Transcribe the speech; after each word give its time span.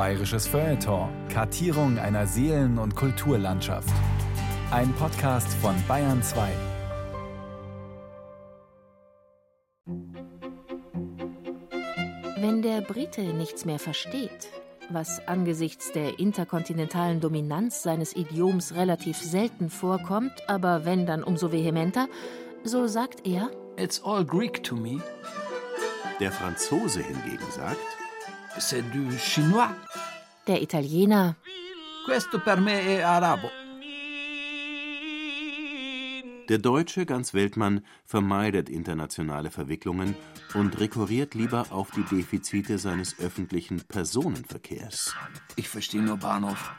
Bayerisches 0.00 0.46
Feuilleton. 0.46 1.10
Kartierung 1.28 1.98
einer 1.98 2.26
Seelen- 2.26 2.78
und 2.78 2.96
Kulturlandschaft. 2.96 3.92
Ein 4.70 4.94
Podcast 4.94 5.52
von 5.60 5.74
Bayern 5.86 6.22
2. 6.22 6.48
Wenn 12.38 12.62
der 12.62 12.80
Brite 12.80 13.20
nichts 13.34 13.66
mehr 13.66 13.78
versteht, 13.78 14.48
was 14.88 15.20
angesichts 15.28 15.92
der 15.92 16.18
interkontinentalen 16.18 17.20
Dominanz 17.20 17.82
seines 17.82 18.16
Idioms 18.16 18.74
relativ 18.74 19.18
selten 19.18 19.68
vorkommt, 19.68 20.48
aber 20.48 20.86
wenn 20.86 21.04
dann 21.04 21.22
umso 21.22 21.52
vehementer, 21.52 22.08
so 22.64 22.86
sagt 22.86 23.26
er: 23.26 23.50
It's 23.76 24.02
all 24.02 24.24
Greek 24.24 24.64
to 24.64 24.76
me. 24.76 25.02
Der 26.20 26.32
Franzose 26.32 27.02
hingegen 27.02 27.50
sagt: 27.50 27.76
C'est 28.58 28.82
du 28.90 29.10
chinois. 29.18 29.74
Der 30.46 30.60
Italiener: 30.60 31.36
Questo 32.04 32.40
per 32.40 32.60
me 32.60 32.80
è 32.80 33.00
arabo. 33.00 33.50
Der 36.48 36.58
Deutsche, 36.58 37.06
ganz 37.06 37.32
Weltmann, 37.32 37.84
vermeidet 38.04 38.68
internationale 38.68 39.50
Verwicklungen 39.52 40.16
und 40.54 40.80
rekurriert 40.80 41.34
lieber 41.34 41.66
auf 41.70 41.92
die 41.92 42.02
Defizite 42.02 42.78
seines 42.78 43.20
öffentlichen 43.20 43.82
Personenverkehrs. 43.86 45.14
Ich 45.54 45.68
verstehe 45.68 46.02
nur 46.02 46.16
Bahnhof. 46.16 46.72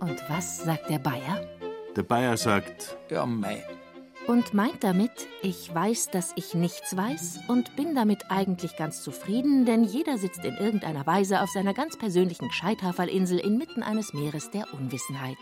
Und 0.00 0.22
was 0.28 0.64
sagt 0.64 0.88
der 0.88 0.98
Bayer? 0.98 1.46
Der 1.94 2.02
Bayer 2.02 2.36
sagt: 2.38 2.96
Ja, 3.10 3.26
mei. 3.26 3.62
Und 4.28 4.54
meint 4.54 4.84
damit, 4.84 5.10
ich 5.42 5.74
weiß, 5.74 6.10
dass 6.10 6.32
ich 6.36 6.54
nichts 6.54 6.96
weiß 6.96 7.40
und 7.48 7.74
bin 7.74 7.94
damit 7.96 8.30
eigentlich 8.30 8.76
ganz 8.76 9.02
zufrieden, 9.02 9.66
denn 9.66 9.82
jeder 9.82 10.16
sitzt 10.16 10.44
in 10.44 10.54
irgendeiner 10.54 11.06
Weise 11.06 11.40
auf 11.40 11.50
seiner 11.50 11.74
ganz 11.74 11.98
persönlichen 11.98 12.48
Gescheithaferlinsel 12.48 13.40
inmitten 13.40 13.82
eines 13.82 14.14
Meeres 14.14 14.50
der 14.50 14.72
Unwissenheit. 14.72 15.38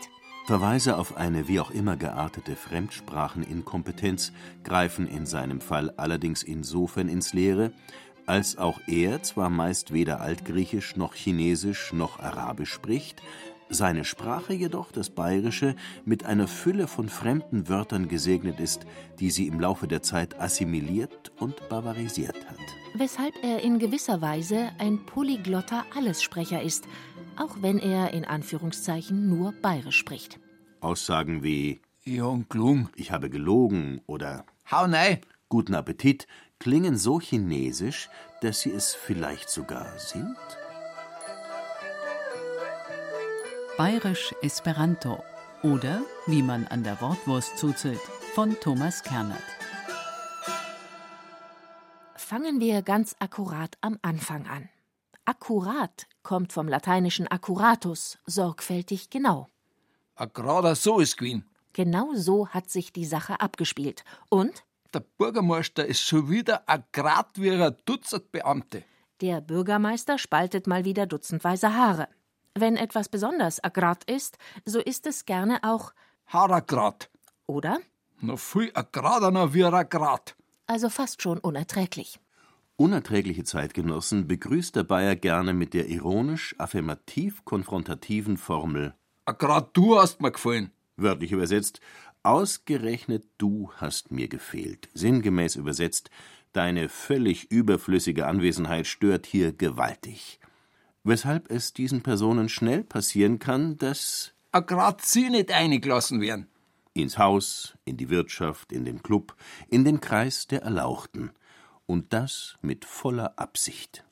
Verweise 0.47 0.97
auf 0.97 1.15
eine 1.15 1.47
wie 1.47 1.59
auch 1.59 1.69
immer 1.69 1.95
geartete 1.95 2.55
Fremdspracheninkompetenz 2.55 4.33
greifen 4.63 5.07
in 5.07 5.27
seinem 5.27 5.61
Fall 5.61 5.91
allerdings 5.97 6.41
insofern 6.41 7.07
ins 7.07 7.33
Leere, 7.33 7.73
als 8.25 8.57
auch 8.57 8.79
er 8.87 9.21
zwar 9.21 9.51
meist 9.51 9.93
weder 9.93 10.21
Altgriechisch 10.21 10.95
noch 10.95 11.13
Chinesisch 11.13 11.93
noch 11.93 12.19
Arabisch 12.19 12.71
spricht, 12.71 13.21
seine 13.71 14.03
Sprache 14.03 14.53
jedoch, 14.53 14.91
das 14.91 15.09
Bayerische, 15.09 15.75
mit 16.05 16.25
einer 16.25 16.47
Fülle 16.47 16.87
von 16.87 17.09
fremden 17.09 17.69
Wörtern 17.69 18.07
gesegnet 18.07 18.59
ist, 18.59 18.85
die 19.19 19.31
sie 19.31 19.47
im 19.47 19.59
Laufe 19.59 19.87
der 19.87 20.03
Zeit 20.03 20.39
assimiliert 20.39 21.31
und 21.39 21.67
barbarisiert 21.69 22.35
hat. 22.47 22.59
Weshalb 22.93 23.33
er 23.43 23.61
in 23.61 23.79
gewisser 23.79 24.21
Weise 24.21 24.69
ein 24.77 25.05
polyglotter 25.05 25.85
Allessprecher 25.95 26.61
ist, 26.61 26.85
auch 27.37 27.57
wenn 27.61 27.79
er 27.79 28.13
in 28.13 28.25
Anführungszeichen 28.25 29.29
nur 29.29 29.53
bayerisch 29.53 29.97
spricht. 29.97 30.39
Aussagen 30.81 31.43
wie 31.43 31.81
Jung 32.03 32.49
Klung. 32.49 32.89
Ich 32.95 33.11
habe 33.11 33.29
gelogen 33.29 34.01
oder 34.07 34.45
Hau 34.69 34.87
nei. 34.87 35.21
Guten 35.49 35.75
Appetit 35.75 36.27
klingen 36.59 36.97
so 36.97 37.19
chinesisch, 37.19 38.09
dass 38.41 38.61
sie 38.61 38.71
es 38.71 38.93
vielleicht 38.93 39.49
sogar 39.49 39.99
sind? 39.99 40.37
Bayerisch 43.77 44.33
Esperanto 44.41 45.23
oder 45.63 46.01
wie 46.27 46.41
man 46.41 46.67
an 46.67 46.83
der 46.83 46.99
Wortwurst 47.01 47.57
zuzelt 47.57 47.99
von 48.33 48.55
Thomas 48.59 49.03
Kernert. 49.03 49.41
Fangen 52.15 52.59
wir 52.59 52.81
ganz 52.81 53.15
akkurat 53.19 53.77
am 53.81 53.97
Anfang 54.01 54.47
an. 54.47 54.69
Akkurat 55.25 56.07
kommt 56.23 56.53
vom 56.53 56.67
lateinischen 56.67 57.27
accuratus, 57.27 58.17
sorgfältig 58.25 59.09
genau. 59.09 59.47
A 60.15 60.25
gerader 60.25 60.75
so 60.75 60.99
ist 60.99 61.17
gewesen. 61.17 61.45
Genau 61.73 62.13
so 62.15 62.47
hat 62.49 62.69
sich 62.69 62.91
die 62.93 63.05
Sache 63.05 63.39
abgespielt. 63.39 64.03
Und 64.29 64.63
Der 64.93 64.99
Bürgermeister 65.17 65.85
ist 65.85 66.01
schon 66.01 66.29
wieder 66.29 66.63
a 66.67 66.77
grad 66.91 67.29
wie 67.35 67.51
ein 67.51 67.75
Dutzend 67.85 68.31
Beamte. 68.31 68.83
der 69.21 69.39
Bürgermeister 69.39 70.17
spaltet 70.17 70.65
mal 70.67 70.83
wieder 70.83 71.05
dutzendweise 71.05 71.75
Haare. 71.75 72.07
Wenn 72.57 72.75
etwas 72.75 73.07
besonders 73.09 73.63
agrat 73.63 74.03
ist, 74.09 74.37
so 74.65 74.79
ist 74.79 75.05
es 75.07 75.25
gerne 75.25 75.59
auch, 75.63 75.93
Haaragrat. 76.27 77.09
oder? 77.47 77.79
Noch 78.19 78.39
viel 78.39 78.71
a 78.73 78.81
geradener 78.83 79.53
wie 79.53 79.63
a 79.63 79.83
Grad. 79.83 80.35
Also 80.67 80.89
fast 80.89 81.21
schon 81.21 81.39
unerträglich. 81.39 82.19
Unerträgliche 82.75 83.43
Zeitgenossen 83.43 84.27
begrüßt 84.27 84.75
der 84.75 84.83
Bayer 84.83 85.15
gerne 85.15 85.53
mit 85.53 85.73
der 85.73 85.87
ironisch-affirmativ-konfrontativen 85.87 88.37
Formel, 88.37 88.93
A 89.25 89.33
grad 89.33 89.75
du 89.77 89.99
hast 89.99 90.21
mir 90.21 90.31
gefallen. 90.31 90.71
wörtlich 90.97 91.31
übersetzt, 91.31 91.79
ausgerechnet 92.23 93.25
du 93.37 93.71
hast 93.75 94.11
mir 94.11 94.27
gefehlt, 94.27 94.89
sinngemäß 94.93 95.55
übersetzt, 95.55 96.09
deine 96.53 96.89
völlig 96.89 97.51
überflüssige 97.51 98.27
Anwesenheit 98.27 98.87
stört 98.87 99.25
hier 99.25 99.53
gewaltig. 99.53 100.39
Weshalb 101.03 101.49
es 101.49 101.73
diesen 101.73 102.01
Personen 102.03 102.47
schnell 102.47 102.83
passieren 102.83 103.39
kann, 103.39 103.77
dass 103.77 104.33
A 104.51 104.59
grad 104.59 105.01
sie 105.01 105.29
nicht 105.29 105.51
eingelassen 105.51 106.21
werden. 106.21 106.47
ins 106.93 107.17
Haus, 107.17 107.77
in 107.85 107.97
die 107.97 108.09
Wirtschaft, 108.09 108.71
in 108.71 108.85
den 108.85 109.01
Club, 109.01 109.35
in 109.69 109.85
den 109.85 110.01
Kreis 110.01 110.47
der 110.47 110.63
Erlauchten. 110.63 111.31
Und 111.85 112.13
das 112.13 112.55
mit 112.61 112.85
voller 112.85 113.39
Absicht. 113.39 114.03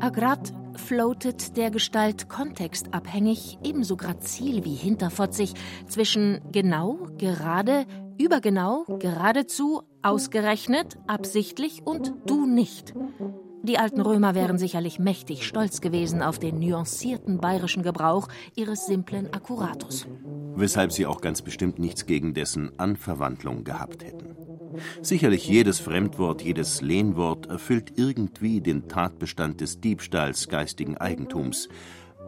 Agrat 0.00 0.52
floatet 0.76 1.56
der 1.56 1.70
Gestalt 1.70 2.28
kontextabhängig, 2.28 3.58
ebenso 3.62 3.96
grazil 3.96 4.64
wie 4.64 4.74
hinterfotzig, 4.74 5.54
zwischen 5.88 6.40
genau, 6.52 7.08
gerade, 7.16 7.86
übergenau, 8.18 8.84
geradezu, 8.98 9.82
ausgerechnet, 10.02 10.98
absichtlich 11.06 11.82
und 11.86 12.12
du 12.26 12.44
nicht. 12.46 12.92
Die 13.64 13.78
alten 13.78 14.02
Römer 14.02 14.34
wären 14.34 14.58
sicherlich 14.58 14.98
mächtig 14.98 15.46
stolz 15.46 15.80
gewesen 15.80 16.20
auf 16.20 16.38
den 16.38 16.58
nuancierten 16.58 17.38
bayerischen 17.38 17.82
Gebrauch 17.82 18.28
ihres 18.54 18.84
simplen 18.84 19.32
Akkuratus. 19.32 20.06
weshalb 20.56 20.92
sie 20.92 21.06
auch 21.06 21.22
ganz 21.22 21.40
bestimmt 21.40 21.78
nichts 21.78 22.04
gegen 22.06 22.34
dessen 22.34 22.78
Anverwandlung 22.78 23.64
gehabt 23.64 24.04
hätten. 24.04 24.36
Sicherlich 25.00 25.48
jedes 25.48 25.80
Fremdwort, 25.80 26.42
jedes 26.42 26.82
Lehnwort 26.82 27.46
erfüllt 27.46 27.94
irgendwie 27.96 28.60
den 28.60 28.86
Tatbestand 28.86 29.60
des 29.62 29.80
Diebstahls 29.80 30.48
geistigen 30.48 30.98
Eigentums. 30.98 31.68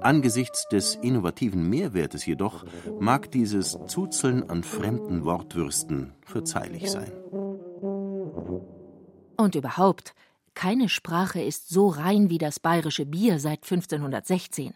Angesichts 0.01 0.67
des 0.69 0.95
innovativen 0.95 1.69
Mehrwertes 1.69 2.25
jedoch 2.27 2.65
mag 2.99 3.31
dieses 3.31 3.79
Zuzeln 3.87 4.49
an 4.49 4.63
fremden 4.63 5.25
Wortwürsten 5.25 6.15
verzeihlich 6.23 6.91
sein. 6.91 7.13
Und 9.37 9.55
überhaupt, 9.55 10.15
keine 10.57 10.89
Sprache 10.89 11.41
ist 11.41 11.69
so 11.69 11.89
rein 11.89 12.31
wie 12.31 12.39
das 12.39 12.59
bayerische 12.59 13.05
Bier 13.07 13.39
seit 13.39 13.63
1516. 13.63 14.75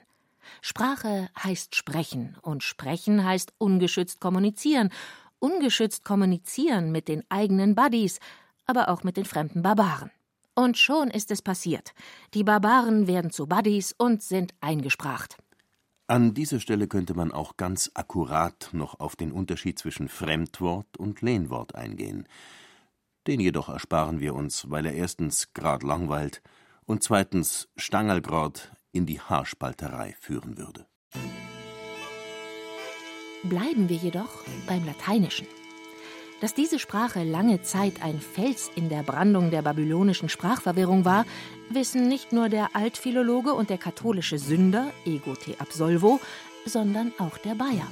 Sprache 0.60 1.30
heißt 1.42 1.74
sprechen 1.74 2.36
und 2.42 2.62
sprechen 2.62 3.24
heißt 3.24 3.54
ungeschützt 3.58 4.20
kommunizieren. 4.20 4.90
Ungeschützt 5.38 6.04
kommunizieren 6.04 6.92
mit 6.92 7.08
den 7.08 7.24
eigenen 7.30 7.74
Buddies, 7.74 8.20
aber 8.66 8.90
auch 8.90 9.04
mit 9.04 9.16
den 9.16 9.24
fremden 9.24 9.62
Barbaren. 9.62 10.10
Und 10.54 10.76
schon 10.76 11.08
ist 11.08 11.30
es 11.30 11.40
passiert. 11.40 11.94
Die 12.34 12.44
Barbaren 12.44 13.06
werden 13.06 13.30
zu 13.30 13.46
Buddies 13.46 13.94
und 13.96 14.22
sind 14.22 14.52
eingespracht. 14.60 15.38
An 16.06 16.34
dieser 16.34 16.60
Stelle 16.60 16.88
könnte 16.88 17.14
man 17.14 17.32
auch 17.32 17.56
ganz 17.56 17.90
akkurat 17.94 18.68
noch 18.72 19.00
auf 19.00 19.16
den 19.16 19.32
Unterschied 19.32 19.78
zwischen 19.78 20.08
Fremdwort 20.08 20.98
und 20.98 21.22
Lehnwort 21.22 21.74
eingehen. 21.74 22.26
Den 23.26 23.40
jedoch 23.40 23.68
ersparen 23.68 24.20
wir 24.20 24.34
uns, 24.34 24.70
weil 24.70 24.86
er 24.86 24.94
erstens 24.94 25.52
grad 25.52 25.82
langweilt 25.82 26.42
und 26.86 27.02
zweitens 27.02 27.68
Stangelgrad 27.76 28.72
in 28.92 29.06
die 29.06 29.20
Haarspalterei 29.20 30.14
führen 30.18 30.56
würde. 30.58 30.86
Bleiben 33.44 33.88
wir 33.88 33.96
jedoch 33.96 34.44
beim 34.66 34.84
Lateinischen. 34.84 35.46
Dass 36.40 36.54
diese 36.54 36.78
Sprache 36.78 37.22
lange 37.22 37.60
Zeit 37.60 38.02
ein 38.02 38.18
Fels 38.18 38.70
in 38.74 38.88
der 38.88 39.02
Brandung 39.02 39.50
der 39.50 39.60
babylonischen 39.60 40.30
Sprachverwirrung 40.30 41.04
war, 41.04 41.26
wissen 41.68 42.08
nicht 42.08 42.32
nur 42.32 42.48
der 42.48 42.74
Altphilologe 42.74 43.52
und 43.52 43.68
der 43.68 43.78
katholische 43.78 44.38
Sünder, 44.38 44.92
ego 45.04 45.34
te 45.34 45.54
absolvo, 45.60 46.18
sondern 46.64 47.12
auch 47.18 47.36
der 47.38 47.54
Bayer. 47.54 47.88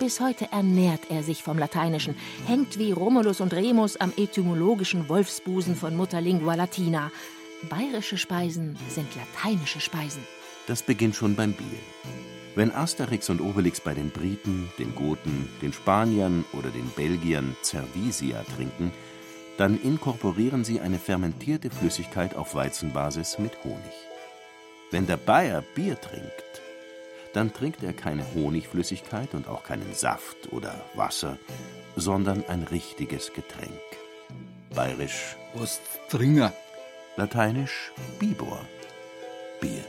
Bis 0.00 0.18
heute 0.18 0.50
ernährt 0.50 1.10
er 1.10 1.22
sich 1.22 1.42
vom 1.42 1.58
Lateinischen, 1.58 2.16
hängt 2.46 2.78
wie 2.78 2.90
Romulus 2.90 3.40
und 3.40 3.52
Remus 3.52 3.98
am 3.98 4.12
etymologischen 4.16 5.08
Wolfsbusen 5.10 5.76
von 5.76 5.94
Mutterlingua 5.94 6.54
Latina. 6.54 7.12
Bayerische 7.68 8.16
Speisen 8.16 8.76
sind 8.88 9.08
lateinische 9.14 9.78
Speisen. 9.78 10.26
Das 10.66 10.82
beginnt 10.82 11.14
schon 11.14 11.36
beim 11.36 11.52
Bier. 11.52 11.78
Wenn 12.54 12.72
Asterix 12.72 13.28
und 13.28 13.42
Obelix 13.42 13.78
bei 13.80 13.92
den 13.92 14.10
Briten, 14.10 14.70
den 14.78 14.94
Goten, 14.94 15.48
den 15.60 15.74
Spaniern 15.74 16.46
oder 16.54 16.70
den 16.70 16.88
Belgiern 16.96 17.54
Cervisia 17.62 18.42
trinken, 18.56 18.92
Dann 19.60 19.78
inkorporieren 19.78 20.64
sie 20.64 20.80
eine 20.80 20.98
fermentierte 20.98 21.68
Flüssigkeit 21.68 22.34
auf 22.34 22.54
Weizenbasis 22.54 23.38
mit 23.38 23.52
Honig. 23.62 23.92
Wenn 24.90 25.06
der 25.06 25.18
Bayer 25.18 25.62
Bier 25.74 26.00
trinkt, 26.00 26.62
dann 27.32 27.52
trinkt 27.52 27.82
er 27.82 27.92
keine 27.92 28.24
Honigflüssigkeit 28.34 29.34
und 29.34 29.48
auch 29.48 29.62
keinen 29.62 29.94
Saft 29.94 30.52
oder 30.52 30.74
Wasser, 30.94 31.38
sondern 31.96 32.44
ein 32.46 32.62
richtiges 32.62 33.32
Getränk. 33.32 33.80
Bayerisch 34.74 35.36
Was 35.54 35.80
trinken? 36.08 36.52
Lateinisch 37.16 37.92
Bibor. 38.18 38.60
Bier. 39.60 39.84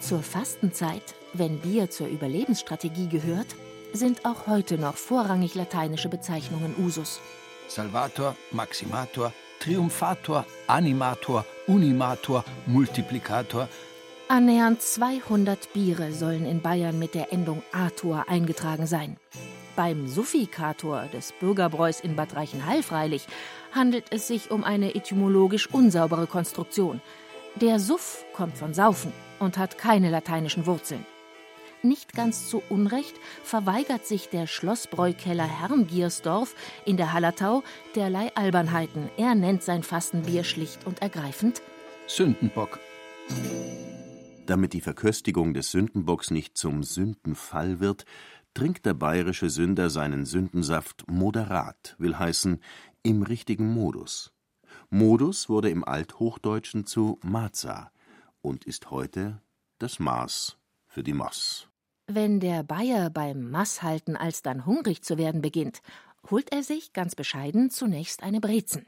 Zur 0.00 0.22
Fastenzeit, 0.22 1.14
wenn 1.32 1.60
Bier 1.60 1.88
zur 1.88 2.08
Überlebensstrategie 2.08 3.08
gehört, 3.08 3.54
sind 3.92 4.26
auch 4.26 4.46
heute 4.46 4.76
noch 4.76 4.96
vorrangig 4.96 5.54
lateinische 5.54 6.08
Bezeichnungen 6.08 6.74
Usus. 6.78 7.20
Salvator, 7.68 8.36
Maximator, 8.50 9.32
Triumphator, 9.60 10.44
Animator, 10.66 11.46
Unimator, 11.66 12.44
Multiplikator. 12.66 13.68
Annähernd 14.28 14.80
200 14.80 15.74
Biere 15.74 16.12
sollen 16.12 16.46
in 16.46 16.62
Bayern 16.62 16.98
mit 16.98 17.14
der 17.14 17.30
Endung 17.30 17.62
Ator 17.72 18.24
eingetragen 18.26 18.86
sein. 18.86 19.18
Beim 19.76 20.08
Suffikator 20.08 21.08
des 21.12 21.32
Bürgerbräus 21.32 22.00
in 22.00 22.16
Bad 22.16 22.34
Reichenhall 22.34 22.82
freilich 22.82 23.26
handelt 23.72 24.06
es 24.10 24.26
sich 24.26 24.50
um 24.50 24.64
eine 24.64 24.94
etymologisch 24.94 25.68
unsaubere 25.70 26.26
Konstruktion. 26.26 27.02
Der 27.56 27.78
Suff 27.78 28.24
kommt 28.32 28.56
von 28.56 28.72
Saufen 28.72 29.12
und 29.40 29.58
hat 29.58 29.76
keine 29.76 30.10
lateinischen 30.10 30.64
Wurzeln. 30.64 31.04
Nicht 31.82 32.14
ganz 32.14 32.48
zu 32.48 32.62
Unrecht 32.70 33.14
verweigert 33.42 34.06
sich 34.06 34.30
der 34.30 34.46
Schlossbräukeller 34.46 35.44
Herrngiersdorf 35.44 36.54
in 36.86 36.96
der 36.96 37.12
Hallertau 37.12 37.62
derlei 37.94 38.34
Albernheiten. 38.34 39.10
Er 39.18 39.34
nennt 39.34 39.62
sein 39.62 39.82
Fastenbier 39.82 40.44
schlicht 40.44 40.86
und 40.86 41.02
ergreifend 41.02 41.60
Sündenbock. 42.06 42.80
Damit 44.46 44.74
die 44.74 44.82
Verköstigung 44.82 45.54
des 45.54 45.70
Sündenbocks 45.70 46.30
nicht 46.30 46.58
zum 46.58 46.82
Sündenfall 46.82 47.80
wird, 47.80 48.04
trinkt 48.52 48.84
der 48.84 48.94
bayerische 48.94 49.48
Sünder 49.48 49.88
seinen 49.88 50.26
Sündensaft 50.26 51.04
moderat, 51.08 51.96
will 51.98 52.18
heißen 52.18 52.60
im 53.02 53.22
richtigen 53.22 53.72
Modus. 53.72 54.32
Modus 54.90 55.48
wurde 55.48 55.70
im 55.70 55.82
Althochdeutschen 55.82 56.86
zu 56.86 57.18
Maza 57.22 57.90
und 58.42 58.64
ist 58.64 58.90
heute 58.90 59.40
das 59.78 59.98
Maß 59.98 60.58
für 60.86 61.02
die 61.02 61.14
Maß. 61.14 61.68
Wenn 62.06 62.38
der 62.38 62.62
Bayer 62.62 63.08
beim 63.08 63.50
Masshalten 63.50 64.14
alsdann 64.14 64.66
hungrig 64.66 65.02
zu 65.02 65.16
werden 65.16 65.40
beginnt, 65.40 65.80
holt 66.30 66.52
er 66.52 66.62
sich, 66.62 66.92
ganz 66.92 67.14
bescheiden, 67.14 67.70
zunächst 67.70 68.22
eine 68.22 68.40
Brezen. 68.40 68.86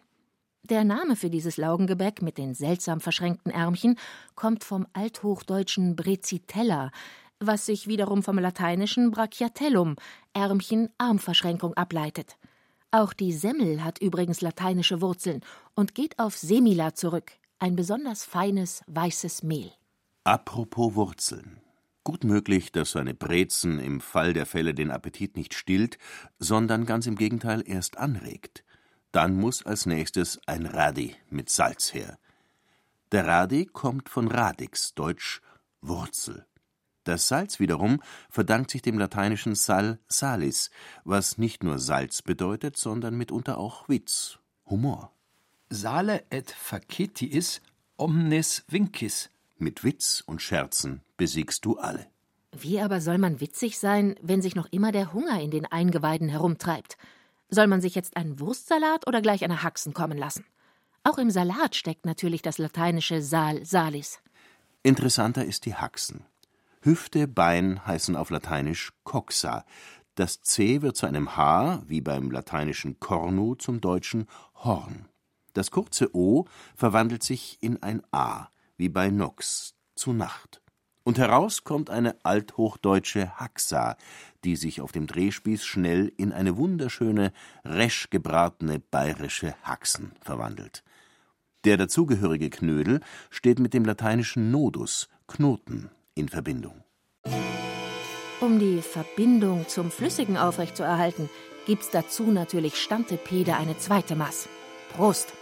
Der 0.69 0.83
Name 0.83 1.15
für 1.15 1.31
dieses 1.31 1.59
Laugengebäck 1.59 2.23
mit 2.23 2.39
den 2.39 2.53
seltsam 2.53 3.01
verschränkten 3.01 3.53
Ärmchen 3.53 3.97
kommt 4.35 4.65
vom 4.65 4.85
althochdeutschen 4.95 5.95
Brezitella, 5.95 6.91
was 7.39 7.67
sich 7.67 7.87
wiederum 7.87 8.25
vom 8.25 8.37
lateinischen 8.41 9.13
Brachiatellum, 9.13 9.95
Ärmchen, 10.33 10.89
Armverschränkung 10.99 11.75
ableitet. 11.75 12.37
Auch 12.91 13.13
die 13.13 13.33
Semmel 13.33 13.85
hat 13.85 14.01
übrigens 14.01 14.41
lateinische 14.41 15.01
Wurzeln 15.01 15.43
und 15.77 15.95
geht 15.95 16.19
auf 16.19 16.37
Semila 16.37 16.95
zurück, 16.95 17.31
ein 17.61 17.77
besonders 17.77 18.25
feines 18.25 18.83
weißes 18.89 19.45
Mehl. 19.45 19.71
Apropos 20.25 20.97
Wurzeln. 20.97 21.61
Gut 22.03 22.25
möglich, 22.25 22.73
dass 22.73 22.97
eine 22.97 23.15
Brezen 23.15 23.79
im 23.79 24.01
Fall 24.01 24.33
der 24.33 24.47
Fälle 24.47 24.75
den 24.75 24.91
Appetit 24.91 25.37
nicht 25.37 25.55
stillt, 25.55 25.99
sondern 26.41 26.87
ganz 26.87 27.07
im 27.07 27.15
Gegenteil 27.15 27.63
erst 27.65 27.99
anregt. 27.99 28.65
Dann 29.17 29.35
muss 29.35 29.65
als 29.65 29.87
nächstes 29.87 30.39
ein 30.45 30.67
Radi 30.67 31.17
mit 31.31 31.49
Salz 31.49 31.95
her. 31.95 32.19
Der 33.13 33.27
Radi 33.27 33.65
kommt 33.65 34.11
von 34.11 34.29
radix, 34.29 34.93
deutsch 34.93 35.41
Wurzel. 35.81 36.45
Das 37.05 37.27
Salz 37.27 37.59
wiederum 37.59 38.03
verdankt 38.29 38.71
sich 38.71 38.83
dem 38.83 38.99
lateinischen 38.99 39.55
sal 39.55 39.99
salis, 40.07 40.71
was 41.05 41.39
nicht 41.39 41.65
nur 41.65 41.79
Salz 41.79 42.21
bedeutet, 42.21 42.77
sondern 42.77 43.17
mitunter 43.17 43.57
auch 43.57 43.89
Witz, 43.89 44.39
Humor. 44.67 45.13
Sale 45.71 46.25
et 46.29 46.51
facetiis 46.51 47.63
omnes 47.97 48.67
vincis. 48.69 49.31
Mit 49.57 49.83
Witz 49.83 50.25
und 50.27 50.43
Scherzen 50.43 51.01
besiegst 51.17 51.65
du 51.65 51.79
alle. 51.79 52.07
Wie 52.53 52.83
aber 52.83 53.01
soll 53.01 53.17
man 53.17 53.41
witzig 53.41 53.79
sein, 53.79 54.17
wenn 54.21 54.43
sich 54.43 54.57
noch 54.57 54.67
immer 54.71 54.93
der 54.93 55.15
Hunger 55.15 55.41
in 55.41 55.51
den 55.51 55.65
Eingeweiden 55.65 56.29
herumtreibt? 56.29 56.99
Soll 57.49 57.69
man 57.69 57.81
sich 57.81 57.95
jetzt 57.95 58.17
einen 58.17 58.41
Wurstsalat 58.41 59.07
oder 59.07 59.23
gleich 59.23 59.45
eine 59.45 59.63
Haxen 59.63 59.95
kommen 59.95 60.19
lassen? 60.19 60.45
Auch 61.05 61.19
im 61.19 61.31
Salat 61.31 61.77
steckt 61.77 62.05
natürlich 62.05 62.43
das 62.43 62.59
lateinische 62.59 63.23
sal 63.23 63.65
salis. 63.65 64.19
Interessanter 64.83 65.45
ist 65.45 65.65
die 65.65 65.75
Haxen. 65.75 66.25
Hüfte, 66.81 67.29
Bein 67.29 67.85
heißen 67.87 68.17
auf 68.17 68.31
Lateinisch 68.31 68.93
coxa. 69.05 69.65
Das 70.17 70.43
C 70.43 70.83
wird 70.83 70.97
zu 70.97 71.07
einem 71.07 71.37
H, 71.37 71.83
wie 71.87 72.01
beim 72.01 72.31
lateinischen 72.31 72.99
cornu 72.99 73.55
zum 73.55 73.81
deutschen 73.81 74.27
Horn. 74.55 75.09
Das 75.53 75.71
kurze 75.71 76.15
O 76.15 76.47
verwandelt 76.75 77.23
sich 77.23 77.59
in 77.61 77.83
ein 77.83 78.03
A, 78.13 78.49
wie 78.77 78.89
bei 78.89 79.11
Nox, 79.11 79.75
zu 79.95 80.13
Nacht. 80.13 80.61
Und 81.07 81.19
heraus 81.19 81.63
kommt 81.63 81.89
eine 81.89 82.17
althochdeutsche 82.25 83.39
Haxa, 83.39 83.97
die 84.43 84.57
sich 84.57 84.81
auf 84.81 84.91
dem 84.91 85.07
Drehspieß 85.07 85.65
schnell 85.65 86.13
in 86.17 86.33
eine 86.33 86.57
wunderschöne, 86.57 87.33
resch 87.65 88.11
gebratene 88.11 88.81
bayerische 88.81 89.55
Haxen 89.63 90.11
verwandelt. 90.21 90.83
Der 91.65 91.77
dazugehörige 91.77 92.51
Knödel 92.51 92.99
steht 93.31 93.61
mit 93.61 93.73
dem 93.73 93.85
lateinischen 93.85 94.51
Nodus, 94.51 95.09
Knoten, 95.29 95.91
in 96.17 96.29
Verbindung. 96.29 96.83
Um 98.41 98.59
die 98.59 98.83
Verbindung 98.83 99.69
zum 99.69 99.93
Flüssigen 99.93 100.37
aufrechtzuerhalten, 100.37 101.31
gibt's 101.67 101.91
dazu 101.91 102.25
natürlich 102.33 102.83
Stantepede 102.83 103.55
eine 103.55 103.79
zweite 103.79 104.17
Maß. 104.17 104.49
Prost! 104.97 105.33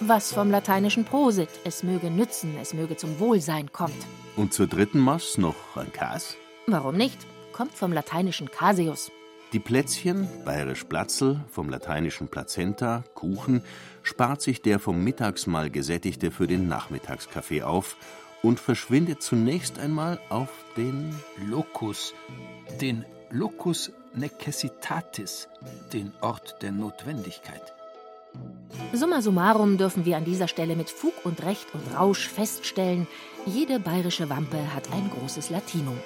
Was 0.00 0.32
vom 0.32 0.52
lateinischen 0.52 1.04
Prosit, 1.04 1.48
es 1.64 1.82
möge 1.82 2.08
nützen, 2.08 2.56
es 2.62 2.72
möge 2.72 2.96
zum 2.96 3.18
Wohlsein 3.18 3.72
kommt. 3.72 4.06
Und 4.36 4.52
zur 4.52 4.68
dritten 4.68 5.00
Maß 5.00 5.38
noch 5.38 5.56
ein 5.74 5.92
Kas? 5.92 6.36
Warum 6.68 6.96
nicht? 6.96 7.18
Kommt 7.52 7.72
vom 7.72 7.92
lateinischen 7.92 8.48
Caseus. 8.48 9.10
Die 9.52 9.58
Plätzchen, 9.58 10.28
bayerisch 10.44 10.84
Platzel, 10.84 11.40
vom 11.50 11.68
lateinischen 11.68 12.28
Plazenta, 12.28 13.02
Kuchen, 13.14 13.64
spart 14.04 14.40
sich 14.40 14.62
der 14.62 14.78
vom 14.78 15.02
Mittagsmahl 15.02 15.68
Gesättigte 15.68 16.30
für 16.30 16.46
den 16.46 16.68
Nachmittagskaffee 16.68 17.62
auf 17.62 17.96
und 18.44 18.60
verschwindet 18.60 19.20
zunächst 19.20 19.80
einmal 19.80 20.20
auf 20.28 20.50
den 20.76 21.12
Locus, 21.44 22.14
den 22.80 23.04
Locus 23.30 23.90
necessitatis, 24.14 25.48
den 25.92 26.12
Ort 26.20 26.62
der 26.62 26.70
Notwendigkeit. 26.70 27.74
Summa 28.92 29.20
summarum 29.20 29.76
dürfen 29.76 30.04
wir 30.04 30.16
an 30.16 30.24
dieser 30.24 30.48
Stelle 30.48 30.74
mit 30.74 30.88
Fug 30.88 31.12
und 31.24 31.42
Recht 31.44 31.66
und 31.74 31.94
Rausch 31.94 32.28
feststellen, 32.28 33.06
jede 33.44 33.80
bayerische 33.80 34.30
Wampe 34.30 34.74
hat 34.74 34.90
ein 34.92 35.10
großes 35.10 35.50
Latinum. 35.50 35.98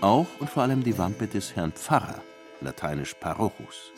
Auch 0.00 0.26
und 0.38 0.48
vor 0.48 0.62
allem 0.62 0.84
die 0.84 0.96
Wampe 0.98 1.26
des 1.26 1.56
Herrn 1.56 1.72
Pfarrer, 1.72 2.22
lateinisch 2.60 3.14
Parochus. 3.14 3.92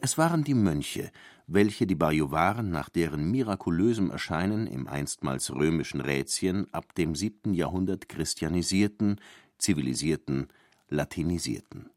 Es 0.00 0.18
waren 0.18 0.44
die 0.44 0.54
Mönche, 0.54 1.10
welche 1.46 1.86
die 1.86 1.94
Bajuwaren 1.94 2.70
nach 2.70 2.88
deren 2.88 3.30
mirakulösem 3.30 4.10
Erscheinen 4.10 4.66
im 4.66 4.86
einstmals 4.86 5.50
römischen 5.52 6.00
Rätien 6.00 6.66
ab 6.72 6.94
dem 6.94 7.14
siebten 7.14 7.54
Jahrhundert 7.54 8.08
christianisierten, 8.08 9.20
zivilisierten, 9.56 10.48
latinisierten. 10.90 11.90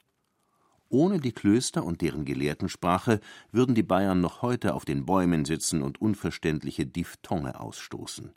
Ohne 0.91 1.21
die 1.21 1.31
Klöster 1.31 1.85
und 1.85 2.01
deren 2.01 2.25
Gelehrtensprache 2.25 3.21
würden 3.53 3.75
die 3.75 3.83
Bayern 3.83 4.19
noch 4.19 4.41
heute 4.41 4.73
auf 4.73 4.83
den 4.83 5.05
Bäumen 5.05 5.45
sitzen 5.45 5.81
und 5.81 6.01
unverständliche 6.01 6.85
Diphthonge 6.85 7.61
ausstoßen. 7.61 8.33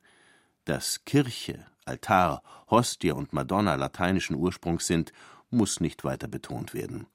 Dass 0.64 1.04
Kirche, 1.04 1.66
Altar, 1.84 2.44
Hostie 2.70 3.10
und 3.10 3.32
Madonna 3.32 3.74
lateinischen 3.74 4.36
Ursprungs 4.36 4.86
sind, 4.86 5.12
muss 5.50 5.80
nicht 5.80 6.04
weiter 6.04 6.28
betont 6.28 6.74
werden. 6.74 7.08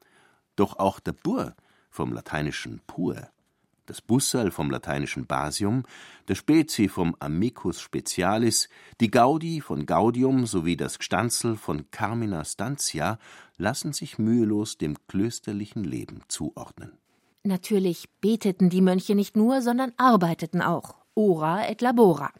Doch 0.57 0.77
auch 0.77 0.99
der 0.99 1.13
Bur 1.13 1.55
vom 1.89 2.11
lateinischen 2.11 2.81
pur, 2.85 3.29
das 3.89 4.01
Bussal 4.01 4.51
vom 4.51 4.69
lateinischen 4.69 5.25
basium, 5.25 5.83
der 6.27 6.35
Spezi 6.35 6.89
vom 6.89 7.15
amicus 7.19 7.81
specialis, 7.81 8.69
die 8.99 9.09
Gaudi 9.09 9.61
von 9.61 9.85
gaudium 9.85 10.45
sowie 10.45 10.77
das 10.77 10.99
Gstanzl 10.99 11.55
von 11.55 11.89
carmina 11.91 12.43
stantia 12.43 13.17
lassen 13.59 13.93
sich 13.93 14.17
mühelos 14.17 14.77
dem 14.77 14.95
klösterlichen 15.07 15.83
Leben 15.83 16.21
zuordnen. 16.27 16.93
Natürlich 17.43 18.09
beteten 18.21 18.69
die 18.69 18.81
Mönche 18.81 19.13
nicht 19.15 19.35
nur, 19.37 19.61
sondern 19.61 19.93
arbeiteten 19.97 20.61
auch. 20.61 20.95
Ora 21.13 21.67
et 21.69 21.81
labora. 21.81 22.31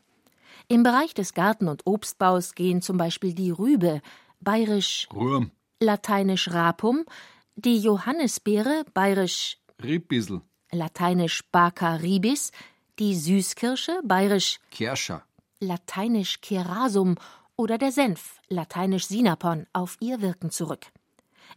Im 0.67 0.83
Bereich 0.83 1.13
des 1.13 1.33
Garten- 1.33 1.67
und 1.67 1.85
Obstbaus 1.85 2.55
gehen 2.55 2.81
zum 2.81 2.97
Beispiel 2.97 3.33
die 3.33 3.51
Rübe, 3.51 4.01
bayerisch 4.39 5.07
Ruhm. 5.13 5.51
lateinisch 5.79 6.49
Rapum, 6.49 7.05
die 7.55 7.77
Johannisbeere, 7.79 8.85
bayerisch 8.93 9.57
Ribbissel. 9.83 10.41
lateinisch 10.71 11.43
Baccaribis, 11.51 12.51
die 12.99 13.15
Süßkirsche, 13.15 13.99
bayerisch 14.03 14.59
Kerscher. 14.71 15.23
lateinisch 15.59 16.41
Kerasum 16.41 17.15
oder 17.55 17.77
der 17.77 17.91
Senf, 17.91 18.39
lateinisch 18.49 19.07
Sinapon, 19.07 19.65
auf 19.73 19.97
ihr 19.99 20.21
Wirken 20.21 20.51
zurück. 20.51 20.88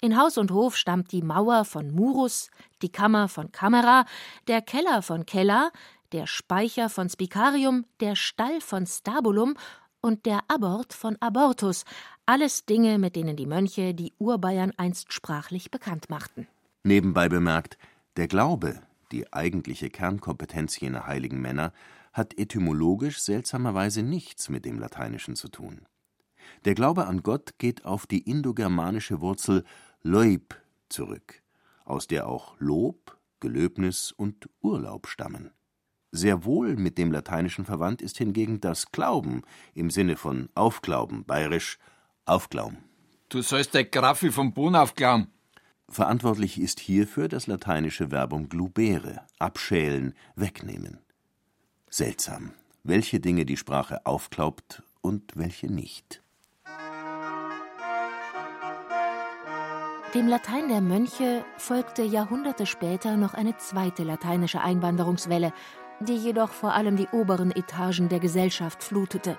In 0.05 0.19
Haus 0.19 0.37
und 0.37 0.51
Hof 0.51 0.77
stammt 0.77 1.13
die 1.13 1.23
Mauer 1.23 1.65
von 1.65 1.95
Murus, 1.95 2.51
die 2.83 2.91
Kammer 2.91 3.29
von 3.29 3.53
Camera, 3.53 4.05
der 4.49 4.61
Keller 4.61 5.01
von 5.01 5.27
Kella, 5.27 5.71
der 6.11 6.27
Speicher 6.27 6.89
von 6.89 7.09
Spicarium, 7.09 7.87
der 8.01 8.17
Stall 8.17 8.61
von 8.61 8.85
Stabulum 8.85 9.55
und 10.01 10.27
der 10.27 10.41
Abort 10.49 10.93
von 10.93 11.17
Abortus, 11.21 11.85
alles 12.27 12.67
Dinge, 12.67 12.99
mit 12.99 13.15
denen 13.15 13.37
die 13.37 13.47
Mönche 13.47 13.95
die 13.95 14.13
Urbayern 14.19 14.73
einst 14.77 15.13
sprachlich 15.13 15.71
bekannt 15.71 16.11
machten. 16.11 16.49
Nebenbei 16.83 17.29
bemerkt, 17.29 17.79
der 18.17 18.27
Glaube, 18.27 18.83
die 19.13 19.33
eigentliche 19.33 19.89
Kernkompetenz 19.89 20.81
jener 20.81 21.07
heiligen 21.07 21.41
Männer, 21.41 21.73
hat 22.13 22.37
etymologisch 22.37 23.21
seltsamerweise 23.21 24.03
nichts 24.03 24.49
mit 24.49 24.65
dem 24.65 24.81
Lateinischen 24.81 25.37
zu 25.37 25.47
tun. 25.47 25.87
Der 26.65 26.75
Glaube 26.75 27.07
an 27.07 27.23
Gott 27.23 27.59
geht 27.59 27.85
auf 27.85 28.07
die 28.07 28.29
indogermanische 28.29 29.21
Wurzel 29.21 29.65
Leub 30.03 30.61
zurück, 30.89 31.43
aus 31.85 32.07
der 32.07 32.27
auch 32.27 32.57
Lob, 32.59 33.19
Gelöbnis 33.41 34.13
und 34.13 34.49
Urlaub 34.61 35.07
stammen. 35.07 35.53
Sehr 36.11 36.45
wohl 36.45 36.77
mit 36.77 36.99
dem 36.99 37.13
Lateinischen 37.13 37.65
verwandt 37.65 38.03
ist 38.03 38.19
hingegen 38.19 38.61
das 38.61 38.93
Glauben 38.93 39.43
im 39.75 39.91
Sinne 39.91 40.17
von 40.17 40.49
Aufglauben, 40.55 41.25
bayerisch 41.25 41.79
Aufglauben. 42.27 42.79
Du 43.29 43.43
sollst 43.43 43.75
der 43.75 43.85
Graffi 43.85 44.31
vom 44.31 44.53
Bohn 44.53 44.77
aufklauen. 44.77 45.29
Verantwortlich 45.89 46.61
ist 46.61 46.81
hierfür 46.81 47.29
das 47.29 47.47
lateinische 47.47 48.11
Verbum 48.11 48.49
glubere, 48.49 49.23
abschälen, 49.39 50.15
wegnehmen. 50.37 50.99
Seltsam, 51.89 52.53
welche 52.83 53.21
Dinge 53.21 53.47
die 53.47 53.57
Sprache 53.57 54.05
aufklaubt 54.05 54.83
und 55.01 55.37
welche 55.37 55.69
nicht. 55.73 56.22
Dem 60.15 60.29
Latein 60.29 60.69
der 60.69 60.83
Mönche 60.83 61.43
folgte 61.57 62.03
Jahrhunderte 62.03 62.67
später 62.67 63.17
noch 63.17 63.33
eine 63.33 63.57
zweite 63.57 64.05
lateinische 64.05 64.61
Einwanderungswelle, 64.61 65.55
die 66.01 66.17
jedoch 66.17 66.51
vor 66.51 66.75
allem 66.75 66.97
die 66.97 67.09
oberen 67.13 67.51
Etagen 67.51 68.11
der 68.11 68.21
Gesellschaft 68.21 68.85
flutete. 68.85 69.39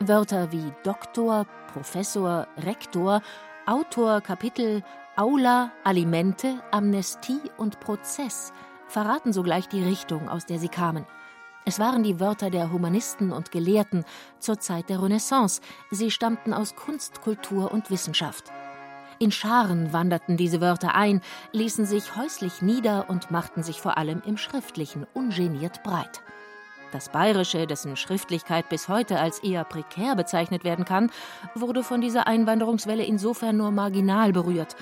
Wörter 0.00 0.50
wie 0.50 0.72
Doktor, 0.82 1.46
Professor, 1.72 2.48
Rektor, 2.56 3.22
Autor, 3.64 4.20
Kapitel, 4.20 4.82
Aula, 5.14 5.70
Alimente, 5.84 6.64
Amnestie 6.72 7.40
und 7.56 7.78
Prozess 7.78 8.52
verraten 8.88 9.32
sogleich 9.32 9.68
die 9.68 9.84
Richtung, 9.84 10.28
aus 10.28 10.46
der 10.46 10.58
sie 10.58 10.68
kamen. 10.68 11.06
Es 11.64 11.78
waren 11.78 12.02
die 12.02 12.18
Wörter 12.18 12.50
der 12.50 12.72
Humanisten 12.72 13.30
und 13.30 13.52
Gelehrten 13.52 14.04
zur 14.40 14.58
Zeit 14.58 14.88
der 14.88 15.00
Renaissance. 15.00 15.60
Sie 15.92 16.10
stammten 16.10 16.52
aus 16.52 16.74
Kunst, 16.74 17.20
Kultur 17.20 17.70
und 17.70 17.90
Wissenschaft. 17.90 18.50
In 19.20 19.32
Scharen 19.32 19.92
wanderten 19.92 20.36
diese 20.36 20.60
Wörter 20.60 20.94
ein, 20.94 21.22
ließen 21.52 21.86
sich 21.86 22.14
häuslich 22.14 22.62
nieder 22.62 23.10
und 23.10 23.32
machten 23.32 23.64
sich 23.64 23.80
vor 23.80 23.98
allem 23.98 24.22
im 24.24 24.36
Schriftlichen 24.36 25.06
ungeniert 25.12 25.82
breit. 25.82 26.22
Das 26.92 27.08
Bayerische, 27.08 27.66
dessen 27.66 27.96
Schriftlichkeit 27.96 28.68
bis 28.68 28.88
heute 28.88 29.18
als 29.18 29.40
eher 29.40 29.64
prekär 29.64 30.14
bezeichnet 30.14 30.62
werden 30.62 30.84
kann, 30.84 31.10
wurde 31.54 31.82
von 31.82 32.00
dieser 32.00 32.28
Einwanderungswelle 32.28 33.04
insofern 33.04 33.56
nur 33.56 33.72
marginal 33.72 34.32
berührt. 34.32 34.76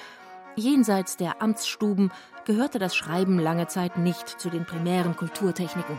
Jenseits 0.55 1.17
der 1.17 1.41
Amtsstuben 1.41 2.13
gehörte 2.45 2.79
das 2.79 2.95
Schreiben 2.95 3.39
lange 3.39 3.69
Zeit 3.69 3.97
nicht 3.97 4.29
zu 4.29 4.51
den 4.51 4.67
primären 4.67 5.17
Kulturtechniken. 5.17 5.99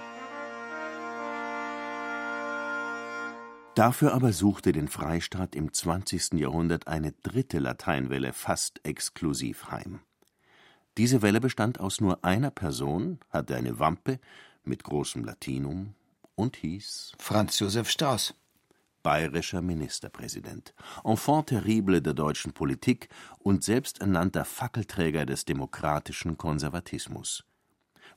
Dafür 3.78 4.16
aber 4.16 4.34
suchte 4.34 4.72
den 4.72 4.88
Freistaat 4.88 5.56
im 5.56 5.72
20. 5.72 6.34
Jahrhundert 6.34 6.88
eine 6.88 7.12
dritte 7.12 7.60
Lateinwelle 7.60 8.34
fast 8.34 8.84
exklusiv 8.84 9.70
heim. 9.70 10.00
Diese 10.98 11.22
Welle 11.22 11.40
bestand 11.40 11.80
aus 11.80 12.02
nur 12.02 12.26
einer 12.26 12.50
Person, 12.50 13.20
hatte 13.30 13.56
eine 13.56 13.78
Wampe 13.78 14.20
mit 14.64 14.84
großem 14.84 15.24
Latinum 15.24 15.94
und 16.34 16.56
hieß 16.56 17.12
Franz 17.20 17.60
Josef 17.60 17.92
Strauß. 17.92 18.34
bayerischer 19.04 19.62
Ministerpräsident, 19.62 20.74
Enfant 21.04 21.50
terrible 21.50 22.02
der 22.02 22.16
deutschen 22.16 22.54
Politik 22.54 23.10
und 23.38 23.64
selbsternannter 23.64 24.44
Fackelträger 24.44 25.28
des 25.28 25.46
demokratischen 25.46 26.36
Konservatismus. 26.36 27.44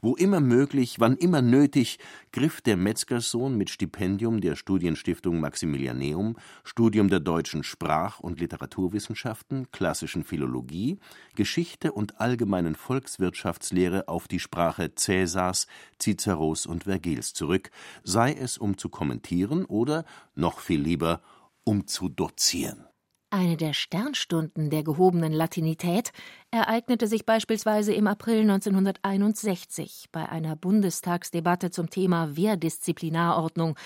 Wo 0.03 0.15
immer 0.17 0.41
möglich, 0.41 0.99
wann 0.99 1.17
immer 1.17 1.43
nötig, 1.43 1.99
griff 2.33 2.63
der 2.63 2.79
Metzgerssohn 2.79 3.57
mit 3.57 3.69
Stipendium 3.69 4.41
der 4.41 4.57
Studienstiftung 4.57 5.41
Maximilianeum, 5.41 6.37
Studium 6.65 7.09
der 7.09 7.21
deutschen 7.21 7.63
Sprach- 7.63 8.21
und 8.21 8.41
Literaturwissenschaften, 8.41 9.71
klassischen 9.73 10.25
Philologie, 10.25 10.99
Geschichte 11.35 11.93
und 11.93 12.21
allgemeinen 12.21 12.77
Volkswirtschaftslehre 12.77 14.09
auf 14.09 14.27
die 14.27 14.41
Sprache 14.41 14.95
Cäsars, 14.95 15.67
Ciceros 16.01 16.65
und 16.65 16.85
Vergils 16.85 17.35
zurück, 17.35 17.71
sei 18.03 18.33
es 18.33 18.57
um 18.57 18.79
zu 18.79 18.89
kommentieren 18.89 19.67
oder, 19.67 20.05
noch 20.35 20.61
viel 20.61 20.81
lieber, 20.81 21.21
um 21.65 21.87
zu 21.87 22.09
dozieren. 22.09 22.90
Eine 23.33 23.57
der 23.57 23.75
Sternstunden 23.75 24.71
der 24.71 24.83
gehobenen 24.83 25.33
Latinität 25.33 26.11
ereignete 26.51 27.07
sich 27.07 27.25
beispielsweise 27.25 27.95
im 27.95 28.09
April 28.09 28.41
1961 28.41 30.09
bei 30.11 30.29
einer 30.29 30.57
Bundestagsdebatte 30.57 31.71
zum 31.71 31.91
Thema 31.91 32.37
Wehrdisziplinarordnung, 32.37 33.77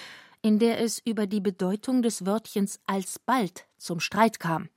in 0.41 0.59
der 0.59 0.81
es 0.81 0.99
über 0.99 1.27
die 1.27 1.43
Bedeutung 1.43 2.01
des 2.01 2.25
Wörtchens 2.25 2.81
alsbald 2.87 3.67
zum 3.77 4.01
Streit 4.01 4.41
kam. 4.41 4.71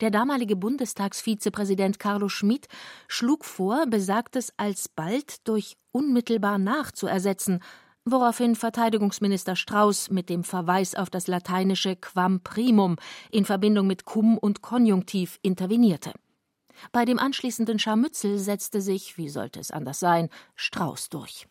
Der 0.00 0.10
damalige 0.10 0.56
Bundestagsvizepräsident 0.56 2.00
Carlo 2.00 2.28
Schmid 2.28 2.66
schlug 3.06 3.44
vor, 3.44 3.86
besagtes 3.86 4.52
alsbald 4.56 5.46
durch 5.46 5.76
unmittelbar 5.92 6.58
nach 6.58 6.90
zu 6.90 7.06
ersetzen, 7.06 7.60
woraufhin 8.04 8.54
Verteidigungsminister 8.54 9.56
Strauß 9.56 10.10
mit 10.10 10.28
dem 10.28 10.44
Verweis 10.44 10.94
auf 10.94 11.10
das 11.10 11.26
lateinische 11.26 11.96
quam 11.96 12.40
primum 12.40 12.96
in 13.30 13.44
Verbindung 13.44 13.86
mit 13.86 14.04
cum 14.04 14.38
und 14.38 14.62
Konjunktiv 14.62 15.38
intervenierte. 15.42 16.12
Bei 16.92 17.04
dem 17.04 17.18
anschließenden 17.18 17.78
Scharmützel 17.78 18.38
setzte 18.38 18.80
sich, 18.80 19.16
wie 19.16 19.28
sollte 19.28 19.60
es 19.60 19.70
anders 19.70 20.00
sein, 20.00 20.28
Strauß 20.56 21.08
durch. 21.08 21.46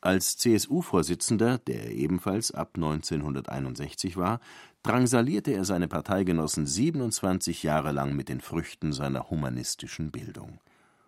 Als 0.00 0.36
CSU-Vorsitzender, 0.36 1.58
der 1.58 1.92
ebenfalls 1.92 2.50
ab 2.50 2.72
1961 2.74 4.16
war, 4.16 4.40
drangsalierte 4.82 5.52
er 5.52 5.64
seine 5.64 5.86
Parteigenossen 5.86 6.66
27 6.66 7.62
Jahre 7.62 7.92
lang 7.92 8.16
mit 8.16 8.28
den 8.28 8.40
Früchten 8.40 8.92
seiner 8.92 9.30
humanistischen 9.30 10.10
Bildung. 10.10 10.58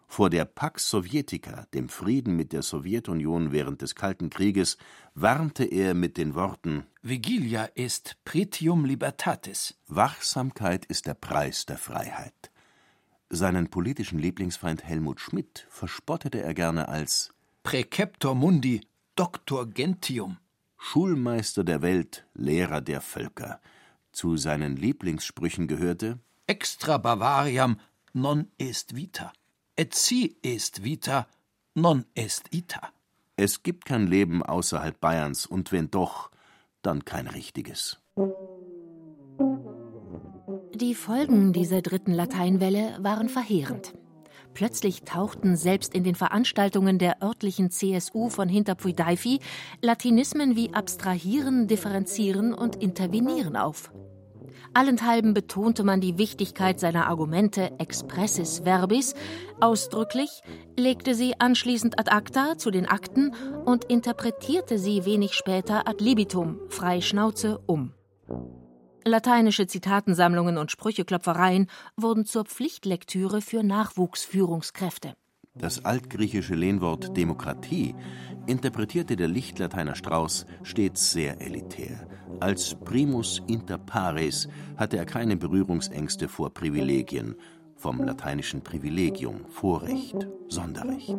Vor 0.07 0.31
der 0.31 0.45
Pax 0.45 0.91
Sovietica, 0.91 1.67
dem 1.75 1.89
Frieden 1.89 2.37
mit 2.37 2.53
der 2.53 2.63
Sowjetunion 2.63 3.53
während 3.53 3.83
des 3.83 3.95
Kalten 3.95 4.31
Krieges, 4.31 4.77
warnte 5.15 5.65
er 5.65 5.95
mit 5.95 6.17
den 6.17 6.35
Worten 6.35 6.85
Vigilia 7.03 7.69
est 7.75 8.17
pretium 8.25 8.85
libertatis. 8.85 9.75
Wachsamkeit 9.89 10.85
ist 10.87 11.07
der 11.07 11.15
Preis 11.15 11.67
der 11.67 11.79
Freiheit. 11.79 12.51
Seinen 13.31 13.69
politischen 13.69 14.19
Lieblingsfeind 14.19 14.85
Helmut 14.85 15.21
Schmidt 15.21 15.67
verspottete 15.69 16.43
er 16.43 16.55
gerne 16.55 16.89
als 16.89 17.33
Preceptor 17.63 18.35
mundi, 18.35 18.83
doctor 19.17 19.67
gentium. 19.67 20.39
Schulmeister 20.79 21.65
der 21.65 21.83
Welt, 21.83 22.27
Lehrer 22.35 22.81
der 22.81 23.01
Völker. 23.01 23.61
Zu 24.13 24.37
seinen 24.37 24.77
Lieblingssprüchen 24.77 25.67
gehörte 25.67 26.19
Extra 26.47 26.99
Bavariam 26.99 27.81
non 28.13 28.47
est 28.59 28.95
vita. 28.95 29.33
Et 29.77 29.93
si 29.93 30.37
est 30.45 30.85
vita, 30.85 31.27
non 31.75 32.05
est 32.15 32.45
ita. 32.53 32.93
Es 33.37 33.65
gibt 33.65 33.85
kein 33.85 34.07
Leben 34.07 34.45
außerhalb 34.45 35.01
Bayerns 35.01 35.47
und 35.47 35.73
wenn 35.73 35.91
doch, 35.91 36.31
dann 36.83 37.05
kein 37.05 37.27
richtiges. 37.27 37.99
Die 40.75 40.95
Folgen 40.95 41.53
dieser 41.53 41.83
dritten 41.83 42.13
Lateinwelle 42.13 42.99
waren 43.01 43.29
verheerend. 43.29 43.95
Plötzlich 44.53 45.03
tauchten 45.03 45.57
selbst 45.57 45.93
in 45.93 46.05
den 46.05 46.15
Veranstaltungen 46.15 47.01
der 47.01 47.21
örtlichen 47.21 47.73
CSU 47.73 48.29
von 48.29 48.49
Hinterpfuideifi 48.49 49.41
Latinismen 49.83 50.55
wie 50.55 50.73
Abstrahieren, 50.73 51.67
Differenzieren 51.67 52.55
und 52.55 52.77
Intervenieren 52.77 53.57
auf. 53.57 53.93
Allenthalben 54.73 55.35
betonte 55.35 55.85
man 55.85 56.01
die 56.01 56.19
Wichtigkeit 56.19 56.81
seiner 56.81 57.07
Argumente 57.07 57.73
expressis 57.79 58.61
verbis 58.65 59.15
ausdrücklich, 59.61 60.43
legte 60.79 61.15
sie 61.15 61.39
anschließend 61.39 61.99
ad 61.99 62.11
acta 62.11 62.59
zu 62.59 62.71
den 62.71 62.87
Akten 62.87 63.35
und 63.65 63.85
interpretierte 63.85 64.79
sie 64.79 65.05
wenig 65.05 65.35
später 65.35 65.89
ad 65.89 66.03
libitum, 66.03 66.59
frei 66.69 67.01
Schnauze, 67.01 67.61
um. 67.67 67.93
Lateinische 69.07 69.67
Zitatensammlungen 69.67 70.57
und 70.57 70.71
Sprücheklopfereien 70.71 71.69
wurden 71.97 72.25
zur 72.25 72.45
Pflichtlektüre 72.47 73.43
für 73.43 73.63
Nachwuchsführungskräfte. 73.63 75.15
Das 75.57 75.85
altgriechische 75.85 76.57
Lehnwort 76.57 77.17
Demokratie 77.17 77.95
interpretierte 78.47 79.15
der 79.15 79.29
Lichtlateiner 79.29 79.95
Strauß 79.95 80.47
stets 80.65 81.13
sehr 81.13 81.41
elitär. 81.41 82.09
Als 82.41 82.75
primus 82.75 83.41
inter 83.47 83.79
pares 83.79 84.49
hatte 84.77 84.97
er 84.97 85.07
keine 85.07 85.37
Berührungsängste 85.37 86.27
vor 86.27 86.53
Privilegien, 86.53 87.37
vom 87.77 88.03
lateinischen 88.03 88.63
Privilegium 88.63 89.47
Vorrecht, 89.49 90.27
Sonderrecht. 90.49 91.19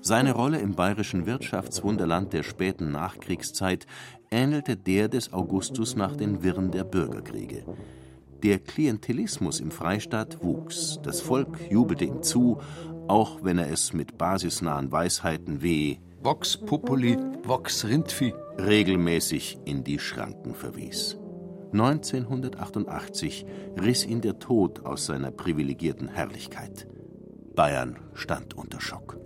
Seine 0.00 0.32
Rolle 0.32 0.58
im 0.58 0.74
bayerischen 0.74 1.26
Wirtschaftswunderland 1.26 2.32
der 2.32 2.42
späten 2.42 2.90
Nachkriegszeit 2.90 3.86
ähnelte 4.28 4.76
der 4.76 5.08
des 5.08 5.32
Augustus 5.32 5.94
nach 5.94 6.16
den 6.16 6.42
Wirren 6.42 6.72
der 6.72 6.82
Bürgerkriege. 6.82 7.64
Der 8.42 8.58
Klientelismus 8.58 9.60
im 9.60 9.70
Freistaat 9.70 10.42
wuchs, 10.42 11.00
das 11.02 11.20
Volk 11.20 11.58
jubelte 11.70 12.04
ihm 12.04 12.22
zu, 12.22 12.60
auch 13.08 13.42
wenn 13.42 13.58
er 13.58 13.70
es 13.70 13.92
mit 13.92 14.18
basisnahen 14.18 14.90
Weisheiten 14.90 15.62
wie 15.62 16.00
Vox 16.22 16.56
Populi, 16.56 17.16
Vox 17.44 17.84
Rindvieh 17.84 18.34
regelmäßig 18.58 19.58
in 19.64 19.84
die 19.84 19.98
Schranken 19.98 20.54
verwies. 20.54 21.16
1988 21.72 23.46
riss 23.80 24.06
ihn 24.06 24.20
der 24.20 24.38
Tod 24.38 24.84
aus 24.84 25.06
seiner 25.06 25.30
privilegierten 25.30 26.08
Herrlichkeit. 26.08 26.88
Bayern 27.54 27.98
stand 28.14 28.54
unter 28.54 28.80
Schock. 28.80 29.18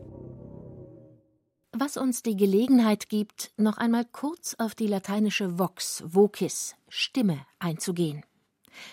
Was 1.72 1.96
uns 1.96 2.22
die 2.22 2.36
Gelegenheit 2.36 3.08
gibt, 3.08 3.52
noch 3.56 3.78
einmal 3.78 4.04
kurz 4.04 4.56
auf 4.58 4.74
die 4.74 4.88
lateinische 4.88 5.58
Vox, 5.58 6.02
Vocis, 6.06 6.74
Stimme 6.88 7.38
einzugehen. 7.58 8.24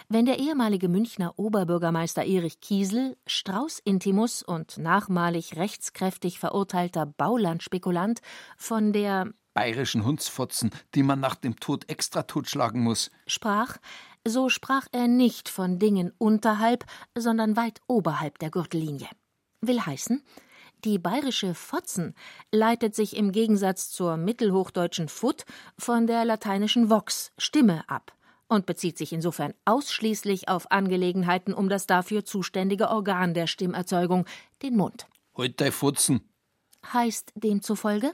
Wenn 0.10 0.25
der 0.25 0.39
ehemalige 0.39 0.89
Münchner 0.89 1.38
Oberbürgermeister 1.38 2.25
Erich 2.25 2.60
Kiesel, 2.62 3.17
Strauß 3.25 3.79
Intimus 3.79 4.43
und 4.43 4.77
nachmalig 4.77 5.55
rechtskräftig 5.55 6.39
verurteilter 6.39 7.05
Baulandspekulant 7.05 8.22
von 8.57 8.93
der 8.93 9.31
bayerischen 9.53 10.05
Hundsfotzen, 10.05 10.72
die 10.93 11.03
man 11.03 11.19
nach 11.19 11.36
dem 11.36 11.60
Tod 11.60 11.89
extra 11.89 12.24
totschlagen 12.24 12.81
muss, 12.81 13.10
sprach, 13.25 13.77
so 14.24 14.50
sprach 14.50 14.88
er 14.91 15.07
nicht 15.07 15.50
von 15.50 15.79
Dingen 15.79 16.12
unterhalb, 16.17 16.86
sondern 17.17 17.55
weit 17.55 17.81
oberhalb 17.88 18.38
der 18.39 18.51
Gürtellinie. 18.51 19.07
Will 19.62 19.81
heißen, 19.81 20.24
die 20.86 21.00
bayerische 21.00 21.55
Fotzen 21.55 22.13
leitet 22.51 22.93
sich 22.93 23.17
im 23.17 23.31
Gegensatz 23.31 23.89
zur 23.89 24.15
mittelhochdeutschen 24.15 25.10
Fut 25.10 25.43
von 25.79 26.05
der 26.05 26.24
lateinischen 26.24 26.91
Vox, 26.91 27.31
Stimme, 27.39 27.84
ab 27.89 28.17
und 28.48 28.66
bezieht 28.66 28.98
sich 28.98 29.13
insofern 29.13 29.54
ausschließlich 29.66 30.48
auf 30.48 30.72
Angelegenheiten 30.72 31.54
um 31.54 31.70
das 31.70 31.88
dafür 31.88 32.25
zuständige 32.25 32.89
Organ 32.89 33.34
der 33.34 33.48
Stimmerzeugung, 33.48 34.25
den 34.62 34.75
Mund. 34.75 35.08
Heute 35.36 35.66
halt 35.66 35.74
Futzen. 35.74 36.22
Heißt 36.94 37.34
demzufolge? 37.36 38.12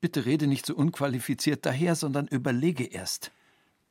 Bitte 0.00 0.26
rede 0.26 0.46
nicht 0.46 0.66
so 0.66 0.74
unqualifiziert 0.74 1.64
daher, 1.64 1.94
sondern 1.94 2.26
überlege 2.26 2.84
erst. 2.84 3.30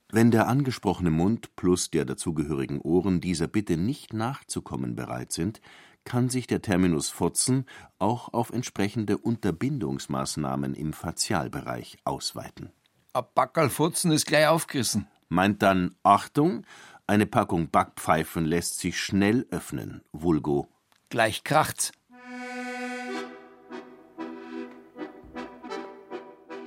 Wenn 0.09 0.29
der 0.29 0.47
angesprochene 0.47 1.09
Mund 1.09 1.55
plus 1.55 1.89
der 1.89 2.03
dazugehörigen 2.03 2.81
Ohren 2.81 3.21
dieser 3.21 3.47
Bitte 3.47 3.77
nicht 3.77 4.11
nachzukommen 4.11 4.95
bereit 4.95 5.31
sind, 5.31 5.61
kann 6.03 6.29
sich 6.29 6.47
der 6.47 6.61
Terminus 6.61 7.09
Fotzen 7.09 7.65
auch 7.97 8.33
auf 8.33 8.51
entsprechende 8.51 9.17
Unterbindungsmaßnahmen 9.17 10.73
im 10.73 10.91
Fazialbereich 10.91 11.97
ausweiten. 12.03 12.71
A 13.13 13.21
Backerl 13.21 13.69
Fotzen 13.69 14.11
ist 14.11 14.25
gleich 14.25 14.47
aufgerissen 14.47 15.07
meint 15.31 15.63
dann 15.63 15.95
Achtung, 16.03 16.63
eine 17.07 17.25
Packung 17.25 17.69
Backpfeifen 17.69 18.45
lässt 18.45 18.79
sich 18.79 18.99
schnell 18.99 19.47
öffnen, 19.49 20.01
vulgo. 20.11 20.67
Gleich 21.09 21.43
kracht's. 21.43 21.91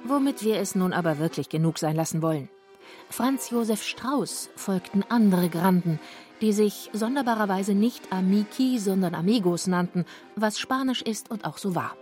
Womit 0.05 0.43
wir 0.43 0.57
es 0.59 0.75
nun 0.75 0.93
aber 0.93 1.19
wirklich 1.19 1.49
genug 1.49 1.79
sein 1.79 1.95
lassen 1.95 2.21
wollen. 2.23 2.49
Franz 3.11 3.51
Josef 3.51 3.83
Strauß 3.83 4.51
folgten 4.57 5.03
andere 5.09 5.49
Granden, 5.49 6.01
die 6.41 6.53
sich 6.53 6.91
sonderbarerweise 6.93 7.75
nicht 7.75 8.13
Amici, 8.13 8.79
sondern 8.79 9.15
Amigos 9.15 9.67
nannten, 9.67 10.05
was 10.37 10.59
Spanisch 10.59 11.03
ist 11.03 11.31
und 11.31 11.45
auch 11.45 11.59
so 11.59 11.75
war. 11.75 11.97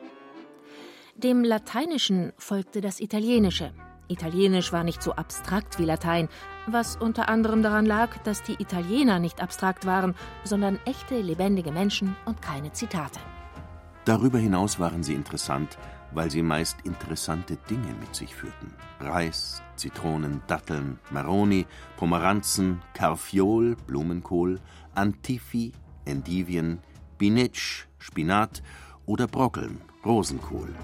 Dem 1.14 1.44
Lateinischen 1.44 2.32
folgte 2.38 2.80
das 2.80 2.98
Italienische, 2.98 3.72
Italienisch 4.12 4.72
war 4.72 4.84
nicht 4.84 5.02
so 5.02 5.14
abstrakt 5.14 5.78
wie 5.78 5.86
Latein, 5.86 6.28
was 6.66 6.96
unter 6.96 7.28
anderem 7.28 7.62
daran 7.62 7.86
lag, 7.86 8.18
dass 8.24 8.42
die 8.42 8.60
Italiener 8.60 9.18
nicht 9.18 9.42
abstrakt 9.42 9.86
waren, 9.86 10.14
sondern 10.44 10.78
echte, 10.84 11.18
lebendige 11.20 11.72
Menschen 11.72 12.14
und 12.26 12.42
keine 12.42 12.72
Zitate. 12.72 13.18
Darüber 14.04 14.38
hinaus 14.38 14.78
waren 14.78 15.02
sie 15.02 15.14
interessant, 15.14 15.78
weil 16.12 16.30
sie 16.30 16.42
meist 16.42 16.76
interessante 16.84 17.56
Dinge 17.70 17.94
mit 18.00 18.14
sich 18.14 18.34
führten. 18.34 18.74
Reis, 19.00 19.62
Zitronen, 19.76 20.42
Datteln, 20.46 20.98
Maroni, 21.10 21.66
Pomeranzen, 21.96 22.82
Carfiol, 22.92 23.76
Blumenkohl, 23.86 24.60
Antifi, 24.94 25.72
Endivien, 26.04 26.80
Binetsch, 27.16 27.86
Spinat 27.98 28.62
oder 29.06 29.26
Brockeln, 29.26 29.80
Rosenkohl 30.04 30.74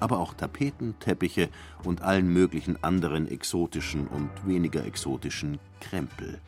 aber 0.00 0.18
auch 0.18 0.34
Tapeten, 0.34 0.94
Teppiche 1.00 1.48
und 1.84 2.02
allen 2.02 2.32
möglichen 2.32 2.82
anderen 2.82 3.28
exotischen 3.28 4.06
und 4.08 4.30
weniger 4.46 4.84
exotischen 4.84 5.58
Krempel, 5.80 6.40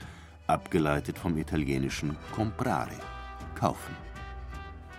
abgeleitet 0.47 1.19
vom 1.19 1.37
italienischen 1.37 2.17
comprare, 2.35 2.99
kaufen. 3.55 3.97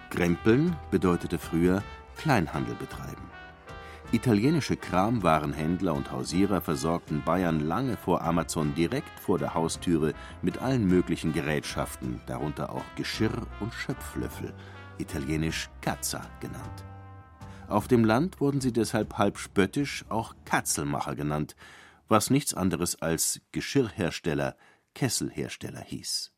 Krempeln 0.10 0.76
bedeutete 0.92 1.38
früher 1.38 1.84
Kleinhandel 2.18 2.76
betreiben. 2.76 3.30
Italienische 4.12 4.76
Kramwarenhändler 4.76 5.94
und 5.94 6.12
Hausierer 6.12 6.62
versorgten 6.62 7.22
Bayern 7.24 7.60
lange 7.60 7.96
vor 7.96 8.24
Amazon 8.24 8.74
direkt 8.74 9.20
vor 9.20 9.38
der 9.38 9.54
Haustüre 9.54 10.16
mit 10.42 10.58
allen 10.64 10.88
möglichen 10.88 11.32
Gerätschaften, 11.32 12.20
darunter 12.26 12.72
auch 12.72 12.86
Geschirr 12.96 13.46
und 13.60 13.72
Schöpflöffel, 13.72 14.52
italienisch 14.98 15.70
Cazza 15.82 16.22
genannt. 16.40 16.84
Auf 17.70 17.88
dem 17.88 18.04
Land 18.04 18.42
wurden 18.42 18.62
sie 18.62 18.74
deshalb 18.74 19.20
halb 19.20 19.38
spöttisch 19.38 20.04
auch 20.10 20.34
Katzelmacher 20.44 21.16
genannt, 21.16 21.56
was 22.08 22.32
nichts 22.32 22.56
anderes 22.56 23.00
als 23.00 23.42
Geschirrhersteller, 23.52 24.58
Kesselhersteller 24.96 25.82
hieß 25.82 26.32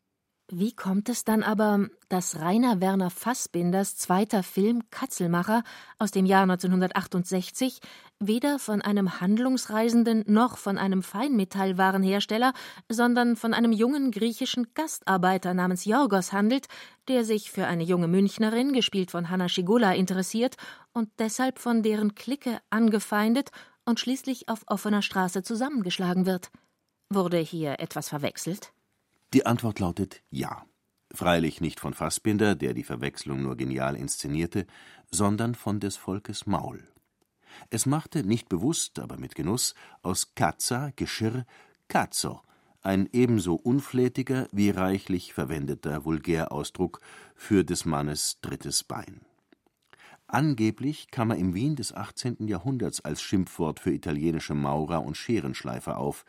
wie 0.54 0.72
kommt 0.72 1.08
es 1.08 1.24
dann 1.24 1.42
aber, 1.42 1.88
dass 2.10 2.38
Rainer 2.38 2.82
Werner 2.82 3.08
Fassbinders 3.08 3.96
zweiter 3.96 4.42
Film 4.42 4.82
Katzelmacher 4.90 5.64
aus 5.98 6.10
dem 6.10 6.26
Jahr 6.26 6.42
1968 6.42 7.80
weder 8.20 8.58
von 8.58 8.82
einem 8.82 9.18
Handlungsreisenden 9.22 10.24
noch 10.26 10.58
von 10.58 10.76
einem 10.76 11.02
Feinmetallwarenhersteller, 11.02 12.52
sondern 12.90 13.36
von 13.36 13.54
einem 13.54 13.72
jungen 13.72 14.10
griechischen 14.10 14.74
Gastarbeiter 14.74 15.54
namens 15.54 15.86
Jorgos 15.86 16.34
handelt, 16.34 16.66
der 17.08 17.24
sich 17.24 17.50
für 17.50 17.66
eine 17.66 17.82
junge 17.82 18.06
Münchnerin, 18.06 18.74
gespielt 18.74 19.10
von 19.10 19.30
Hanna 19.30 19.48
Schigula, 19.48 19.94
interessiert 19.94 20.56
und 20.92 21.08
deshalb 21.18 21.60
von 21.60 21.82
deren 21.82 22.14
Clique 22.14 22.60
angefeindet 22.68 23.48
und 23.86 24.00
schließlich 24.00 24.50
auf 24.50 24.64
offener 24.66 25.00
Straße 25.00 25.42
zusammengeschlagen 25.42 26.26
wird? 26.26 26.50
Wurde 27.08 27.38
hier 27.38 27.80
etwas 27.80 28.10
verwechselt? 28.10 28.74
Die 29.32 29.46
Antwort 29.46 29.78
lautet 29.78 30.22
ja. 30.30 30.66
Freilich 31.14 31.60
nicht 31.60 31.80
von 31.80 31.94
Fassbinder, 31.94 32.54
der 32.54 32.74
die 32.74 32.84
Verwechslung 32.84 33.42
nur 33.42 33.56
genial 33.56 33.96
inszenierte, 33.96 34.66
sondern 35.10 35.54
von 35.54 35.80
des 35.80 35.96
Volkes 35.96 36.46
Maul. 36.46 36.86
Es 37.70 37.86
machte, 37.86 38.24
nicht 38.24 38.48
bewusst, 38.48 38.98
aber 38.98 39.18
mit 39.18 39.34
Genuss, 39.34 39.74
aus 40.02 40.34
Katza, 40.34 40.90
Geschirr, 40.96 41.44
Cazzo, 41.88 42.40
ein 42.82 43.08
ebenso 43.12 43.54
unflätiger 43.54 44.48
wie 44.52 44.70
reichlich 44.70 45.34
verwendeter 45.34 46.04
Vulgärausdruck 46.04 47.00
für 47.34 47.64
des 47.64 47.84
Mannes 47.84 48.38
drittes 48.40 48.84
Bein. 48.84 49.20
Angeblich 50.26 51.10
kam 51.10 51.30
er 51.30 51.36
im 51.36 51.54
Wien 51.54 51.76
des 51.76 51.94
18. 51.94 52.48
Jahrhunderts 52.48 53.00
als 53.02 53.22
Schimpfwort 53.22 53.80
für 53.80 53.92
italienische 53.92 54.54
Maurer 54.54 55.04
und 55.04 55.16
Scherenschleifer 55.16 55.98
auf, 55.98 56.24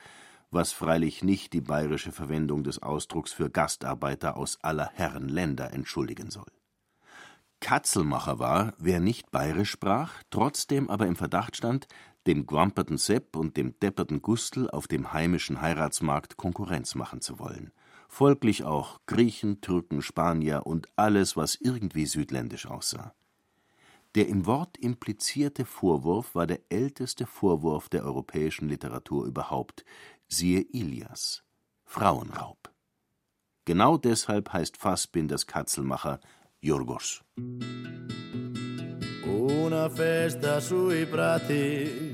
was 0.54 0.72
freilich 0.72 1.24
nicht 1.24 1.54
die 1.54 1.62
bayerische 1.62 2.12
Verwendung 2.12 2.64
des 2.64 2.82
Ausdrucks 2.82 3.34
für 3.34 3.50
Gastarbeiter 3.50 4.38
aus 4.38 4.60
aller 4.62 4.90
Herren 4.94 5.30
Länder 5.30 5.74
entschuldigen 5.74 6.30
soll. 6.30 6.52
Katzelmacher 7.60 8.40
war, 8.40 8.74
wer 8.78 9.00
nicht 9.00 9.32
bayerisch 9.32 9.72
sprach, 9.72 10.22
trotzdem 10.30 10.90
aber 10.90 11.08
im 11.08 11.16
Verdacht 11.16 11.56
stand, 11.56 11.88
dem 12.28 12.46
gwamperten 12.46 12.98
Sepp 12.98 13.36
und 13.36 13.58
dem 13.58 13.80
depperten 13.80 14.22
Gustl 14.22 14.70
auf 14.70 14.88
dem 14.88 15.14
heimischen 15.14 15.62
Heiratsmarkt 15.62 16.38
Konkurrenz 16.38 16.96
machen 16.96 17.22
zu 17.22 17.40
wollen. 17.40 17.72
Folglich 18.08 18.64
auch 18.64 19.00
Griechen, 19.06 19.62
Türken, 19.62 20.02
Spanier 20.02 20.66
und 20.66 20.88
alles, 20.96 21.36
was 21.36 21.56
irgendwie 21.56 22.06
südländisch 22.06 22.68
aussah. 22.68 23.14
Der 24.16 24.28
im 24.28 24.46
Wort 24.46 24.78
implizierte 24.78 25.66
Vorwurf 25.66 26.36
war 26.36 26.46
der 26.46 26.60
älteste 26.70 27.26
Vorwurf 27.26 27.90
der 27.90 28.04
europäischen 28.04 28.70
Literatur 28.70 29.26
überhaupt, 29.26 29.84
siehe 30.34 30.62
Ilias, 30.62 31.44
Frauenraub. 31.86 32.72
Genau 33.66 33.98
deshalb 33.98 34.52
heißt 34.52 34.78
Fassbinders 34.78 35.48
Katzelmacher 35.48 36.20
Jorgos. 36.60 37.22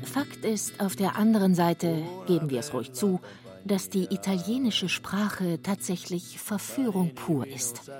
Fakt 0.03 0.45
ist, 0.45 0.79
auf 0.79 0.95
der 0.95 1.15
anderen 1.15 1.55
Seite, 1.55 2.03
geben 2.27 2.49
wir 2.49 2.59
es 2.59 2.73
ruhig 2.73 2.93
zu, 2.93 3.19
dass 3.65 3.89
die 3.89 4.05
italienische 4.13 4.89
Sprache 4.89 5.61
tatsächlich 5.61 6.39
Verführung 6.39 7.15
pur 7.15 7.47
ist. 7.47 7.91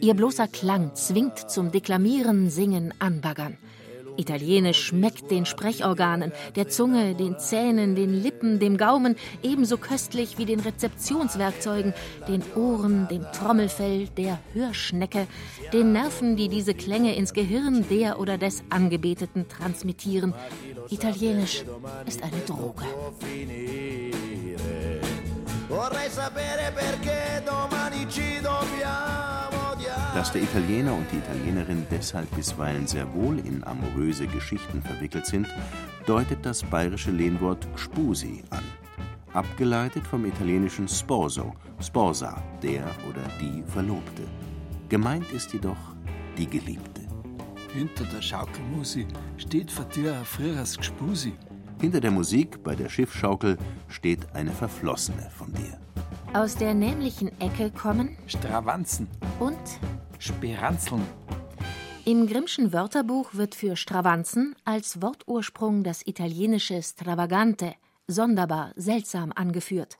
Ihr 0.00 0.14
bloßer 0.14 0.48
Klang 0.48 0.94
zwingt 0.94 1.50
zum 1.50 1.70
Deklamieren, 1.70 2.50
Singen, 2.50 2.94
Anbaggern. 2.98 3.58
Italienisch 4.18 4.84
schmeckt 4.84 5.30
den 5.30 5.46
Sprechorganen, 5.46 6.32
der 6.56 6.68
Zunge, 6.68 7.14
den 7.14 7.38
Zähnen, 7.38 7.94
den 7.94 8.12
Lippen, 8.12 8.58
dem 8.58 8.76
Gaumen 8.76 9.14
ebenso 9.42 9.78
köstlich 9.78 10.38
wie 10.38 10.44
den 10.44 10.60
Rezeptionswerkzeugen, 10.60 11.94
den 12.26 12.42
Ohren, 12.56 13.06
dem 13.08 13.24
Trommelfell, 13.32 14.08
der 14.16 14.40
Hörschnecke, 14.54 15.28
den 15.72 15.92
Nerven, 15.92 16.36
die 16.36 16.48
diese 16.48 16.74
Klänge 16.74 17.14
ins 17.14 17.32
Gehirn 17.32 17.86
der 17.88 18.18
oder 18.18 18.38
des 18.38 18.64
Angebeteten 18.70 19.48
transmittieren. 19.48 20.34
Italienisch 20.90 21.64
ist 22.06 22.22
eine 22.22 22.40
Droge. 22.46 22.84
Vorrei 25.68 26.08
sapere 26.08 26.72
perché 26.72 27.42
domani 27.44 28.08
ci 28.08 28.40
dobbiamo 28.40 29.27
dass 30.18 30.32
der 30.32 30.42
Italiener 30.42 30.94
und 30.94 31.06
die 31.12 31.18
Italienerin 31.18 31.86
deshalb 31.92 32.28
bisweilen 32.34 32.88
sehr 32.88 33.14
wohl 33.14 33.38
in 33.38 33.62
amoröse 33.62 34.26
Geschichten 34.26 34.82
verwickelt 34.82 35.26
sind, 35.26 35.46
deutet 36.06 36.44
das 36.44 36.64
bayerische 36.64 37.12
Lehnwort 37.12 37.68
Spusi 37.76 38.42
an. 38.50 38.64
Abgeleitet 39.32 40.04
vom 40.04 40.24
italienischen 40.24 40.88
Sposo, 40.88 41.54
Sposa, 41.80 42.42
der 42.64 42.84
oder 43.08 43.22
die 43.40 43.62
Verlobte. 43.68 44.24
Gemeint 44.88 45.30
ist 45.30 45.52
jedoch 45.52 45.94
die 46.36 46.48
Geliebte. 46.48 47.02
Hinter 47.72 48.02
der 48.12 48.20
Schaukelmusi 48.20 49.06
steht 49.36 49.70
vor 49.70 49.84
dir 49.84 50.14
ein 50.14 50.24
früheres 50.24 50.76
Gspusi. 50.76 51.34
Hinter 51.80 52.00
der 52.00 52.10
Musik 52.10 52.64
bei 52.64 52.74
der 52.74 52.88
Schiffschaukel 52.88 53.56
steht 53.86 54.34
eine 54.34 54.50
Verflossene 54.50 55.30
von 55.30 55.52
dir. 55.52 55.78
Aus 56.34 56.56
der 56.56 56.74
nämlichen 56.74 57.30
Ecke 57.40 57.70
kommen 57.70 58.18
Stravanzen 58.26 59.06
und 59.38 59.56
Speranzeln. 60.18 61.06
Im 62.04 62.26
Grimmschen 62.26 62.72
Wörterbuch 62.72 63.34
wird 63.34 63.54
für 63.54 63.76
Stravanzen 63.76 64.56
als 64.64 65.00
Wortursprung 65.00 65.84
das 65.84 66.04
italienische 66.06 66.82
stravagante, 66.82 67.74
sonderbar, 68.08 68.72
seltsam 68.74 69.32
angeführt. 69.32 69.96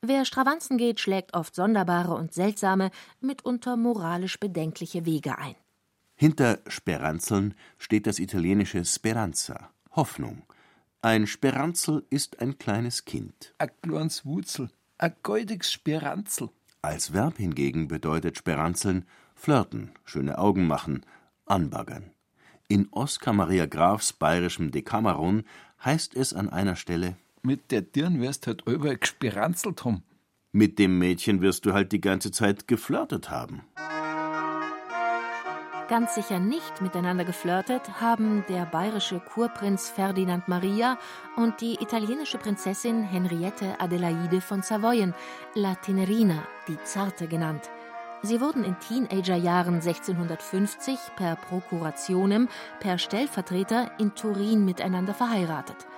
Wer 0.00 0.24
Stravanzen 0.24 0.78
geht, 0.78 0.98
schlägt 0.98 1.34
oft 1.34 1.54
sonderbare 1.54 2.14
und 2.14 2.34
seltsame, 2.34 2.90
mitunter 3.20 3.76
moralisch 3.76 4.40
bedenkliche 4.40 5.06
Wege 5.06 5.38
ein. 5.38 5.54
Hinter 6.16 6.58
Speranzeln 6.66 7.54
steht 7.78 8.08
das 8.08 8.18
italienische 8.18 8.84
Speranza, 8.84 9.70
Hoffnung. 9.92 10.42
Ein 11.02 11.28
Speranzel 11.28 12.04
ist 12.10 12.40
ein 12.40 12.58
kleines 12.58 13.04
Kind. 13.04 13.54
A 13.58 13.68
kleines 13.68 14.24
Wutzel, 14.24 14.70
a 14.98 15.08
goldiges 15.08 15.70
Speranzel. 15.70 16.50
Als 16.80 17.12
Verb 17.12 17.36
hingegen 17.36 17.86
bedeutet 17.86 18.38
Speranzeln 18.38 19.04
flirten, 19.42 19.90
schöne 20.04 20.38
Augen 20.38 20.68
machen, 20.68 21.04
anbaggern. 21.46 22.12
In 22.68 22.86
Oskar 22.92 23.34
Maria 23.34 23.66
Grafs 23.66 24.12
bayerischem 24.12 24.70
Decameron 24.70 25.42
heißt 25.84 26.14
es 26.14 26.32
an 26.32 26.48
einer 26.48 26.76
Stelle: 26.76 27.16
Mit 27.42 27.72
der 27.72 27.82
Dirn 27.82 28.20
wirst 28.20 28.46
halt 28.46 28.62
überall 28.66 28.98
gespiranzelt 28.98 29.84
haben. 29.84 30.04
Mit 30.52 30.78
dem 30.78 30.96
Mädchen 30.98 31.40
wirst 31.40 31.66
du 31.66 31.72
halt 31.72 31.90
die 31.90 32.00
ganze 32.00 32.30
Zeit 32.30 32.68
geflirtet 32.68 33.30
haben. 33.30 33.62
Ganz 35.88 36.14
sicher 36.14 36.38
nicht 36.38 36.80
miteinander 36.80 37.24
geflirtet 37.24 38.00
haben 38.00 38.44
der 38.48 38.64
bayerische 38.64 39.18
Kurprinz 39.18 39.90
Ferdinand 39.90 40.46
Maria 40.46 40.98
und 41.36 41.60
die 41.60 41.74
italienische 41.74 42.38
Prinzessin 42.38 43.02
Henriette 43.02 43.80
Adelaide 43.80 44.40
von 44.40 44.62
Savoyen, 44.62 45.14
La 45.54 45.74
Tenerina, 45.74 46.44
die 46.68 46.78
Zarte 46.84 47.26
genannt. 47.26 47.68
Sie 48.24 48.40
wurden 48.40 48.62
in 48.62 48.78
Teenagerjahren 48.78 49.74
1650 49.74 50.96
per 51.16 51.34
Prokurationem, 51.34 52.48
per 52.78 52.98
Stellvertreter 52.98 53.90
in 53.98 54.14
Turin 54.14 54.64
miteinander 54.64 55.12
verheiratet. 55.12 55.88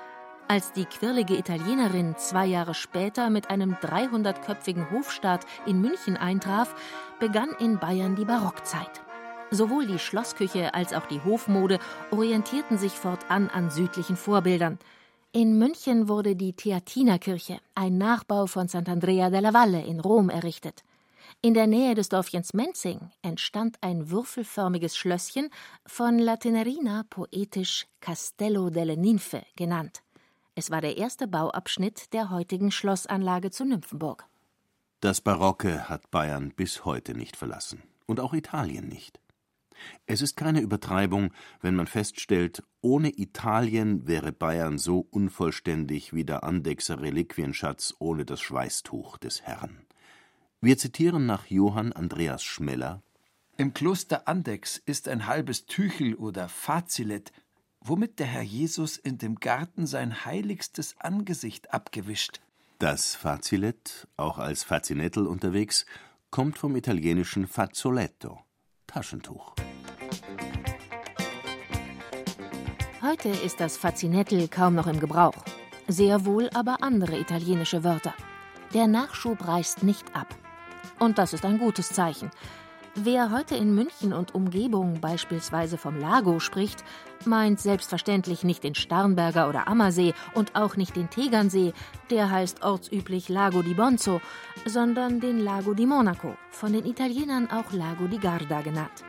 Als 0.48 0.72
die 0.72 0.86
quirlige 0.86 1.36
Italienerin 1.36 2.16
zwei 2.16 2.46
Jahre 2.46 2.74
später 2.74 3.28
mit 3.28 3.50
einem 3.50 3.74
300-köpfigen 3.74 4.90
Hofstaat 4.90 5.44
in 5.66 5.82
München 5.82 6.16
eintraf, 6.16 6.74
begann 7.20 7.50
in 7.58 7.78
Bayern 7.78 8.16
die 8.16 8.24
Barockzeit. 8.24 9.02
Sowohl 9.50 9.86
die 9.86 9.98
Schlossküche 9.98 10.72
als 10.72 10.94
auch 10.94 11.06
die 11.06 11.22
Hofmode 11.22 11.78
orientierten 12.10 12.78
sich 12.78 12.92
fortan 12.92 13.50
an 13.50 13.70
südlichen 13.70 14.16
Vorbildern. 14.16 14.78
In 15.32 15.58
München 15.58 16.08
wurde 16.08 16.36
die 16.36 16.54
Theatinerkirche, 16.54 17.58
ein 17.74 17.98
Nachbau 17.98 18.46
von 18.46 18.68
Sant'Andrea 18.68 19.30
della 19.30 19.52
Valle 19.52 19.82
in 19.84 20.00
Rom, 20.00 20.30
errichtet. 20.30 20.84
In 21.44 21.52
der 21.52 21.66
Nähe 21.66 21.94
des 21.94 22.08
Dorfchens 22.08 22.54
Menzing 22.54 23.10
entstand 23.20 23.76
ein 23.82 24.08
würfelförmiges 24.08 24.96
Schlösschen, 24.96 25.50
von 25.84 26.18
Latenerina 26.18 27.04
poetisch 27.10 27.86
Castello 28.00 28.70
delle 28.70 28.96
Ninfe 28.96 29.44
genannt. 29.54 30.02
Es 30.54 30.70
war 30.70 30.80
der 30.80 30.96
erste 30.96 31.28
Bauabschnitt 31.28 32.14
der 32.14 32.30
heutigen 32.30 32.70
Schlossanlage 32.70 33.50
zu 33.50 33.66
Nymphenburg. 33.66 34.24
Das 35.00 35.20
Barocke 35.20 35.90
hat 35.90 36.10
Bayern 36.10 36.50
bis 36.56 36.86
heute 36.86 37.12
nicht 37.12 37.36
verlassen 37.36 37.82
und 38.06 38.20
auch 38.20 38.32
Italien 38.32 38.88
nicht. 38.88 39.20
Es 40.06 40.22
ist 40.22 40.38
keine 40.38 40.62
Übertreibung, 40.62 41.30
wenn 41.60 41.74
man 41.74 41.88
feststellt, 41.88 42.62
ohne 42.80 43.10
Italien 43.18 44.06
wäre 44.06 44.32
Bayern 44.32 44.78
so 44.78 45.06
unvollständig 45.10 46.14
wie 46.14 46.24
der 46.24 46.42
Andechser 46.42 47.02
Reliquienschatz 47.02 47.92
ohne 47.98 48.24
das 48.24 48.40
Schweißtuch 48.40 49.18
des 49.18 49.42
Herrn. 49.42 49.84
Wir 50.60 50.78
zitieren 50.78 51.26
nach 51.26 51.46
Johann 51.46 51.92
Andreas 51.92 52.42
Schmeller 52.42 53.02
Im 53.56 53.74
Kloster 53.74 54.26
Andex 54.26 54.78
ist 54.78 55.08
ein 55.08 55.26
halbes 55.26 55.66
Tüchel 55.66 56.14
oder 56.14 56.48
Fazilet, 56.48 57.32
womit 57.80 58.18
der 58.18 58.26
Herr 58.26 58.42
Jesus 58.42 58.96
in 58.96 59.18
dem 59.18 59.36
Garten 59.36 59.86
sein 59.86 60.24
heiligstes 60.24 60.96
Angesicht 60.98 61.72
abgewischt. 61.72 62.40
Das 62.78 63.14
Fazilet, 63.14 64.08
auch 64.16 64.38
als 64.38 64.64
Fazinettel 64.64 65.26
unterwegs, 65.26 65.86
kommt 66.30 66.58
vom 66.58 66.74
italienischen 66.76 67.46
Fazzoletto, 67.46 68.40
Taschentuch. 68.86 69.54
Heute 73.02 73.28
ist 73.28 73.60
das 73.60 73.76
Fazinettel 73.76 74.48
kaum 74.48 74.74
noch 74.74 74.86
im 74.86 74.98
Gebrauch. 74.98 75.44
Sehr 75.86 76.24
wohl 76.24 76.48
aber 76.54 76.82
andere 76.82 77.18
italienische 77.18 77.84
Wörter. 77.84 78.14
Der 78.72 78.86
Nachschub 78.86 79.46
reißt 79.46 79.82
nicht 79.82 80.16
ab. 80.16 80.34
Und 80.98 81.18
das 81.18 81.32
ist 81.32 81.44
ein 81.44 81.58
gutes 81.58 81.90
Zeichen. 81.90 82.30
Wer 82.96 83.32
heute 83.32 83.56
in 83.56 83.74
München 83.74 84.12
und 84.12 84.36
Umgebung 84.36 85.00
beispielsweise 85.00 85.78
vom 85.78 85.98
Lago 85.98 86.38
spricht, 86.38 86.84
meint 87.24 87.58
selbstverständlich 87.58 88.44
nicht 88.44 88.62
den 88.62 88.76
Starnberger 88.76 89.48
oder 89.48 89.66
Ammersee 89.66 90.14
und 90.34 90.54
auch 90.54 90.76
nicht 90.76 90.94
den 90.94 91.10
Tegernsee, 91.10 91.72
der 92.10 92.30
heißt 92.30 92.62
ortsüblich 92.62 93.28
Lago 93.28 93.62
di 93.62 93.74
Bonzo, 93.74 94.20
sondern 94.64 95.18
den 95.18 95.40
Lago 95.40 95.74
di 95.74 95.86
Monaco, 95.86 96.36
von 96.50 96.72
den 96.72 96.86
Italienern 96.86 97.50
auch 97.50 97.72
Lago 97.72 98.06
di 98.06 98.18
Garda 98.18 98.60
genannt. 98.60 99.04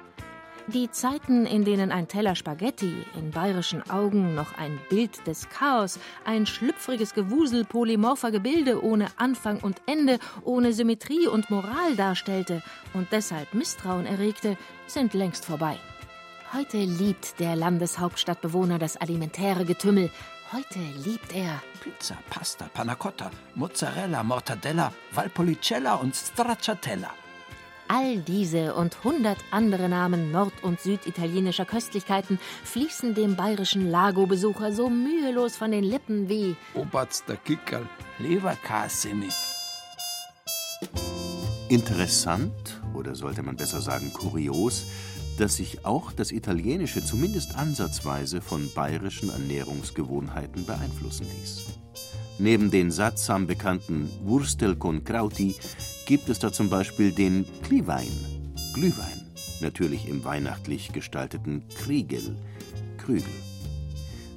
Die 0.67 0.89
Zeiten, 0.89 1.45
in 1.45 1.63
denen 1.63 1.91
ein 1.91 2.07
Teller 2.07 2.33
Spaghetti 2.33 3.05
in 3.15 3.29
bayerischen 3.29 3.87
Augen 3.87 4.33
noch 4.33 4.57
ein 4.57 4.79
Bild 4.89 5.27
des 5.27 5.47
Chaos, 5.49 5.99
ein 6.25 6.47
schlüpfriges 6.47 7.13
Gewusel 7.13 7.65
polymorpher 7.65 8.31
Gebilde 8.31 8.83
ohne 8.83 9.07
Anfang 9.17 9.59
und 9.59 9.79
Ende, 9.85 10.17
ohne 10.43 10.73
Symmetrie 10.73 11.27
und 11.27 11.51
Moral 11.51 11.95
darstellte 11.95 12.63
und 12.93 13.11
deshalb 13.11 13.53
Misstrauen 13.53 14.07
erregte, 14.07 14.57
sind 14.87 15.13
längst 15.13 15.45
vorbei. 15.45 15.77
Heute 16.51 16.77
liebt 16.77 17.39
der 17.39 17.55
Landeshauptstadtbewohner 17.55 18.79
das 18.79 18.97
alimentäre 18.97 19.65
Getümmel. 19.65 20.09
Heute 20.51 20.79
liebt 21.03 21.35
er 21.35 21.61
Pizza, 21.81 22.17
Pasta, 22.31 22.69
Panna 22.73 22.95
Cotta, 22.95 23.29
Mozzarella, 23.53 24.23
Mortadella, 24.23 24.91
Valpolicella 25.11 25.93
und 25.95 26.15
Stracciatella. 26.15 27.13
All 27.87 28.17
diese 28.17 28.73
und 28.73 29.03
hundert 29.03 29.37
andere 29.51 29.87
Namen 29.87 30.31
nord- 30.31 30.63
und 30.63 30.79
süditalienischer 30.79 31.65
Köstlichkeiten 31.65 32.39
fließen 32.63 33.13
dem 33.13 33.35
bayerischen 33.35 33.91
Lago-Besucher 33.91 34.71
so 34.71 34.89
mühelos 34.89 35.55
von 35.55 35.69
den 35.69 35.83
Lippen 35.83 36.27
wie 36.27 36.55
Oberster 36.73 37.37
Kickerl, 37.37 37.87
Leberkassemi. 38.17 39.29
Interessant, 41.69 42.81
oder 42.95 43.13
sollte 43.13 43.43
man 43.43 43.55
besser 43.55 43.81
sagen 43.81 44.11
kurios, 44.13 44.85
dass 45.37 45.57
sich 45.57 45.85
auch 45.85 46.11
das 46.11 46.31
Italienische 46.31 47.03
zumindest 47.03 47.55
ansatzweise 47.55 48.41
von 48.41 48.71
bayerischen 48.73 49.29
Ernährungsgewohnheiten 49.29 50.65
beeinflussen 50.65 51.27
ließ. 51.39 51.65
Neben 52.39 52.71
den 52.71 52.89
sattsam 52.89 53.45
bekannten 53.45 54.09
Wurstel 54.23 54.75
con 54.75 55.03
Krauti 55.03 55.55
gibt 56.05 56.29
es 56.29 56.39
da 56.39 56.51
zum 56.51 56.69
Beispiel 56.69 57.11
den 57.11 57.45
Glühwein, 57.63 58.11
Glühwein, 58.73 59.25
natürlich 59.61 60.07
im 60.07 60.23
weihnachtlich 60.23 60.93
gestalteten 60.93 61.63
Kriegel, 61.69 62.35
Krügel. 62.97 63.23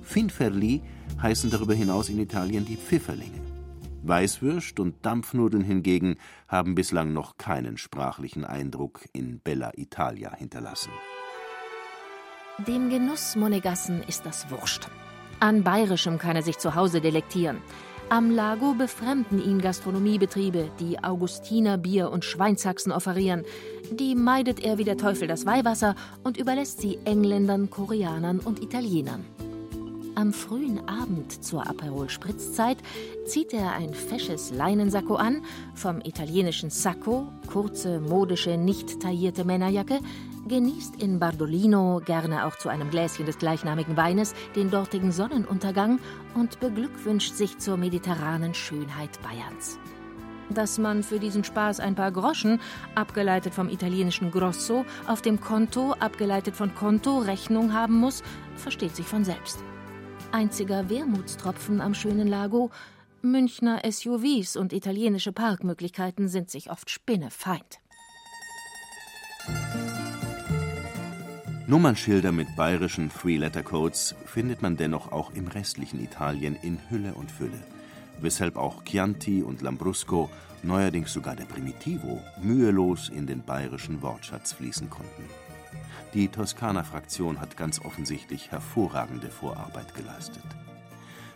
Finferli 0.02 0.82
heißen 1.20 1.50
darüber 1.50 1.74
hinaus 1.74 2.08
in 2.08 2.18
Italien 2.18 2.64
die 2.64 2.76
Pfifferlinge. 2.76 3.40
Weißwürst 4.02 4.80
und 4.80 5.04
Dampfnudeln 5.04 5.62
hingegen 5.62 6.16
haben 6.46 6.74
bislang 6.74 7.12
noch 7.12 7.36
keinen 7.36 7.76
sprachlichen 7.76 8.44
Eindruck 8.44 9.04
in 9.12 9.40
Bella 9.40 9.72
Italia 9.76 10.34
hinterlassen. 10.34 10.90
Dem 12.66 12.88
Genuss 12.90 13.36
Monegassen 13.36 14.02
ist 14.02 14.24
das 14.24 14.50
wurscht. 14.50 14.88
An 15.40 15.62
Bayerischem 15.62 16.18
kann 16.18 16.36
er 16.36 16.42
sich 16.42 16.58
zu 16.58 16.74
Hause 16.74 17.00
delektieren. 17.00 17.58
Am 18.10 18.30
Lago 18.30 18.72
befremden 18.72 19.38
ihn 19.38 19.60
Gastronomiebetriebe, 19.60 20.70
die 20.80 21.04
Augustiner 21.04 21.76
Bier 21.76 22.10
und 22.10 22.24
Schweinshaxen 22.24 22.90
offerieren. 22.90 23.44
Die 23.92 24.14
meidet 24.14 24.60
er 24.60 24.78
wie 24.78 24.84
der 24.84 24.96
Teufel 24.96 25.28
das 25.28 25.44
Weihwasser 25.44 25.94
und 26.24 26.38
überlässt 26.38 26.80
sie 26.80 26.98
Engländern, 27.04 27.68
Koreanern 27.68 28.38
und 28.38 28.62
Italienern. 28.62 29.26
Am 30.14 30.32
frühen 30.32 30.80
Abend 30.88 31.44
zur 31.44 31.68
Aperol-Spritzzeit 31.68 32.78
zieht 33.26 33.52
er 33.52 33.74
ein 33.74 33.92
fesches 33.92 34.52
Leinensacko 34.52 35.16
an, 35.16 35.42
vom 35.74 36.00
italienischen 36.00 36.70
Sacco, 36.70 37.28
kurze, 37.52 38.00
modische, 38.00 38.56
nicht 38.56 39.00
taillierte 39.00 39.44
Männerjacke, 39.44 40.00
genießt 40.48 41.00
in 41.02 41.18
Bardolino, 41.18 42.00
gerne 42.04 42.46
auch 42.46 42.56
zu 42.56 42.68
einem 42.68 42.90
Gläschen 42.90 43.26
des 43.26 43.38
gleichnamigen 43.38 43.96
Weines, 43.96 44.34
den 44.56 44.70
dortigen 44.70 45.12
Sonnenuntergang 45.12 46.00
und 46.34 46.58
beglückwünscht 46.60 47.34
sich 47.34 47.58
zur 47.58 47.76
mediterranen 47.76 48.54
Schönheit 48.54 49.20
Bayerns. 49.22 49.78
Dass 50.50 50.78
man 50.78 51.02
für 51.02 51.18
diesen 51.18 51.44
Spaß 51.44 51.80
ein 51.80 51.94
paar 51.94 52.10
Groschen, 52.10 52.60
abgeleitet 52.94 53.54
vom 53.54 53.68
italienischen 53.68 54.30
Grosso, 54.30 54.86
auf 55.06 55.20
dem 55.20 55.40
Konto, 55.40 55.92
abgeleitet 55.92 56.56
von 56.56 56.74
Konto, 56.74 57.18
Rechnung 57.18 57.74
haben 57.74 57.94
muss, 57.94 58.22
versteht 58.56 58.96
sich 58.96 59.06
von 59.06 59.24
selbst. 59.24 59.62
Einziger 60.32 60.88
Wermutstropfen 60.88 61.80
am 61.80 61.94
schönen 61.94 62.28
Lago, 62.28 62.70
Münchner 63.20 63.82
SUVs 63.88 64.56
und 64.56 64.72
italienische 64.72 65.32
Parkmöglichkeiten 65.32 66.28
sind 66.28 66.50
sich 66.50 66.70
oft 66.70 66.88
Spinnefeind. 66.88 67.80
Nummernschilder 71.68 72.32
mit 72.32 72.56
bayerischen 72.56 73.10
Three-Letter-Codes 73.10 74.14
findet 74.24 74.62
man 74.62 74.78
dennoch 74.78 75.12
auch 75.12 75.34
im 75.34 75.48
restlichen 75.48 76.02
Italien 76.02 76.56
in 76.62 76.78
Hülle 76.88 77.12
und 77.12 77.30
Fülle, 77.30 77.62
weshalb 78.22 78.56
auch 78.56 78.84
Chianti 78.84 79.42
und 79.42 79.60
Lambrusco, 79.60 80.30
neuerdings 80.62 81.12
sogar 81.12 81.36
der 81.36 81.44
Primitivo, 81.44 82.22
mühelos 82.40 83.10
in 83.10 83.26
den 83.26 83.42
bayerischen 83.42 84.00
Wortschatz 84.00 84.54
fließen 84.54 84.88
konnten. 84.88 85.24
Die 86.14 86.28
Toskana-Fraktion 86.28 87.38
hat 87.38 87.58
ganz 87.58 87.84
offensichtlich 87.84 88.50
hervorragende 88.50 89.28
Vorarbeit 89.28 89.94
geleistet. 89.94 90.44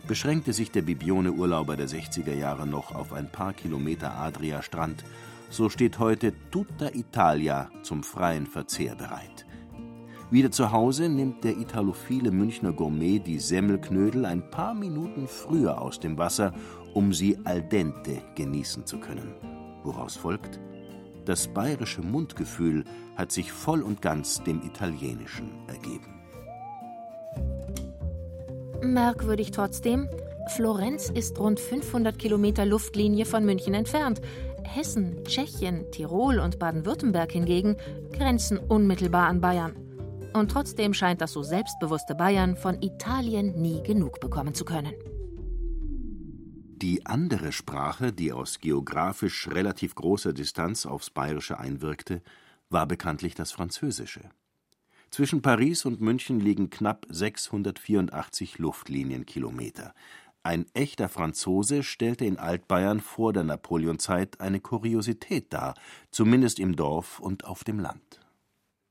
Beschränkte 0.07 0.51
sich 0.51 0.71
der 0.71 0.81
Bibione-Urlauber 0.81 1.77
der 1.77 1.87
60er 1.87 2.33
Jahre 2.33 2.65
noch 2.65 2.95
auf 2.95 3.13
ein 3.13 3.29
paar 3.29 3.53
Kilometer 3.53 4.15
Adria-Strand, 4.15 5.03
so 5.51 5.69
steht 5.69 5.99
heute 5.99 6.33
Tutta 6.49 6.89
Italia 6.91 7.69
zum 7.83 8.01
freien 8.01 8.47
Verzehr 8.47 8.95
bereit. 8.95 9.45
Wieder 10.31 10.51
zu 10.51 10.71
Hause 10.71 11.09
nimmt 11.09 11.43
der 11.43 11.57
italophile 11.57 12.31
Münchner 12.31 12.73
Gourmet 12.73 13.19
die 13.19 13.39
Semmelknödel 13.39 14.25
ein 14.25 14.49
paar 14.49 14.73
Minuten 14.73 15.27
früher 15.27 15.81
aus 15.81 15.99
dem 15.99 16.17
Wasser, 16.17 16.53
um 16.93 17.13
sie 17.13 17.37
al 17.43 17.61
dente 17.61 18.21
genießen 18.35 18.85
zu 18.85 18.97
können. 18.99 19.35
Woraus 19.83 20.15
folgt, 20.15 20.59
das 21.25 21.47
bayerische 21.47 22.01
Mundgefühl 22.01 22.83
hat 23.15 23.31
sich 23.31 23.51
voll 23.51 23.81
und 23.81 24.01
ganz 24.01 24.43
dem 24.43 24.61
italienischen 24.63 25.51
ergeben. 25.67 26.13
Merkwürdig 28.81 29.51
trotzdem, 29.51 30.09
Florenz 30.47 31.09
ist 31.09 31.39
rund 31.39 31.59
500 31.59 32.19
Kilometer 32.19 32.65
Luftlinie 32.65 33.25
von 33.25 33.45
München 33.45 33.73
entfernt. 33.73 34.21
Hessen, 34.63 35.23
Tschechien, 35.23 35.89
Tirol 35.91 36.39
und 36.39 36.59
Baden-Württemberg 36.59 37.31
hingegen 37.31 37.77
grenzen 38.11 38.57
unmittelbar 38.57 39.27
an 39.27 39.39
Bayern. 39.39 39.75
Und 40.33 40.51
trotzdem 40.51 40.93
scheint 40.93 41.21
das 41.21 41.31
so 41.31 41.43
selbstbewusste 41.43 42.15
Bayern 42.15 42.55
von 42.55 42.81
Italien 42.81 43.61
nie 43.61 43.83
genug 43.83 44.19
bekommen 44.19 44.53
zu 44.55 44.65
können. 44.65 44.93
Die 46.83 47.05
andere 47.05 47.51
Sprache, 47.51 48.11
die 48.11 48.33
aus 48.33 48.59
geografisch 48.59 49.47
relativ 49.47 49.95
großer 49.95 50.33
Distanz 50.33 50.85
aufs 50.85 51.11
Bayerische 51.11 51.57
einwirkte, 51.57 52.21
war 52.69 52.87
bekanntlich 52.87 53.35
das 53.35 53.51
Französische. 53.51 54.29
Zwischen 55.09 55.43
Paris 55.43 55.85
und 55.85 56.01
München 56.01 56.39
liegen 56.39 56.71
knapp 56.71 57.05
684 57.07 58.57
Luftlinienkilometer. 58.57 59.93
Ein 60.41 60.65
echter 60.73 61.07
Franzose 61.07 61.83
stellte 61.83 62.25
in 62.25 62.37
Altbayern 62.37 62.99
vor 62.99 63.31
der 63.31 63.43
Napoleonzeit 63.43 64.41
eine 64.41 64.59
Kuriosität 64.59 65.53
dar, 65.53 65.75
zumindest 66.09 66.59
im 66.59 66.75
Dorf 66.75 67.19
und 67.19 67.45
auf 67.45 67.63
dem 67.63 67.79
Land. 67.79 68.22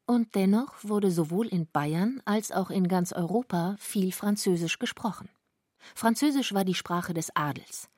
Und 0.07 0.35
dennoch 0.35 0.75
wurde 0.83 1.11
sowohl 1.11 1.47
in 1.47 1.67
Bayern 1.67 2.21
als 2.25 2.53
auch 2.53 2.71
in 2.71 2.88
ganz 2.88 3.12
Europa 3.12 3.77
viel 3.79 4.12
Französisch 4.12 4.79
gesprochen. 4.79 5.29
Französisch 5.95 6.53
war 6.55 6.65
die 6.65 6.75
Sprache 6.75 7.15
des 7.15 7.35
Adels. 7.37 7.88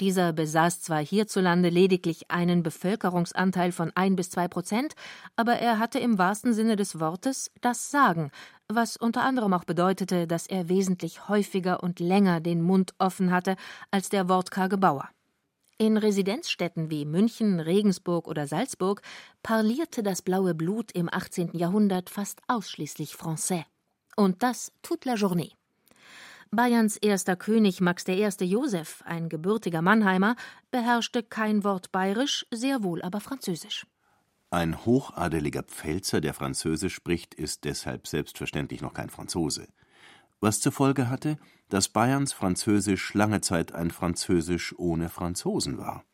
Dieser 0.00 0.32
besaß 0.32 0.80
zwar 0.80 1.00
hierzulande 1.00 1.68
lediglich 1.68 2.30
einen 2.30 2.62
Bevölkerungsanteil 2.62 3.70
von 3.70 3.92
ein 3.94 4.16
bis 4.16 4.30
zwei 4.30 4.48
Prozent, 4.48 4.94
aber 5.36 5.56
er 5.56 5.78
hatte 5.78 5.98
im 5.98 6.16
wahrsten 6.16 6.54
Sinne 6.54 6.76
des 6.76 6.98
Wortes 7.00 7.50
das 7.60 7.90
Sagen, 7.90 8.30
was 8.66 8.96
unter 8.96 9.22
anderem 9.22 9.52
auch 9.52 9.64
bedeutete, 9.64 10.26
dass 10.26 10.46
er 10.46 10.70
wesentlich 10.70 11.28
häufiger 11.28 11.82
und 11.82 12.00
länger 12.00 12.40
den 12.40 12.62
Mund 12.62 12.94
offen 12.98 13.30
hatte 13.30 13.56
als 13.90 14.08
der 14.08 14.30
wortkarge 14.30 14.78
Bauer. 14.78 15.10
In 15.80 15.96
Residenzstädten 15.96 16.90
wie 16.90 17.06
München, 17.06 17.58
Regensburg 17.58 18.28
oder 18.28 18.46
Salzburg 18.46 19.00
parlierte 19.42 20.02
das 20.02 20.20
blaue 20.20 20.54
Blut 20.54 20.92
im 20.92 21.08
18. 21.10 21.56
Jahrhundert 21.56 22.10
fast 22.10 22.42
ausschließlich 22.48 23.14
Français. 23.14 23.64
Und 24.14 24.42
das 24.42 24.72
toute 24.82 25.08
la 25.08 25.14
journée. 25.14 25.52
Bayerns 26.50 26.98
erster 26.98 27.34
König 27.34 27.80
Max 27.80 28.06
I. 28.06 28.28
Joseph, 28.42 29.02
ein 29.06 29.30
gebürtiger 29.30 29.80
Mannheimer, 29.80 30.36
beherrschte 30.70 31.22
kein 31.22 31.64
Wort 31.64 31.90
bayerisch, 31.92 32.44
sehr 32.50 32.82
wohl 32.82 33.00
aber 33.00 33.20
Französisch. 33.20 33.86
Ein 34.50 34.84
hochadeliger 34.84 35.62
Pfälzer, 35.62 36.20
der 36.20 36.34
Französisch 36.34 36.94
spricht, 36.94 37.32
ist 37.32 37.64
deshalb 37.64 38.06
selbstverständlich 38.06 38.82
noch 38.82 38.92
kein 38.92 39.08
Franzose. 39.08 39.66
Was 40.40 40.60
zur 40.60 40.72
Folge 40.72 41.10
hatte, 41.10 41.38
dass 41.68 41.88
Bayerns 41.88 42.32
Französisch 42.32 43.12
lange 43.14 43.42
Zeit 43.42 43.72
ein 43.72 43.90
Französisch 43.90 44.74
ohne 44.78 45.08
Franzosen 45.08 45.76
war. 45.76 46.04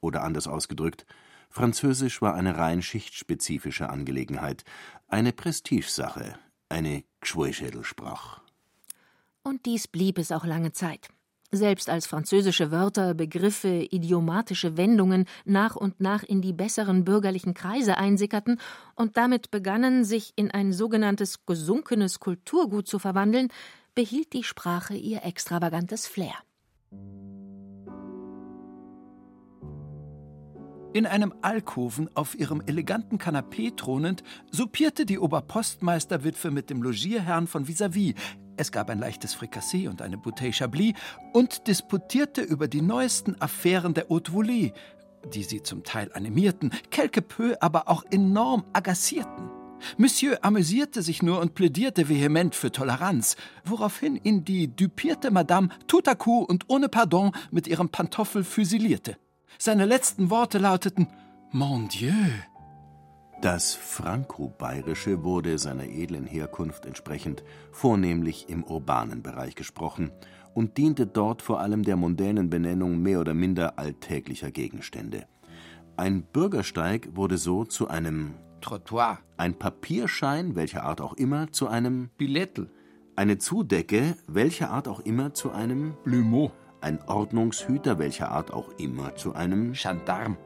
Oder 0.00 0.24
anders 0.24 0.48
ausgedrückt, 0.48 1.06
Französisch 1.48 2.20
war 2.20 2.34
eine 2.34 2.58
rein 2.58 2.82
schichtspezifische 2.82 3.88
Angelegenheit, 3.88 4.64
eine 5.06 5.32
Prestigesache, 5.32 6.38
eine 6.68 7.04
Gschwäschädelsprach. 7.20 8.42
Und 9.42 9.64
dies 9.64 9.88
blieb 9.88 10.18
es 10.18 10.32
auch 10.32 10.44
lange 10.44 10.72
Zeit. 10.72 11.08
Selbst 11.50 11.88
als 11.88 12.06
französische 12.06 12.70
Wörter, 12.70 13.14
Begriffe, 13.14 13.86
idiomatische 13.90 14.76
Wendungen 14.76 15.24
nach 15.46 15.76
und 15.76 15.98
nach 15.98 16.22
in 16.22 16.42
die 16.42 16.52
besseren 16.52 17.04
bürgerlichen 17.04 17.54
Kreise 17.54 17.96
einsickerten 17.96 18.60
und 18.94 19.16
damit 19.16 19.50
begannen, 19.50 20.04
sich 20.04 20.34
in 20.36 20.50
ein 20.50 20.74
sogenanntes 20.74 21.46
gesunkenes 21.46 22.20
Kulturgut 22.20 22.86
zu 22.86 22.98
verwandeln, 22.98 23.48
behielt 23.94 24.34
die 24.34 24.44
Sprache 24.44 24.94
ihr 24.94 25.24
extravagantes 25.24 26.06
Flair. 26.06 26.34
In 30.92 31.06
einem 31.06 31.32
Alkoven 31.40 32.10
auf 32.14 32.38
ihrem 32.38 32.62
eleganten 32.66 33.16
Kanapee 33.16 33.72
thronend, 33.74 34.22
soupierte 34.50 35.06
die 35.06 35.18
Oberpostmeisterwitwe 35.18 36.50
mit 36.50 36.68
dem 36.68 36.82
Logierherrn 36.82 37.46
von 37.46 37.66
vis-à-vis. 37.66 38.14
Es 38.58 38.72
gab 38.72 38.90
ein 38.90 38.98
leichtes 38.98 39.34
Frikassee 39.34 39.86
und 39.86 40.02
eine 40.02 40.18
Bouteille 40.18 40.52
Chablis 40.52 40.94
und 41.32 41.68
disputierte 41.68 42.42
über 42.42 42.66
die 42.66 42.82
neuesten 42.82 43.40
Affären 43.40 43.94
der 43.94 44.08
Haute 44.08 44.32
Volée, 44.32 44.72
die 45.32 45.44
sie 45.44 45.62
zum 45.62 45.84
Teil 45.84 46.10
animierten, 46.12 46.72
quelque 46.90 47.22
peu 47.22 47.54
aber 47.60 47.88
auch 47.88 48.04
enorm 48.10 48.64
agacierten. 48.72 49.48
Monsieur 49.96 50.38
amüsierte 50.42 51.02
sich 51.02 51.22
nur 51.22 51.40
und 51.40 51.54
plädierte 51.54 52.08
vehement 52.08 52.56
für 52.56 52.72
Toleranz, 52.72 53.36
woraufhin 53.64 54.16
ihn 54.16 54.44
die 54.44 54.74
düpierte 54.74 55.30
Madame 55.30 55.68
tout 55.86 56.02
à 56.08 56.16
coup 56.16 56.44
und 56.44 56.64
ohne 56.66 56.88
Pardon 56.88 57.30
mit 57.52 57.68
ihrem 57.68 57.90
Pantoffel 57.90 58.42
füsilierte. 58.42 59.18
Seine 59.56 59.86
letzten 59.86 60.30
Worte 60.30 60.58
lauteten 60.58 61.06
Mon 61.52 61.86
Dieu. 61.86 62.12
Das 63.40 63.74
Franco-Bayerische 63.74 65.22
wurde 65.22 65.58
seiner 65.58 65.84
edlen 65.84 66.26
Herkunft 66.26 66.84
entsprechend 66.86 67.44
vornehmlich 67.70 68.48
im 68.48 68.64
urbanen 68.64 69.22
Bereich 69.22 69.54
gesprochen 69.54 70.10
und 70.54 70.76
diente 70.76 71.06
dort 71.06 71.40
vor 71.40 71.60
allem 71.60 71.84
der 71.84 71.94
mondänen 71.94 72.50
Benennung 72.50 73.00
mehr 73.00 73.20
oder 73.20 73.34
minder 73.34 73.78
alltäglicher 73.78 74.50
Gegenstände. 74.50 75.26
Ein 75.96 76.24
Bürgersteig 76.24 77.10
wurde 77.14 77.38
so 77.38 77.64
zu 77.64 77.86
einem 77.86 78.34
Trottoir, 78.60 79.20
ein 79.36 79.56
Papierschein, 79.56 80.56
welcher 80.56 80.82
Art 80.82 81.00
auch 81.00 81.14
immer, 81.14 81.52
zu 81.52 81.68
einem 81.68 82.10
Billettel, 82.18 82.72
Eine 83.14 83.38
Zudecke, 83.38 84.16
welcher 84.26 84.70
Art 84.70 84.88
auch 84.88 85.00
immer, 85.00 85.32
zu 85.32 85.52
einem 85.52 85.94
Plumeau. 86.02 86.50
ein 86.80 87.00
Ordnungshüter, 87.06 88.00
welcher 88.00 88.32
Art 88.32 88.52
auch 88.52 88.70
immer, 88.78 89.14
zu 89.14 89.34
einem 89.34 89.74
Gendarme. 89.74 90.36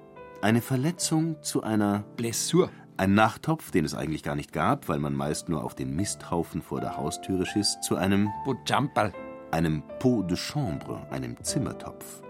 eine 0.43 0.61
Verletzung, 0.61 1.37
zu 1.43 1.63
einer 1.63 2.05
Blessur. 2.17 2.71
Ein 3.03 3.15
Nachttopf, 3.15 3.73
den 3.73 3.85
es 3.85 3.97
eigentlich 3.97 4.23
gar 4.23 4.37
nicht 4.37 4.53
gab, 4.53 4.89
weil 4.89 5.01
man 5.01 5.17
meist 5.17 5.49
nur 5.49 5.65
auf 5.65 5.75
den 5.75 5.97
Misthaufen 5.97 6.63
vor 6.63 6.81
der 6.81 6.97
Haustüre 6.97 7.47
schiss, 7.47 7.81
zu 7.81 7.97
einem 7.97 8.29
Bojamperl. 8.45 9.13
einem 9.51 9.83
Pot 9.99 10.31
de 10.31 10.37
Chambre, 10.37 11.05
einem 11.11 11.37
Zimmertopf. 11.43 12.23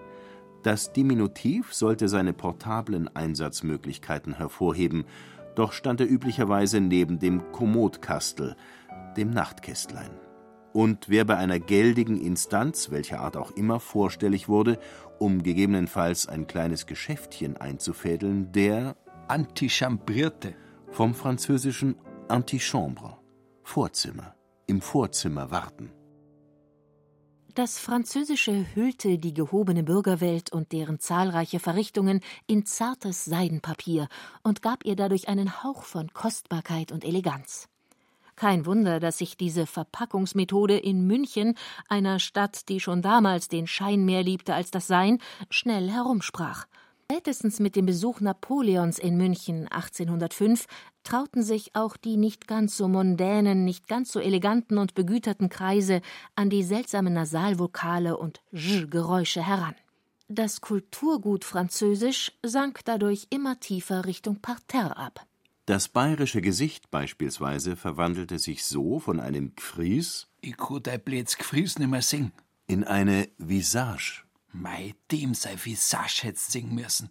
Das 0.63 0.91
Diminutiv 0.91 1.75
sollte 1.75 2.09
seine 2.09 2.33
portablen 2.33 3.15
Einsatzmöglichkeiten 3.15 4.39
hervorheben, 4.39 5.05
doch 5.57 5.75
stand 5.75 6.01
er 6.01 6.11
üblicherweise 6.11 6.81
neben 6.81 7.19
dem 7.19 7.53
Kommodkastel, 7.53 8.57
dem 9.19 9.29
Nachtkästlein. 9.29 10.11
Und 10.73 11.11
wer 11.11 11.27
bei 11.27 11.37
einer 11.37 11.61
geldigen 11.61 12.19
Instanz, 12.19 12.91
welcher 12.91 13.21
Art 13.21 13.37
auch 13.37 13.51
immer, 13.51 13.79
vorstellig 13.79 14.49
wurde, 14.49 14.79
um 15.19 15.43
gegebenenfalls 15.43 16.27
ein 16.31 16.47
kleines 16.47 16.87
Geschäftchen 16.87 17.59
einzufädeln, 17.59 18.53
der 18.53 18.97
Antichambrierte. 19.29 20.55
Vom 20.93 21.15
französischen 21.15 21.97
Antichambre, 22.29 23.17
Vorzimmer, 23.63 24.35
im 24.67 24.83
Vorzimmer 24.83 25.51
warten. 25.51 25.91
Das 27.55 27.79
Französische 27.79 28.67
hüllte 28.75 29.19
die 29.19 29.33
gehobene 29.33 29.83
Bürgerwelt 29.83 30.53
und 30.53 30.73
deren 30.73 31.01
zahlreiche 31.01 31.61
Verrichtungen 31.61 32.21
in 32.47 32.67
zartes 32.67 33.25
Seidenpapier 33.25 34.09
und 34.43 34.61
gab 34.61 34.85
ihr 34.85 34.95
dadurch 34.97 35.29
einen 35.29 35.63
Hauch 35.63 35.83
von 35.83 36.13
Kostbarkeit 36.13 36.93
und 36.93 37.05
Eleganz. 37.05 37.69
Kein 38.37 38.67
Wunder, 38.67 39.01
dass 39.01 39.19
sich 39.19 39.37
diese 39.37 39.67
Verpackungsmethode 39.67 40.77
in 40.79 41.07
München, 41.07 41.55
einer 41.89 42.19
Stadt, 42.19 42.69
die 42.69 42.81
schon 42.81 43.01
damals 43.01 43.49
den 43.49 43.67
Schein 43.67 44.05
mehr 44.05 44.23
liebte 44.23 44.55
als 44.55 44.71
das 44.71 44.87
Sein, 44.87 45.19
schnell 45.51 45.91
herumsprach. 45.91 46.67
Spätestens 47.13 47.61
mit 47.61 47.77
dem 47.77 47.85
Besuch 47.85 48.21
Napoleons 48.21 48.99
in 48.99 49.19
München 49.19 49.69
1805 49.69 50.65
trauten 51.05 51.43
sich 51.43 51.77
auch 51.77 51.99
die 51.99 52.17
nicht 52.17 52.49
ganz 52.49 52.75
so 52.75 52.89
mondänen, 52.89 53.67
nicht 53.67 53.87
ganz 53.87 54.13
so 54.13 54.19
eleganten 54.19 54.79
und 54.79 54.95
begüterten 54.95 55.51
Kreise 55.51 56.01
an 56.37 56.49
die 56.49 56.63
seltsamen 56.63 57.13
Nasalvokale 57.13 58.17
und 58.17 58.41
J-Geräusche 58.53 59.47
heran. 59.47 59.75
Das 60.29 60.63
Kulturgut 60.63 61.45
Französisch 61.45 62.33
sank 62.43 62.81
dadurch 62.87 63.27
immer 63.29 63.61
tiefer 63.61 64.07
Richtung 64.07 64.41
Parterre 64.41 64.97
ab. 64.97 65.27
Das 65.67 65.89
bayerische 65.89 66.41
Gesicht 66.41 66.91
beispielsweise 66.91 67.77
verwandelte 67.77 68.39
sich 68.39 68.65
so 68.65 69.01
von 69.01 69.21
einem 69.21 69.55
Gfries 69.55 70.29
Ich 70.41 70.57
kann 70.57 70.83
dein 70.83 71.03
blöds 71.03 71.37
Gefries 71.37 71.79
nimmer 71.79 72.01
singen. 72.01 72.33
in 72.69 72.85
eine 72.85 73.29
Visage. 73.37 74.25
Mei, 74.53 74.95
dem 75.11 75.35
sei 75.35 75.57
Visage 75.63 76.21
hätt's 76.23 76.53
singen 76.53 76.75
müssen. 76.75 77.11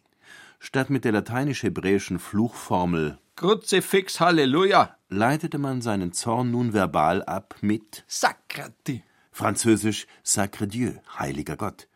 Statt 0.59 0.89
mit 0.89 1.05
der 1.05 1.11
lateinisch-hebräischen 1.11 2.19
Fluchformel 2.19 3.17
Kruzifix, 3.35 4.19
Halleluja. 4.19 4.95
leitete 5.09 5.57
man 5.57 5.81
seinen 5.81 6.13
Zorn 6.13 6.51
nun 6.51 6.73
verbal 6.73 7.23
ab 7.23 7.55
mit 7.61 8.03
Sakrati. 8.07 9.03
französisch 9.31 10.05
Sacre 10.21 10.67
Dieu, 10.67 10.93
heiliger 11.17 11.57
Gott, 11.57 11.87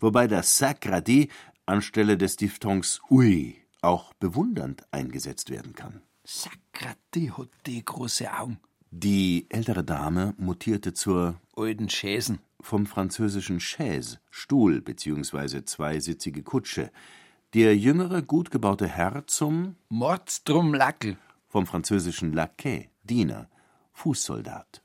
wobei 0.00 0.26
das 0.26 0.58
Sacradi 0.58 1.28
anstelle 1.66 2.16
des 2.16 2.36
Diphthongs 2.36 3.00
ui 3.10 3.56
auch 3.80 4.12
bewundernd 4.14 4.82
eingesetzt 4.90 5.50
werden 5.50 5.74
kann. 5.74 6.02
Sakrati 6.24 7.32
hat 7.36 7.50
die 7.66 7.84
große 7.84 8.32
Augen. 8.36 8.58
Die 8.90 9.46
ältere 9.50 9.84
Dame 9.84 10.34
mutierte 10.38 10.94
zur 10.94 11.40
Alten 11.58 11.88
Schäsen. 11.88 12.38
vom 12.60 12.86
französischen 12.86 13.58
Chaise, 13.58 14.18
Stuhl 14.30 14.80
bzw. 14.80 15.64
zweisitzige 15.64 16.44
Kutsche, 16.44 16.92
der 17.52 17.76
jüngere, 17.76 18.22
gut 18.22 18.52
gebaute 18.52 18.86
Herr 18.86 19.26
zum 19.26 19.74
Mordsdrum 19.88 20.72
Lackel. 20.72 21.16
vom 21.48 21.66
französischen 21.66 22.32
Laquais, 22.32 22.88
Diener, 23.02 23.48
Fußsoldat. 23.92 24.82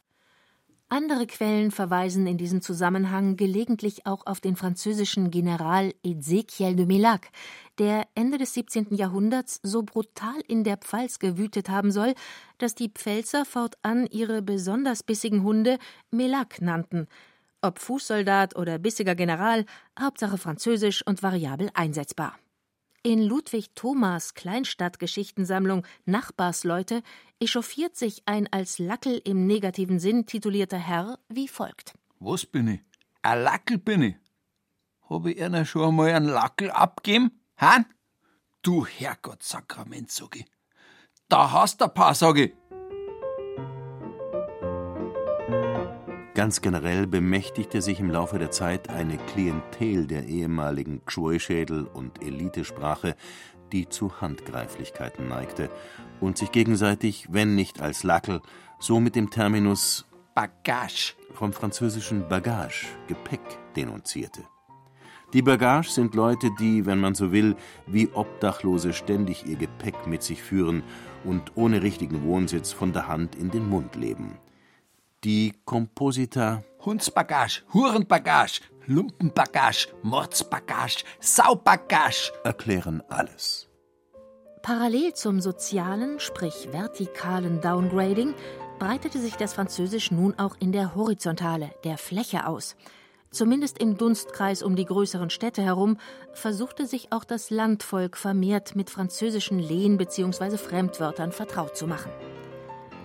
Andere 0.89 1.25
Quellen 1.27 1.71
verweisen 1.71 2.27
in 2.27 2.37
diesem 2.37 2.61
Zusammenhang 2.61 3.35
gelegentlich 3.35 4.05
auch 4.05 4.25
auf 4.27 4.39
den 4.41 4.55
französischen 4.55 5.31
General 5.31 5.93
Ezekiel 6.03 6.75
de 6.75 6.85
Melac, 6.85 7.29
der 7.79 8.07
Ende 8.15 8.37
des 8.37 8.53
17. 8.53 8.93
Jahrhunderts 8.95 9.59
so 9.63 9.83
brutal 9.83 10.39
in 10.47 10.63
der 10.63 10.77
Pfalz 10.77 11.19
gewütet 11.19 11.69
haben 11.69 11.91
soll, 11.91 12.13
dass 12.57 12.75
die 12.75 12.89
Pfälzer 12.89 13.45
fortan 13.45 14.05
ihre 14.07 14.41
besonders 14.41 15.03
bissigen 15.03 15.43
Hunde 15.43 15.79
Melac 16.11 16.61
nannten. 16.61 17.07
Ob 17.61 17.79
Fußsoldat 17.79 18.55
oder 18.55 18.77
bissiger 18.77 19.15
General, 19.15 19.65
Hauptsache 19.99 20.37
französisch 20.37 21.05
und 21.05 21.23
variabel 21.23 21.69
einsetzbar. 21.73 22.37
In 23.03 23.21
Ludwig 23.21 23.67
Thomas 23.75 24.33
Kleinstadtgeschichtensammlung 24.33 25.85
Nachbarsleute 26.05 27.03
echauffiert 27.39 27.97
sich 27.97 28.23
ein 28.25 28.47
als 28.51 28.79
Lackel 28.79 29.21
im 29.25 29.45
negativen 29.45 29.99
Sinn 29.99 30.25
titulierter 30.25 30.77
Herr 30.77 31.19
wie 31.27 31.49
folgt. 31.49 31.95
Was 32.19 32.45
bin 32.45 32.67
ich? 32.69 32.79
Ein 33.21 33.43
Lackel 33.43 33.77
bin 33.77 34.01
ich. 34.03 34.15
Hab 35.09 35.25
ich 35.25 35.41
einer 35.41 35.65
schon 35.65 35.89
einmal 35.89 36.13
einen 36.13 36.29
Lackel 36.29 36.71
abgeben? 36.71 37.42
Han? 37.63 37.85
Du 38.61 38.85
Herrgottsakrament, 38.85 40.11
sag 40.11 40.35
ich. 40.35 40.45
Da 41.29 41.51
hast 41.51 41.79
du 41.79 41.85
ein 41.85 41.93
paar, 41.93 42.13
sag 42.13 42.37
ich. 42.37 42.53
Ganz 46.33 46.61
generell 46.61 47.07
bemächtigte 47.07 47.81
sich 47.81 48.01
im 48.01 48.09
Laufe 48.09 48.37
der 48.37 48.51
Zeit 48.51 48.89
eine 48.89 49.17
Klientel 49.17 50.07
der 50.07 50.25
ehemaligen 50.25 51.05
Gschwoischädel 51.05 51.85
und 51.85 52.21
Elitesprache, 52.21 53.15
die 53.71 53.87
zu 53.87 54.19
Handgreiflichkeiten 54.19 55.29
neigte 55.29 55.69
und 56.19 56.37
sich 56.37 56.51
gegenseitig, 56.51 57.27
wenn 57.31 57.55
nicht 57.55 57.81
als 57.81 58.03
Lackel, 58.03 58.41
so 58.79 58.99
mit 58.99 59.15
dem 59.15 59.29
Terminus 59.29 60.05
Bagage. 60.35 61.13
vom 61.33 61.53
französischen 61.53 62.27
Bagage, 62.27 62.87
Gepäck, 63.07 63.41
denunzierte. 63.75 64.43
Die 65.33 65.41
Bagage 65.41 65.89
sind 65.89 66.13
Leute, 66.13 66.51
die, 66.59 66.85
wenn 66.85 66.99
man 66.99 67.15
so 67.15 67.31
will, 67.31 67.55
wie 67.87 68.07
Obdachlose 68.13 68.93
ständig 68.93 69.47
ihr 69.47 69.55
Gepäck 69.55 70.05
mit 70.05 70.21
sich 70.21 70.43
führen 70.43 70.83
und 71.23 71.53
ohne 71.55 71.81
richtigen 71.81 72.23
Wohnsitz 72.23 72.71
von 72.71 72.93
der 72.93 73.07
Hand 73.07 73.35
in 73.35 73.49
den 73.49 73.67
Mund 73.67 73.95
leben. 73.95 74.37
Die 75.23 75.53
Komposita 75.65 76.63
Hundsbagage, 76.85 77.63
Hurenbagage, 77.73 78.61
Lumpenbagage, 78.85 79.87
Mordsbagage, 80.03 81.03
Saubagage. 81.19 82.31
erklären 82.43 83.01
alles. 83.09 83.69
Parallel 84.61 85.13
zum 85.13 85.41
sozialen, 85.41 86.19
sprich 86.19 86.69
vertikalen 86.71 87.59
Downgrading 87.59 88.35
breitete 88.77 89.19
sich 89.19 89.35
das 89.35 89.53
Französisch 89.53 90.11
nun 90.11 90.37
auch 90.37 90.57
in 90.59 90.71
der 90.71 90.93
Horizontale, 90.93 91.71
der 91.83 91.97
Fläche 91.97 92.45
aus. 92.45 92.75
Zumindest 93.33 93.79
im 93.79 93.97
Dunstkreis 93.97 94.61
um 94.61 94.75
die 94.75 94.85
größeren 94.85 95.31
Städte 95.31 95.63
herum 95.63 95.97
versuchte 96.33 96.85
sich 96.85 97.11
auch 97.11 97.23
das 97.23 97.49
Landvolk 97.49 98.15
vermehrt 98.15 98.75
mit 98.75 98.91
französischen 98.91 99.57
Lehen- 99.57 99.97
bzw. 99.97 100.57
Fremdwörtern 100.57 101.31
vertraut 101.31 101.75
zu 101.75 101.87
machen. 101.87 102.11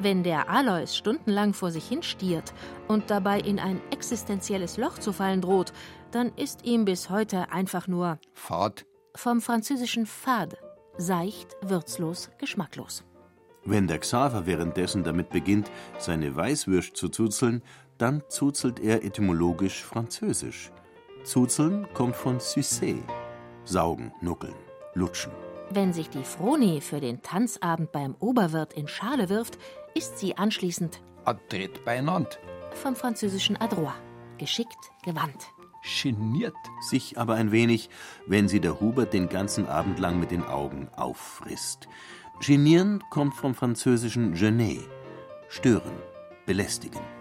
Wenn 0.01 0.23
der 0.23 0.51
Alois 0.51 0.95
stundenlang 0.95 1.55
vor 1.55 1.71
sich 1.71 1.89
hinstiert 1.89 2.53
und 2.89 3.11
dabei 3.11 3.41
in 3.41 3.59
ein 3.59 3.81
existenzielles 3.91 4.77
Loch 4.77 4.99
zu 4.99 5.15
fallen 5.15 5.41
droht, 5.41 5.73
dann 6.11 6.31
ist 6.37 6.67
ihm 6.67 6.85
bis 6.85 7.09
heute 7.09 7.51
einfach 7.51 7.89
nur 7.89 8.19
Fahrt. 8.35 8.85
vom 9.17 9.41
französischen 9.41 10.05
fade, 10.05 10.59
seicht, 10.99 11.57
würzlos, 11.63 12.31
geschmacklos. 12.39 13.03
Wenn 13.65 13.87
der 13.87 13.99
Xaver 13.99 14.47
währenddessen 14.47 15.05
damit 15.05 15.31
beginnt, 15.31 15.71
seine 15.99 16.37
Weißwürst 16.37 16.97
zu 16.97 17.09
zuzeln, 17.09 17.63
dann 17.99 18.23
zuzelt 18.29 18.81
er 18.81 19.05
etymologisch 19.05 19.85
französisch. 19.85 20.71
Zuzeln 21.25 21.87
kommt 21.95 22.17
von 22.17 22.41
sucer, 22.41 22.95
saugen, 23.65 24.13
nuckeln, 24.21 24.55
lutschen. 24.95 25.33
Wenn 25.71 25.93
sich 25.93 26.09
die 26.09 26.25
Froni 26.25 26.81
für 26.81 27.01
den 27.01 27.23
Tanzabend 27.23 27.93
beim 27.93 28.15
Oberwirt 28.21 28.73
in 28.73 28.89
Schale 28.89 29.29
wirft, 29.29 29.59
ist 29.95 30.19
sie 30.19 30.37
anschließend 30.37 31.01
Adret 31.25 31.85
beieinander. 31.85 32.31
vom 32.73 32.97
französischen 32.97 33.57
adroit, 33.57 33.93
geschickt, 34.39 34.79
gewandt. 35.05 35.49
Geniert. 36.03 36.55
sich 36.81 37.19
aber 37.19 37.35
ein 37.35 37.53
wenig, 37.53 37.89
wenn 38.27 38.49
sie 38.49 38.61
der 38.61 38.81
Hubert 38.81 39.13
den 39.13 39.29
ganzen 39.29 39.67
Abend 39.67 39.99
lang 39.99 40.19
mit 40.19 40.31
den 40.31 40.45
Augen 40.45 40.89
auffrisst. 40.97 41.89
Genieren 42.41 43.03
kommt 43.11 43.35
vom 43.35 43.55
französischen 43.55 44.35
gener, 44.35 44.83
stören, 45.49 45.97
belästigen. 46.47 47.18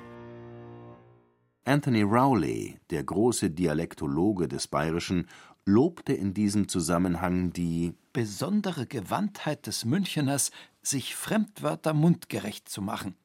Anthony 1.68 2.02
Rowley, 2.02 2.80
der 2.92 3.04
große 3.04 3.50
Dialektologe 3.50 4.48
des 4.48 4.70
Bayerischen, 4.70 5.28
lobte 5.66 6.14
in 6.14 6.34
diesem 6.34 6.70
Zusammenhang 6.70 7.52
die 7.52 7.94
Besondere 8.14 8.86
Gewandtheit 8.86 9.68
des 9.68 9.84
Müncheners, 9.84 10.52
sich 10.82 11.14
Fremdwörter 11.14 11.94
mundgerecht 11.94 12.70
zu 12.70 12.82
machen. 12.82 13.16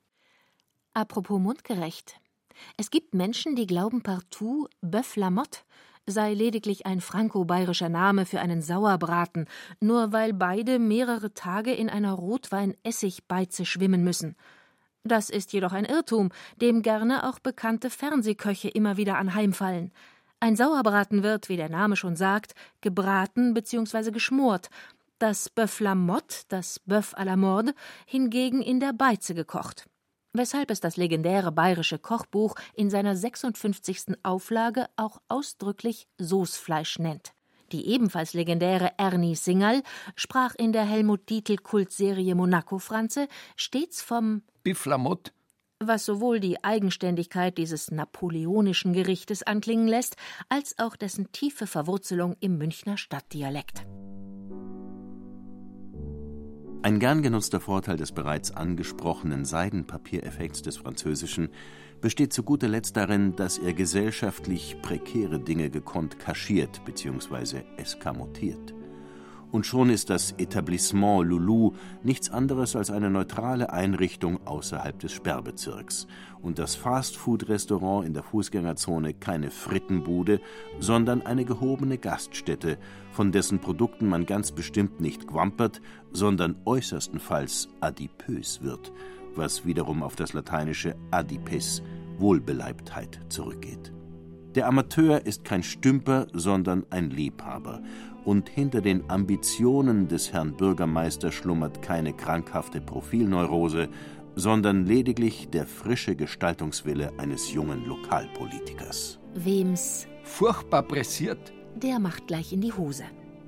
Apropos 0.93 1.41
mundgerecht. 1.41 2.17
Es 2.77 2.91
gibt 2.91 3.15
Menschen, 3.15 3.55
die 3.55 3.69
glauben 3.69 4.03
partout, 4.03 4.69
Bœuf 4.83 5.17
la 5.17 5.31
Motte 5.31 5.61
sei 6.05 6.35
lediglich 6.35 6.85
ein 6.85 7.01
franco-bayerischer 7.01 7.89
Name 7.89 8.27
für 8.27 8.41
einen 8.41 8.61
Sauerbraten, 8.61 9.47
nur 9.79 10.13
weil 10.13 10.33
beide 10.33 10.81
mehrere 10.81 11.33
Tage 11.33 11.73
in 11.73 11.89
einer 11.89 12.15
Rotwein-Essigbeize 12.15 13.65
schwimmen 13.65 14.03
müssen. 14.03 14.35
Das 15.05 15.31
ist 15.31 15.53
jedoch 15.53 15.73
ein 15.73 15.85
Irrtum, 15.85 16.31
dem 16.61 16.83
gerne 16.83 17.29
auch 17.29 17.39
bekannte 17.39 17.91
Fernsehköche 17.91 18.69
immer 18.69 18.97
wieder 18.97 19.19
anheimfallen. 19.19 19.93
Ein 20.41 20.57
Sauerbraten 20.57 21.23
wird, 21.23 21.49
wie 21.49 21.57
der 21.57 21.69
Name 21.69 21.97
schon 21.97 22.17
sagt, 22.17 22.55
gebraten 22.81 23.55
bzw. 23.55 24.11
geschmort, 24.11 24.71
das 25.19 25.55
Bœuf 25.55 25.83
la 25.83 25.95
Motte, 25.95 26.45
das 26.49 26.81
Bœuf 26.87 27.15
à 27.15 27.25
la 27.25 27.37
Morde, 27.37 27.75
hingegen 28.07 28.61
in 28.63 28.81
der 28.81 28.93
Beize 28.93 29.35
gekocht 29.35 29.87
weshalb 30.33 30.71
es 30.71 30.81
das 30.81 30.97
legendäre 30.97 31.53
bayerische 31.53 31.99
Kochbuch 31.99 32.55
in 32.75 32.91
seiner 32.91 33.17
56. 33.17 34.19
Auflage 34.23 34.87
auch 34.97 35.21
ausdrücklich 35.29 36.09
Soßfleisch 36.19 36.99
nennt. 36.99 37.33
Die 37.71 37.87
ebenfalls 37.89 38.35
legendäre 38.35 38.93
Ernie 38.99 39.35
Singerl 39.35 39.83
sprach 40.15 40.55
in 40.55 40.73
der 40.73 40.85
Helmut 40.85 41.29
Dietl 41.31 41.57
Kultserie 41.57 42.35
Monaco 42.35 42.79
Franze 42.79 43.29
stets 43.57 44.03
vom 44.03 44.43
Biflamot, 44.63 45.33
was 45.89 46.05
sowohl 46.05 46.41
die 46.41 46.63
Eigenständigkeit 46.63 47.59
dieses 47.59 47.91
napoleonischen 47.91 48.93
Gerichtes 48.93 49.43
anklingen 49.43 49.89
lässt, 49.89 50.17
als 50.49 50.79
auch 50.79 50.97
dessen 50.97 51.33
tiefe 51.33 51.67
Verwurzelung 51.67 52.37
im 52.41 52.59
Münchner 52.59 52.97
Stadtdialekt. 52.97 53.85
Ein 56.85 56.99
gern 56.99 57.23
genutzter 57.23 57.61
Vorteil 57.61 57.97
des 57.97 58.11
bereits 58.11 58.51
angesprochenen 58.51 59.45
Seidenpapiereffekts 59.45 60.63
des 60.63 60.79
Französischen 60.79 61.51
besteht 62.01 62.33
zu 62.33 62.43
guter 62.43 62.67
Letzt 62.67 62.97
darin, 62.97 63.37
dass 63.37 63.59
er 63.59 63.73
gesellschaftlich 63.73 64.77
prekäre 64.83 65.39
Dinge 65.39 65.71
gekonnt 65.71 66.19
kaschiert 66.19 66.85
bzw. 66.85 67.63
eskamotiert 67.77 68.75
und 69.53 69.67
schon 69.67 69.91
ist 69.91 70.11
das 70.11 70.33
Etablissement 70.39 71.29
Lulu 71.29 71.73
nichts 72.03 72.31
anderes 72.31 72.75
als 72.75 72.91
eine 72.91 73.11
neutrale 73.11 73.73
Einrichtung 73.73 74.45
außerhalb 74.47 74.99
des 74.99 75.13
Sperrbezirks 75.13 76.07
und 76.41 76.59
das 76.59 76.75
Fastfood-Restaurant 76.75 78.07
in 78.07 78.15
der 78.15 78.23
Fußgängerzone 78.23 79.15
keine 79.15 79.51
Frittenbude, 79.51 80.41
sondern 80.81 81.23
eine 81.23 81.45
gehobene 81.45 81.99
Gaststätte, 81.99 82.79
von 83.13 83.31
dessen 83.31 83.61
Produkten 83.61 84.09
man 84.09 84.27
ganz 84.27 84.53
bestimmt 84.53 85.01
nicht 85.01 85.29
gwampert, 85.29 85.83
sondern 86.13 86.57
äußerstenfalls 86.65 87.69
adipös 87.81 88.63
wird, 88.63 88.91
was 89.37 89.67
wiederum 89.67 90.03
auf 90.03 90.17
das 90.17 90.33
lateinische 90.33 90.97
adipes, 91.11 91.83
Wohlbeleibtheit, 92.19 93.21
zurückgeht. 93.29 93.93
Der 94.55 94.67
Amateur 94.67 95.25
ist 95.25 95.45
kein 95.45 95.63
Stümper, 95.63 96.27
sondern 96.35 96.85
ein 96.91 97.09
Liebhaber, 97.09 97.81
und 98.25 98.49
hinter 98.49 98.81
den 98.81 99.09
Ambitionen 99.11 100.09
des 100.09 100.33
Herrn 100.33 100.57
Bürgermeisters 100.57 101.35
schlummert 101.35 101.83
keine 101.83 102.13
krankhafte 102.13 102.81
Profilneurose, 102.81 103.89
sondern 104.35 104.87
lediglich 104.87 105.51
der 105.51 105.67
frische 105.67 106.17
Gestaltungswille 106.17 107.13
eines 107.19 107.53
jungen 107.53 107.85
Lokalpolitikers. 107.87 109.19
Wem's 109.35 110.07
furchtbar 110.23 110.83
pressiert, 110.83 111.53
der 111.75 111.99
macht 111.99 112.27
gleich 112.27 112.53
in 112.53 112.61
die 112.61 112.73
Hose. 112.73 113.05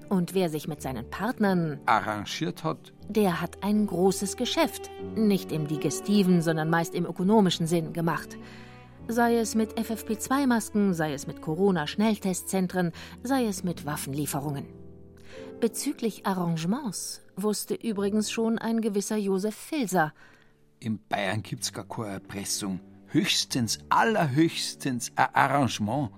Und 0.08 0.34
wer 0.34 0.50
sich 0.50 0.68
mit 0.68 0.82
seinen 0.82 1.08
Partnern 1.08 1.80
arrangiert 1.86 2.62
hat, 2.62 2.92
der 3.08 3.40
hat 3.40 3.62
ein 3.62 3.86
großes 3.86 4.36
Geschäft, 4.36 4.90
nicht 5.16 5.50
im 5.50 5.66
digestiven, 5.66 6.42
sondern 6.42 6.68
meist 6.68 6.94
im 6.94 7.06
ökonomischen 7.06 7.66
Sinn 7.66 7.92
gemacht 7.92 8.36
sei 9.08 9.36
es 9.36 9.54
mit 9.54 9.74
FFP2-Masken, 9.74 10.94
sei 10.94 11.12
es 11.12 11.26
mit 11.26 11.42
Corona-Schnelltestzentren, 11.42 12.92
sei 13.22 13.46
es 13.46 13.64
mit 13.64 13.86
Waffenlieferungen. 13.86 14.66
Bezüglich 15.60 16.26
Arrangements 16.26 17.22
wusste 17.36 17.74
übrigens 17.74 18.30
schon 18.30 18.58
ein 18.58 18.80
gewisser 18.80 19.16
Josef 19.16 19.54
Filser. 19.54 20.12
In 20.80 20.98
Bayern 21.08 21.42
gibt's 21.42 21.72
gar 21.72 21.88
keine 21.88 22.14
Erpressung. 22.14 22.80
Höchstens, 23.06 23.78
allerhöchstens 23.88 25.12
ein 25.16 25.34
Arrangement. 25.34 26.10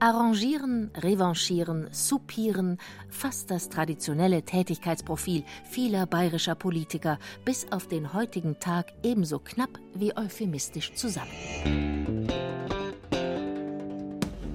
Arrangieren, 0.00 0.92
revanchieren, 0.96 1.88
soupieren, 1.90 2.78
fast 3.08 3.50
das 3.50 3.68
traditionelle 3.68 4.42
Tätigkeitsprofil 4.42 5.42
vieler 5.64 6.06
bayerischer 6.06 6.54
Politiker 6.54 7.18
bis 7.44 7.66
auf 7.72 7.88
den 7.88 8.12
heutigen 8.12 8.60
Tag 8.60 8.92
ebenso 9.02 9.40
knapp 9.40 9.80
wie 9.94 10.16
euphemistisch 10.16 10.92
zusammen. 10.94 11.32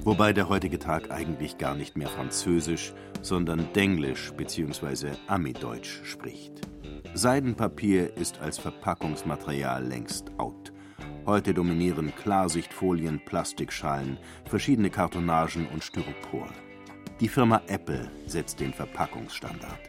Wobei 0.06 0.34
der 0.34 0.48
heutige 0.48 0.80
Tag 0.80 1.12
eigentlich 1.12 1.58
gar 1.58 1.76
nicht 1.76 1.98
mehr 1.98 2.10
Französisch, 2.10 2.94
sondern 3.22 3.68
Denglisch 3.74 4.32
bzw. 4.34 5.12
Amideutsch 5.28 6.04
spricht. 6.04 6.62
Seidenpapier 7.14 8.16
ist 8.18 8.40
als 8.40 8.58
Verpackungsmaterial 8.58 9.86
längst 9.86 10.32
out. 10.38 10.73
Heute 11.26 11.54
dominieren 11.54 12.14
Klarsichtfolien, 12.22 13.22
Plastikschalen, 13.24 14.18
verschiedene 14.44 14.90
Kartonagen 14.90 15.68
und 15.70 15.82
Styropor. 15.82 16.50
Die 17.22 17.30
Firma 17.30 17.62
Apple 17.68 18.12
setzt 18.26 18.60
den 18.60 18.74
Verpackungsstandard. 18.74 19.80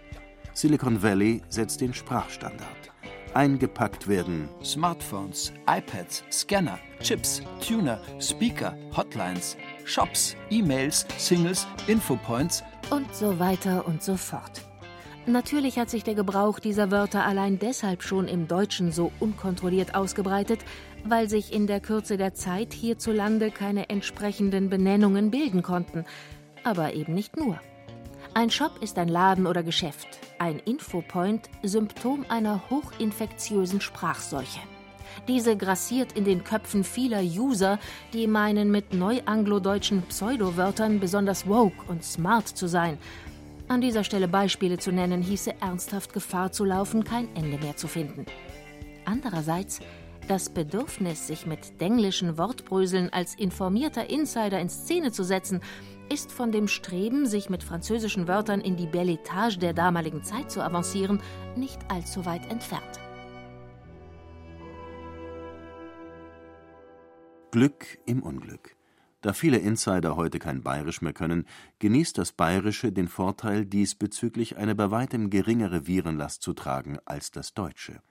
Silicon 0.53 1.03
Valley 1.03 1.43
setzt 1.49 1.81
den 1.81 1.93
Sprachstandard. 1.93 2.93
Eingepackt 3.35 4.07
werden 4.07 4.49
Smartphones, 4.63 5.53
iPads, 5.69 6.23
Scanner, 6.31 6.79
Chips, 7.01 7.43
Tuner, 7.61 8.01
Speaker, 8.21 8.79
Hotlines, 8.97 9.57
Shops, 9.85 10.37
E-Mails, 10.51 11.05
Singles, 11.19 11.67
Infopoints 11.89 12.63
und 12.91 13.13
so 13.13 13.41
weiter 13.41 13.89
und 13.89 14.05
so 14.05 14.17
fort. 14.17 14.63
Natürlich 15.27 15.79
hat 15.79 15.89
sich 15.89 16.05
der 16.05 16.15
Gebrauch 16.15 16.59
dieser 16.59 16.91
Wörter 16.91 17.25
allein 17.25 17.59
deshalb 17.59 18.03
schon 18.03 18.29
im 18.29 18.47
Deutschen 18.47 18.93
so 18.93 19.11
unkontrolliert 19.21 19.95
ausgebreitet, 19.95 20.61
weil 21.05 21.29
sich 21.29 21.53
in 21.53 21.67
der 21.67 21.81
Kürze 21.81 22.17
der 22.17 22.35
Zeit 22.35 22.73
hierzulande 22.73 23.51
keine 23.51 23.89
entsprechenden 23.91 24.71
Benennungen 24.71 25.31
bilden 25.31 25.63
konnten. 25.63 26.05
Aber 26.63 26.95
eben 26.95 27.15
nicht 27.15 27.37
nur. 27.37 27.61
Ein 28.35 28.51
Shop 28.51 28.73
ist 28.81 28.99
ein 28.99 29.09
Laden 29.09 29.47
oder 29.47 29.63
Geschäft, 29.63 30.09
ein 30.39 30.59
Infopoint 30.59 31.49
Symptom 31.63 32.25
einer 32.29 32.69
hochinfektiösen 32.71 33.81
Sprachseuche. 33.81 34.61
Diese 35.29 35.57
grassiert 35.57 36.13
in 36.13 36.25
den 36.25 36.43
Köpfen 36.43 36.83
vieler 36.83 37.23
User, 37.23 37.79
die 38.13 38.27
meinen, 38.27 38.71
mit 38.71 38.93
neuanglodeutschen 38.93 40.03
Pseudowörtern 40.03 40.99
besonders 40.99 41.47
woke 41.47 41.85
und 41.89 42.03
smart 42.03 42.49
zu 42.49 42.67
sein– 42.67 42.99
an 43.67 43.81
dieser 43.81 44.05
Stelle 44.05 44.29
Beispiele 44.29 44.79
zu 44.79 44.93
nennen, 44.93 45.23
hieße 45.23 45.55
ernsthaft 45.61 46.13
Gefahr 46.13 46.53
zu 46.53 46.65
laufen, 46.65 47.03
kein 47.03 47.35
Ende 47.35 47.57
mehr 47.59 47.77
zu 47.77 47.89
finden. 47.89 48.27
Andererseits, 49.07 49.81
das 50.29 50.51
Bedürfnis, 50.51 51.27
sich 51.27 51.47
mit 51.47 51.81
denglischen 51.81 52.39
Wortbröseln 52.39 53.13
als 53.13 53.35
informierter 53.35 54.09
Insider 54.09 54.61
in 54.61 54.69
Szene 54.69 55.13
zu 55.13 55.25
setzen, 55.25 55.61
ist 56.11 56.33
von 56.33 56.53
dem 56.53 56.69
Streben, 56.69 57.27
sich 57.27 57.51
mit 57.51 57.63
französischen 57.63 58.29
Wörtern 58.29 58.61
in 58.61 58.77
die 58.77 58.87
Belletage 58.87 59.59
der 59.59 59.73
damaligen 59.73 60.23
Zeit 60.23 60.51
zu 60.51 60.63
avancieren, 60.63 61.21
nicht 61.57 61.79
allzu 61.89 62.27
weit 62.27 62.51
entfernt. 62.51 63.01
Glück 67.51 67.99
im 68.05 68.23
Unglück. 68.23 68.77
Da 69.21 69.33
viele 69.33 69.59
Insider 69.59 70.17
heute 70.17 70.39
kein 70.39 70.63
Bayerisch 70.63 71.01
mehr 71.01 71.13
können, 71.13 71.47
genießt 71.79 72.19
das 72.19 72.33
Bayerische 72.33 72.93
den 72.93 73.09
Vorteil, 73.09 73.65
diesbezüglich 73.65 74.57
eine 74.57 74.75
bei 74.75 74.91
weitem 74.91 75.31
geringere 75.31 75.87
Virenlast 75.87 76.43
zu 76.43 76.53
tragen 76.53 76.99
als 77.07 77.31
das 77.31 77.55
Deutsche. 77.55 78.03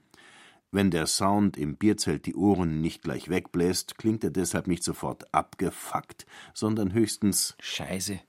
Wenn 0.74 0.90
der 0.90 1.06
Sound 1.06 1.56
im 1.56 1.78
Bierzelt 1.78 2.26
die 2.26 2.34
Ohren 2.34 2.82
nicht 2.82 3.04
gleich 3.04 3.30
wegbläst, 3.30 4.00
klingt 4.00 4.24
er 4.24 4.32
deshalb 4.32 4.66
nicht 4.66 4.84
sofort 4.84 5.32
abgefuckt, 5.32 6.26
sondern 6.56 6.94
höchstens 6.94 7.56
Scheiße. 7.60 8.20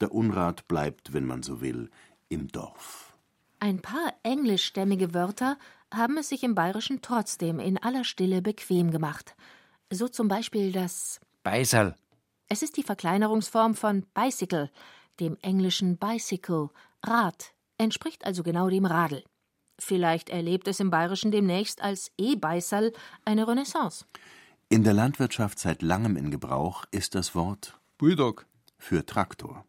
Der 0.00 0.12
Unrat 0.12 0.66
bleibt, 0.66 1.12
wenn 1.12 1.24
man 1.24 1.44
so 1.44 1.60
will, 1.60 1.90
im 2.28 2.48
Dorf. 2.48 3.16
Ein 3.60 3.80
paar 3.80 4.14
englischstämmige 4.24 5.14
Wörter 5.14 5.56
haben 5.94 6.18
es 6.18 6.30
sich 6.30 6.42
im 6.42 6.56
Bayerischen 6.56 7.02
trotzdem 7.02 7.60
in 7.60 7.78
aller 7.78 8.02
Stille 8.02 8.42
bequem 8.42 8.90
gemacht. 8.90 9.36
So 9.88 10.08
zum 10.08 10.26
Beispiel 10.26 10.72
das 10.72 11.20
Beiserl. 11.44 11.94
Es 12.48 12.62
ist 12.62 12.76
die 12.78 12.82
Verkleinerungsform 12.82 13.76
von 13.76 14.04
Bicycle, 14.12 14.72
dem 15.20 15.36
englischen 15.40 15.98
Bicycle, 15.98 16.70
Rad, 17.04 17.54
entspricht 17.78 18.26
also 18.26 18.42
genau 18.42 18.68
dem 18.68 18.86
Radl. 18.86 19.22
Vielleicht 19.78 20.28
erlebt 20.28 20.68
es 20.68 20.80
im 20.80 20.90
Bayerischen 20.90 21.30
demnächst 21.30 21.82
als 21.82 22.10
E-Beißerl 22.18 22.92
eine 23.24 23.48
Renaissance. 23.48 24.04
In 24.68 24.84
der 24.84 24.94
Landwirtschaft 24.94 25.58
seit 25.58 25.82
langem 25.82 26.16
in 26.16 26.30
Gebrauch 26.30 26.84
ist 26.90 27.14
das 27.14 27.34
Wort 27.34 27.78
Bulldog 27.98 28.46
für 28.78 29.04
Traktor. 29.04 29.64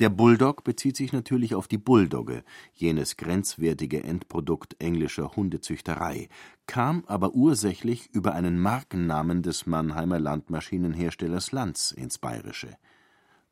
Der 0.00 0.08
Bulldog 0.08 0.64
bezieht 0.64 0.96
sich 0.96 1.12
natürlich 1.12 1.54
auf 1.54 1.68
die 1.68 1.76
Bulldogge, 1.76 2.42
jenes 2.72 3.18
grenzwertige 3.18 4.02
Endprodukt 4.02 4.76
englischer 4.78 5.36
Hundezüchterei, 5.36 6.28
kam 6.66 7.04
aber 7.06 7.34
ursächlich 7.34 8.08
über 8.14 8.32
einen 8.32 8.58
Markennamen 8.58 9.42
des 9.42 9.66
Mannheimer 9.66 10.18
Landmaschinenherstellers 10.18 11.52
Lanz 11.52 11.92
ins 11.92 12.16
Bayerische. 12.16 12.78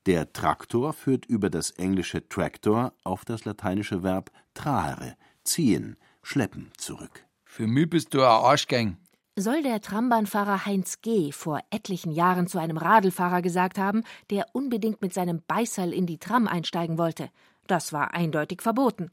Der 0.06 0.32
Traktor 0.32 0.94
führt 0.94 1.26
über 1.26 1.50
das 1.50 1.72
englische 1.72 2.26
tractor 2.30 2.94
auf 3.04 3.26
das 3.26 3.44
lateinische 3.44 4.02
Verb 4.02 4.30
trahere, 4.54 5.16
ziehen, 5.48 5.96
schleppen 6.22 6.70
zurück. 6.76 7.24
Für 7.44 7.66
mich 7.66 7.88
bist 7.90 8.14
du 8.14 8.20
ein 8.20 8.28
Arschgang. 8.28 8.98
Soll 9.36 9.62
der 9.62 9.80
Trambahnfahrer 9.80 10.66
Heinz 10.66 11.00
G. 11.00 11.32
vor 11.32 11.60
etlichen 11.70 12.12
Jahren 12.12 12.48
zu 12.48 12.58
einem 12.58 12.76
Radlfahrer 12.76 13.40
gesagt 13.40 13.78
haben, 13.78 14.02
der 14.30 14.46
unbedingt 14.52 15.00
mit 15.00 15.14
seinem 15.14 15.42
Beißerl 15.46 15.92
in 15.92 16.06
die 16.06 16.18
Tram 16.18 16.48
einsteigen 16.48 16.98
wollte. 16.98 17.30
Das 17.66 17.92
war 17.92 18.14
eindeutig 18.14 18.62
verboten. 18.62 19.10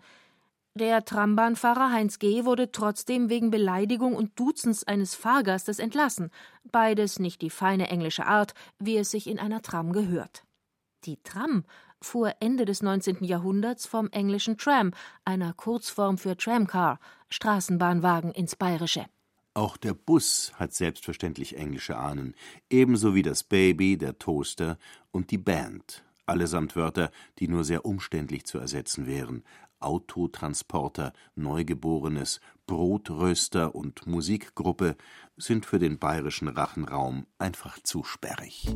Der 0.73 1.05
Trambahnfahrer 1.05 1.91
Heinz 1.91 2.19
G. 2.19 2.43
wurde 2.43 2.71
trotzdem 2.71 3.29
wegen 3.29 3.49
Beleidigung 3.49 4.13
und 4.15 4.37
Duzens 4.37 4.83
eines 4.83 5.15
Fahrgastes 5.15 5.79
entlassen. 5.79 6.31
Beides 6.69 7.19
nicht 7.19 7.41
die 7.41 7.49
feine 7.49 7.89
englische 7.89 8.25
Art, 8.25 8.53
wie 8.77 8.97
es 8.97 9.11
sich 9.11 9.27
in 9.27 9.39
einer 9.39 9.61
Tram 9.61 9.93
gehört. 9.93 10.43
Die 11.05 11.17
Tram 11.23 11.63
fuhr 12.01 12.33
Ende 12.39 12.65
des 12.65 12.81
19. 12.81 13.23
Jahrhunderts 13.23 13.85
vom 13.85 14.09
englischen 14.09 14.57
Tram, 14.57 14.91
einer 15.23 15.53
Kurzform 15.53 16.17
für 16.17 16.37
Tramcar, 16.37 16.99
Straßenbahnwagen 17.29 18.31
ins 18.31 18.55
Bayerische. 18.55 19.05
Auch 19.53 19.77
der 19.77 19.93
Bus 19.93 20.51
hat 20.55 20.73
selbstverständlich 20.73 21.57
englische 21.57 21.97
Ahnen, 21.97 22.35
ebenso 22.69 23.15
wie 23.15 23.21
das 23.21 23.43
Baby, 23.43 23.97
der 23.97 24.19
Toaster 24.19 24.77
und 25.11 25.31
die 25.31 25.37
Band, 25.37 26.03
allesamt 26.25 26.75
Wörter, 26.75 27.09
die 27.39 27.47
nur 27.47 27.63
sehr 27.63 27.85
umständlich 27.85 28.45
zu 28.45 28.57
ersetzen 28.57 29.07
wären. 29.07 29.43
Autotransporter, 29.79 31.13
Neugeborenes, 31.35 32.41
Brotröster 32.65 33.75
und 33.75 34.07
Musikgruppe 34.07 34.97
sind 35.37 35.65
für 35.65 35.79
den 35.79 35.99
bayerischen 35.99 36.47
Rachenraum 36.47 37.25
einfach 37.37 37.79
zu 37.81 38.03
sperrig. 38.03 38.67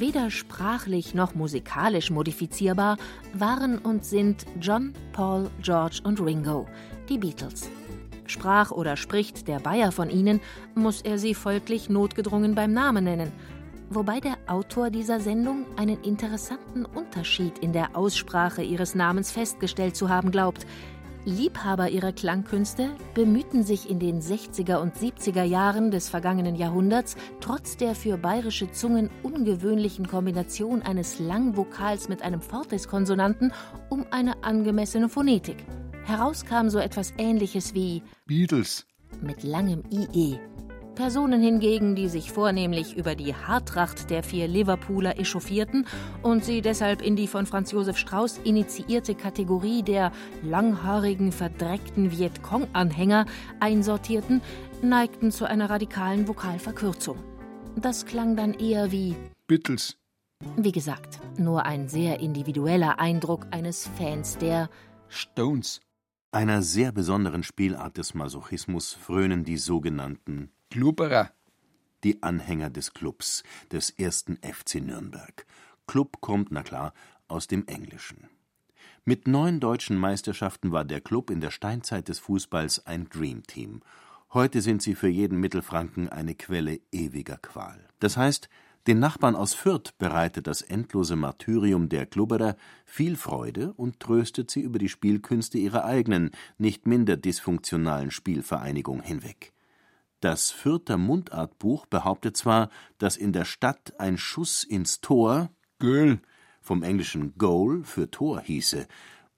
Weder 0.00 0.30
sprachlich 0.30 1.14
noch 1.14 1.34
musikalisch 1.34 2.10
modifizierbar 2.10 2.98
waren 3.32 3.78
und 3.78 4.04
sind 4.04 4.46
John, 4.60 4.92
Paul, 5.12 5.50
George 5.60 6.00
und 6.04 6.20
Ringo, 6.20 6.68
die 7.08 7.18
Beatles. 7.18 7.68
Sprach 8.26 8.70
oder 8.70 8.96
spricht 8.96 9.48
der 9.48 9.58
Bayer 9.58 9.90
von 9.90 10.08
ihnen, 10.08 10.40
muss 10.76 11.02
er 11.02 11.18
sie 11.18 11.34
folglich 11.34 11.90
notgedrungen 11.90 12.54
beim 12.54 12.72
Namen 12.72 13.04
nennen, 13.04 13.32
wobei 13.90 14.20
der 14.20 14.36
Autor 14.46 14.90
dieser 14.90 15.18
Sendung 15.18 15.66
einen 15.76 16.00
interessanten 16.04 16.84
Unterschied 16.84 17.58
in 17.58 17.72
der 17.72 17.96
Aussprache 17.96 18.62
ihres 18.62 18.94
Namens 18.94 19.32
festgestellt 19.32 19.96
zu 19.96 20.08
haben 20.08 20.30
glaubt, 20.30 20.64
Liebhaber 21.28 21.90
ihrer 21.90 22.12
Klangkünste 22.12 22.88
bemühten 23.12 23.62
sich 23.62 23.90
in 23.90 23.98
den 23.98 24.22
60er 24.22 24.76
und 24.76 24.96
70er 24.96 25.42
Jahren 25.42 25.90
des 25.90 26.08
vergangenen 26.08 26.56
Jahrhunderts, 26.56 27.16
trotz 27.40 27.76
der 27.76 27.94
für 27.94 28.16
bayerische 28.16 28.72
Zungen 28.72 29.10
ungewöhnlichen 29.22 30.08
Kombination 30.08 30.80
eines 30.80 31.18
Langvokals 31.18 32.08
mit 32.08 32.22
einem 32.22 32.40
Fortis-Konsonanten, 32.40 33.52
um 33.90 34.06
eine 34.10 34.42
angemessene 34.42 35.10
Phonetik. 35.10 35.66
Heraus 36.04 36.46
kam 36.46 36.70
so 36.70 36.78
etwas 36.78 37.12
Ähnliches 37.18 37.74
wie 37.74 38.02
Beatles 38.26 38.86
mit 39.20 39.42
langem 39.42 39.82
IE. 39.90 40.38
Personen 40.98 41.40
hingegen, 41.40 41.94
die 41.94 42.08
sich 42.08 42.32
vornehmlich 42.32 42.96
über 42.96 43.14
die 43.14 43.32
Haartracht 43.32 44.10
der 44.10 44.24
vier 44.24 44.48
Liverpooler 44.48 45.16
echauffierten 45.20 45.86
und 46.22 46.44
sie 46.44 46.60
deshalb 46.60 47.02
in 47.02 47.14
die 47.14 47.28
von 47.28 47.46
Franz 47.46 47.70
Josef 47.70 47.96
Strauß 47.96 48.38
initiierte 48.38 49.14
Kategorie 49.14 49.84
der 49.84 50.10
langhaarigen, 50.42 51.30
verdreckten 51.30 52.10
Vietcong-Anhänger 52.10 53.26
einsortierten, 53.60 54.42
neigten 54.82 55.30
zu 55.30 55.44
einer 55.44 55.70
radikalen 55.70 56.26
Vokalverkürzung. 56.26 57.18
Das 57.76 58.04
klang 58.04 58.34
dann 58.34 58.54
eher 58.54 58.90
wie 58.90 59.14
Beatles. 59.46 59.96
Wie 60.56 60.72
gesagt, 60.72 61.20
nur 61.38 61.64
ein 61.64 61.86
sehr 61.86 62.18
individueller 62.18 62.98
Eindruck 62.98 63.46
eines 63.52 63.88
Fans 63.96 64.36
der 64.38 64.68
Stones. 65.06 65.80
Einer 66.32 66.60
sehr 66.62 66.90
besonderen 66.90 67.44
Spielart 67.44 67.98
des 67.98 68.14
Masochismus 68.14 68.94
frönen 68.94 69.44
die 69.44 69.58
sogenannten 69.58 70.50
Klubberer. 70.70 71.30
Die 72.04 72.22
Anhänger 72.22 72.68
des 72.68 72.92
Clubs, 72.92 73.42
des 73.72 73.88
ersten 73.88 74.36
FC 74.36 74.82
Nürnberg. 74.82 75.46
Club 75.86 76.20
kommt, 76.20 76.52
na 76.52 76.62
klar, 76.62 76.92
aus 77.26 77.46
dem 77.46 77.66
Englischen. 77.66 78.28
Mit 79.06 79.26
neun 79.26 79.60
deutschen 79.60 79.96
Meisterschaften 79.96 80.70
war 80.70 80.84
der 80.84 81.00
Club 81.00 81.30
in 81.30 81.40
der 81.40 81.50
Steinzeit 81.50 82.08
des 82.08 82.18
Fußballs 82.18 82.84
ein 82.86 83.08
Dreamteam. 83.08 83.80
Heute 84.34 84.60
sind 84.60 84.82
sie 84.82 84.94
für 84.94 85.08
jeden 85.08 85.40
Mittelfranken 85.40 86.10
eine 86.10 86.34
Quelle 86.34 86.80
ewiger 86.92 87.38
Qual. 87.38 87.88
Das 87.98 88.18
heißt, 88.18 88.50
den 88.86 88.98
Nachbarn 88.98 89.36
aus 89.36 89.54
Fürth 89.54 89.96
bereitet 89.96 90.46
das 90.46 90.60
endlose 90.60 91.16
Martyrium 91.16 91.88
der 91.88 92.04
Klubberer 92.04 92.56
viel 92.84 93.16
Freude 93.16 93.72
und 93.72 94.00
tröstet 94.00 94.50
sie 94.50 94.60
über 94.60 94.78
die 94.78 94.90
Spielkünste 94.90 95.56
ihrer 95.56 95.86
eigenen, 95.86 96.30
nicht 96.58 96.86
minder 96.86 97.16
dysfunktionalen 97.16 98.10
Spielvereinigung 98.10 99.00
hinweg. 99.00 99.54
Das 100.20 100.50
Fürther 100.50 100.98
Mundartbuch 100.98 101.86
behauptet 101.86 102.36
zwar, 102.36 102.70
dass 102.98 103.16
in 103.16 103.32
der 103.32 103.44
Stadt 103.44 103.98
ein 103.98 104.18
Schuss 104.18 104.64
ins 104.64 105.00
Tor 105.00 105.50
Göhl 105.78 106.20
vom 106.60 106.82
englischen 106.82 107.38
Goal 107.38 107.84
für 107.84 108.10
Tor 108.10 108.40
hieße. 108.40 108.88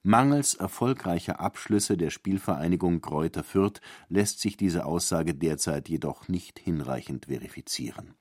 Mangels 0.03 0.55
erfolgreicher 0.55 1.39
Abschlüsse 1.39 1.99
der 1.99 2.09
Spielvereinigung 2.09 3.03
Kräuter 3.03 3.45
Fürth 3.45 3.83
lässt 4.09 4.41
sich 4.41 4.57
diese 4.57 4.87
Aussage 4.87 5.35
derzeit 5.35 5.91
jedoch 5.91 6.29
nicht 6.29 6.59
hinreichend 6.59 7.27
verifizieren. 7.27 8.15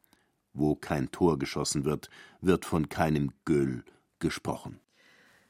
Wo 0.52 0.76
kein 0.76 1.12
Tor 1.12 1.40
geschossen 1.40 1.86
wird, 1.86 2.10
wird 2.42 2.66
von 2.66 2.90
keinem 2.90 3.32
Göhl 3.46 3.86
gesprochen. 4.20 4.82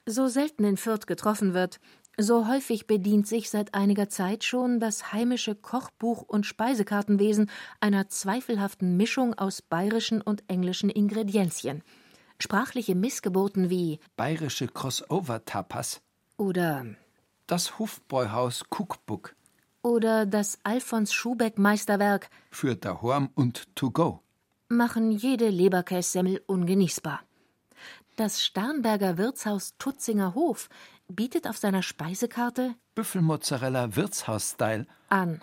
So 0.05 0.27
selten 0.27 0.63
in 0.63 0.77
Fürth 0.77 1.07
getroffen 1.07 1.53
wird, 1.53 1.79
so 2.19 2.47
häufig 2.47 2.85
bedient 2.85 3.27
sich 3.27 3.49
seit 3.49 3.73
einiger 3.73 4.09
Zeit 4.09 4.43
schon 4.43 4.79
das 4.79 5.13
heimische 5.13 5.55
Kochbuch 5.55 6.21
und 6.21 6.45
Speisekartenwesen 6.45 7.49
einer 7.79 8.09
zweifelhaften 8.09 8.97
Mischung 8.97 9.33
aus 9.35 9.61
bayerischen 9.61 10.21
und 10.21 10.43
englischen 10.47 10.89
Ingredienzien. 10.89 11.81
Sprachliche 12.39 12.95
Missgeburten 12.95 13.69
wie 13.69 13.99
bayerische 14.17 14.67
Crossover-Tapas 14.67 16.01
oder 16.37 16.85
das 17.47 17.79
Hofbräuhaus 17.79 18.63
Cookbook 18.69 19.35
oder 19.81 20.25
das 20.25 20.59
Alfons 20.63 21.13
Schubeck 21.13 21.57
Meisterwerk 21.57 22.29
für 22.51 22.75
daheim 22.75 23.29
und 23.35 23.75
to 23.75 23.91
go 23.91 24.21
machen 24.69 25.11
jede 25.11 25.49
Leberkässemmel 25.49 26.43
ungenießbar. 26.45 27.21
Das 28.15 28.43
Starnberger 28.43 29.17
Wirtshaus 29.17 29.75
Tutzinger 29.79 30.35
Hof 30.35 30.69
bietet 31.09 31.47
auf 31.47 31.57
seiner 31.57 31.83
Speisekarte 31.83 32.75
Büffelmozzarella 32.95 33.95
Wirtshaus-Style 33.95 34.87
an. 35.09 35.41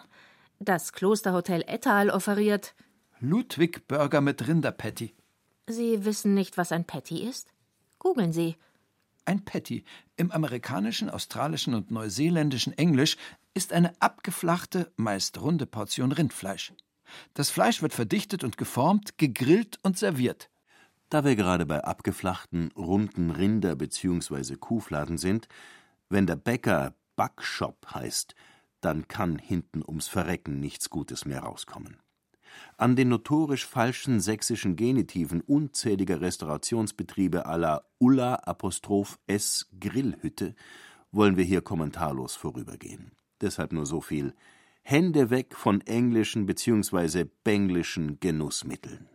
Das 0.58 0.92
Klosterhotel 0.92 1.62
Ettal 1.66 2.08
offeriert 2.08 2.74
Ludwig 3.20 3.86
Burger 3.88 4.20
mit 4.20 4.46
Rinderpatty. 4.46 5.14
Sie 5.66 6.04
wissen 6.04 6.34
nicht, 6.34 6.56
was 6.56 6.72
ein 6.72 6.84
Patty 6.84 7.22
ist? 7.22 7.52
Googeln 7.98 8.32
Sie. 8.32 8.56
Ein 9.24 9.44
Patty 9.44 9.84
im 10.16 10.30
amerikanischen, 10.30 11.10
australischen 11.10 11.74
und 11.74 11.90
neuseeländischen 11.90 12.72
Englisch 12.78 13.16
ist 13.54 13.72
eine 13.72 14.00
abgeflachte, 14.00 14.92
meist 14.96 15.40
runde 15.40 15.66
Portion 15.66 16.12
Rindfleisch. 16.12 16.72
Das 17.34 17.50
Fleisch 17.50 17.82
wird 17.82 17.92
verdichtet 17.92 18.44
und 18.44 18.56
geformt, 18.56 19.18
gegrillt 19.18 19.78
und 19.82 19.98
serviert. 19.98 20.48
Da 21.08 21.24
wir 21.24 21.36
gerade 21.36 21.66
bei 21.66 21.84
abgeflachten, 21.84 22.72
runden 22.76 23.30
Rinder- 23.30 23.76
bzw. 23.76 24.56
Kuhfladen 24.56 25.18
sind, 25.18 25.48
wenn 26.08 26.26
der 26.26 26.36
Bäcker 26.36 26.94
Backshop 27.14 27.94
heißt, 27.94 28.34
dann 28.80 29.08
kann 29.08 29.38
hinten 29.38 29.82
ums 29.86 30.08
Verrecken 30.08 30.60
nichts 30.60 30.90
Gutes 30.90 31.24
mehr 31.24 31.40
rauskommen. 31.40 31.96
An 32.76 32.96
den 32.96 33.08
notorisch 33.08 33.66
falschen 33.66 34.20
sächsischen 34.20 34.76
Genitiven 34.76 35.40
unzähliger 35.40 36.20
Restaurationsbetriebe 36.20 37.46
à 37.46 37.56
la 37.56 37.82
Ulla 37.98 38.34
Apostroph 38.34 39.18
S 39.26 39.68
Grillhütte 39.78 40.54
wollen 41.12 41.36
wir 41.36 41.44
hier 41.44 41.62
kommentarlos 41.62 42.34
vorübergehen. 42.34 43.12
Deshalb 43.40 43.72
nur 43.72 43.86
so 43.86 44.00
viel. 44.00 44.34
Hände 44.82 45.30
weg 45.30 45.54
von 45.54 45.80
englischen 45.82 46.46
bzw. 46.46 47.24
benglischen 47.44 48.20
Genussmitteln. 48.20 49.08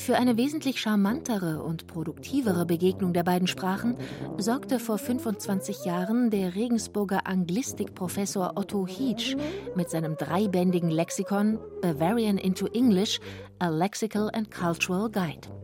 Für 0.00 0.16
eine 0.16 0.36
wesentlich 0.36 0.80
charmantere 0.80 1.62
und 1.62 1.86
produktivere 1.86 2.64
Begegnung 2.64 3.12
der 3.12 3.22
beiden 3.22 3.46
Sprachen 3.46 3.96
sorgte 4.38 4.78
vor 4.78 4.98
25 4.98 5.84
Jahren 5.84 6.30
der 6.30 6.54
Regensburger 6.54 7.26
Anglistikprofessor 7.26 8.52
Otto 8.56 8.86
Hietsch 8.86 9.36
mit 9.76 9.90
seinem 9.90 10.16
dreibändigen 10.16 10.90
Lexikon 10.90 11.58
Bavarian 11.82 12.38
into 12.38 12.66
English, 12.66 13.20
a 13.58 13.68
Lexical 13.68 14.30
and 14.32 14.50
Cultural 14.50 15.10
Guide. 15.10 15.59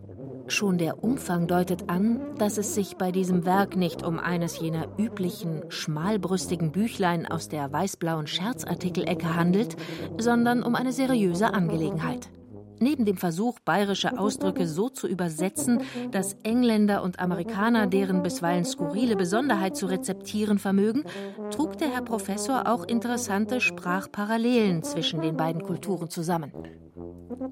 Schon 0.49 0.79
der 0.79 1.03
Umfang 1.03 1.49
deutet 1.49 1.91
an, 1.91 2.21
dass 2.39 2.57
es 2.57 2.75
sich 2.75 2.97
bei 2.97 3.11
diesem 3.11 3.45
Werk 3.45 3.77
nicht 3.77 4.05
um 4.05 4.21
eines 4.21 4.61
jener 4.61 4.87
üblichen, 4.97 5.65
schmalbrüstigen 5.69 6.71
Büchlein 6.71 7.27
aus 7.27 7.49
der 7.49 7.73
weißblauen 7.73 8.29
Scherzartikelecke 8.29 9.35
handelt, 9.35 9.77
sondern 10.19 10.63
um 10.63 10.77
eine 10.77 10.93
seriöse 10.93 11.53
Angelegenheit. 11.53 12.29
Neben 12.79 13.05
dem 13.07 13.17
Versuch, 13.17 13.59
bayerische 13.61 14.19
Ausdrücke 14.19 14.69
so 14.69 14.89
zu 14.89 15.09
übersetzen, 15.09 15.81
dass 16.11 16.37
Engländer 16.43 17.03
und 17.03 17.19
Amerikaner 17.19 17.87
deren 17.87 18.23
bisweilen 18.23 18.65
skurrile 18.65 19.17
Besonderheit 19.17 19.77
zu 19.77 19.87
rezeptieren 19.87 20.59
vermögen, 20.59 21.05
trug 21.51 21.79
der 21.79 21.89
Herr 21.89 22.03
Professor 22.03 22.69
auch 22.69 22.85
interessante 22.85 23.61
Sprachparallelen 23.61 24.83
zwischen 24.83 25.23
den 25.23 25.37
beiden 25.37 25.63
Kulturen 25.63 26.11
zusammen. 26.11 26.53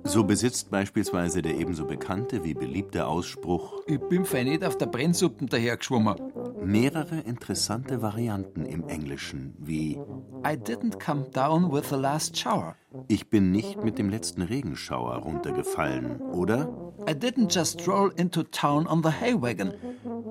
So 0.05 0.25
besitzt 0.25 0.71
beispielsweise 0.71 1.43
der 1.43 1.57
ebenso 1.57 1.85
bekannte 1.85 2.45
wie 2.45 2.55
beliebte 2.55 3.07
Ausspruch 3.07 3.83
Ich 3.87 4.01
bin 4.01 4.25
fein 4.25 4.47
nicht 4.47 4.65
auf 4.65 4.79
der 4.79 4.87
Brennsuppen 4.87 5.49
dahergeschwommen. 5.49 6.17
mehrere 6.63 7.21
interessante 7.21 8.01
Varianten 8.01 8.65
im 8.65 8.89
Englischen 8.89 9.55
wie 9.59 9.99
I 10.47 10.57
didn't 10.57 10.99
come 10.99 11.25
down 11.31 11.71
with 11.71 11.91
the 11.91 11.97
last 11.97 12.39
shower. 12.39 12.75
Ich 13.09 13.29
bin 13.29 13.51
nicht 13.51 13.85
mit 13.85 13.99
dem 13.99 14.09
letzten 14.09 14.43
Regenschauer 14.43 15.17
runtergefallen 15.17 16.21
oder 16.21 16.69
I 17.09 17.13
didn't 17.13 17.55
just 17.55 17.81
stroll 17.81 18.13
into 18.17 18.45
town 18.45 18.87
on 18.87 19.03
the 19.03 19.11
hay 19.11 19.35
wagon. 19.35 19.75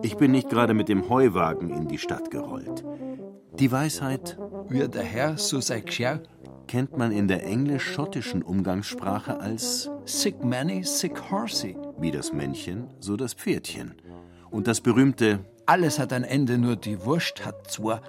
Ich 0.01 0.17
bin 0.17 0.31
nicht 0.31 0.49
gerade 0.49 0.73
mit 0.73 0.89
dem 0.89 1.09
Heuwagen 1.09 1.69
in 1.69 1.87
die 1.87 1.99
Stadt 1.99 2.31
gerollt. 2.31 2.83
Die 3.59 3.71
Weisheit 3.71 4.37
Wie 4.69 4.87
der 4.87 5.03
Herr 5.03 5.37
so 5.37 5.59
sei 5.59 5.81
geschau. 5.81 6.17
Kennt 6.73 6.97
man 6.97 7.11
in 7.11 7.27
der 7.27 7.45
englisch-schottischen 7.45 8.41
Umgangssprache 8.41 9.39
als 9.39 9.91
Sick 10.05 10.43
Manny, 10.43 10.83
sick 10.83 11.29
horsey. 11.29 11.77
wie 11.99 12.09
das 12.09 12.33
Männchen, 12.33 12.87
so 12.99 13.15
das 13.15 13.35
Pferdchen. 13.35 13.93
Und 14.49 14.65
das 14.65 14.81
berühmte 14.81 15.45
Alles 15.67 15.99
hat 15.99 16.11
ein 16.11 16.23
Ende, 16.23 16.57
nur 16.57 16.75
die 16.75 17.05
Wurst 17.05 17.45
hat 17.45 17.69
zwei. 17.69 18.01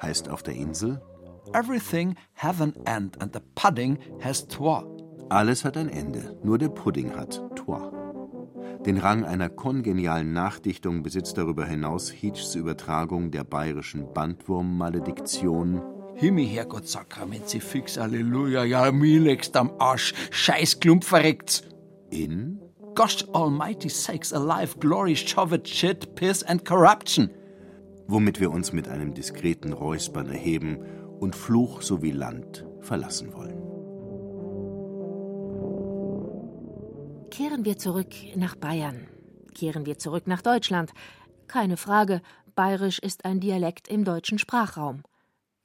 heißt 0.00 0.28
auf 0.28 0.44
der 0.44 0.54
Insel, 0.54 1.02
Everything 1.52 2.14
have 2.36 2.62
an 2.62 2.74
end 2.84 3.20
and 3.20 3.34
the 3.34 3.40
pudding 3.56 3.98
has 4.20 4.46
twa. 4.46 4.86
alles 5.28 5.64
hat 5.64 5.76
ein 5.76 5.88
Ende, 5.88 6.38
nur 6.44 6.58
der 6.58 6.68
Pudding 6.68 7.16
hat 7.16 7.42
Toi. 7.56 7.90
Den 8.86 8.98
Rang 8.98 9.24
einer 9.24 9.48
kongenialen 9.48 10.32
Nachdichtung 10.32 11.02
besitzt 11.02 11.38
darüber 11.38 11.66
hinaus 11.66 12.08
Hitchs 12.08 12.54
Übertragung 12.54 13.32
der 13.32 13.42
bayerischen 13.42 14.12
Bandwurm-Malediktion 14.14 15.82
Himmel, 16.22 16.46
Herrgott, 16.46 16.86
Sakrament, 16.86 17.48
sie 17.48 17.58
fix, 17.58 17.98
Halleluja, 17.98 18.62
ja, 18.62 18.92
mir 18.92 19.18
legst 19.18 19.56
am 19.56 19.72
Arsch, 19.80 20.14
scheiß 20.30 20.78
Klump 20.78 21.02
verreckt's. 21.02 21.64
in 22.10 22.60
Gosh 22.94 23.24
almighty 23.32 23.88
sakes 23.88 24.32
alive, 24.32 24.78
glory, 24.78 25.16
shoved 25.16 25.66
shit, 25.66 26.14
piss 26.14 26.44
and 26.44 26.64
corruption. 26.64 27.28
womit 28.06 28.38
wir 28.38 28.52
uns 28.52 28.72
mit 28.72 28.86
einem 28.86 29.14
diskreten 29.14 29.72
Räuspern 29.72 30.28
erheben 30.28 30.78
und 31.18 31.34
Fluch 31.34 31.82
sowie 31.82 32.12
Land 32.12 32.64
verlassen 32.80 33.32
wollen. 33.32 33.60
Kehren 37.30 37.64
wir 37.64 37.78
zurück 37.78 38.14
nach 38.36 38.54
Bayern. 38.54 39.08
Kehren 39.54 39.86
wir 39.86 39.98
zurück 39.98 40.28
nach 40.28 40.42
Deutschland. 40.42 40.92
Keine 41.48 41.76
Frage, 41.76 42.20
Bayerisch 42.54 43.00
ist 43.00 43.24
ein 43.24 43.40
Dialekt 43.40 43.88
im 43.88 44.04
deutschen 44.04 44.38
Sprachraum. 44.38 45.02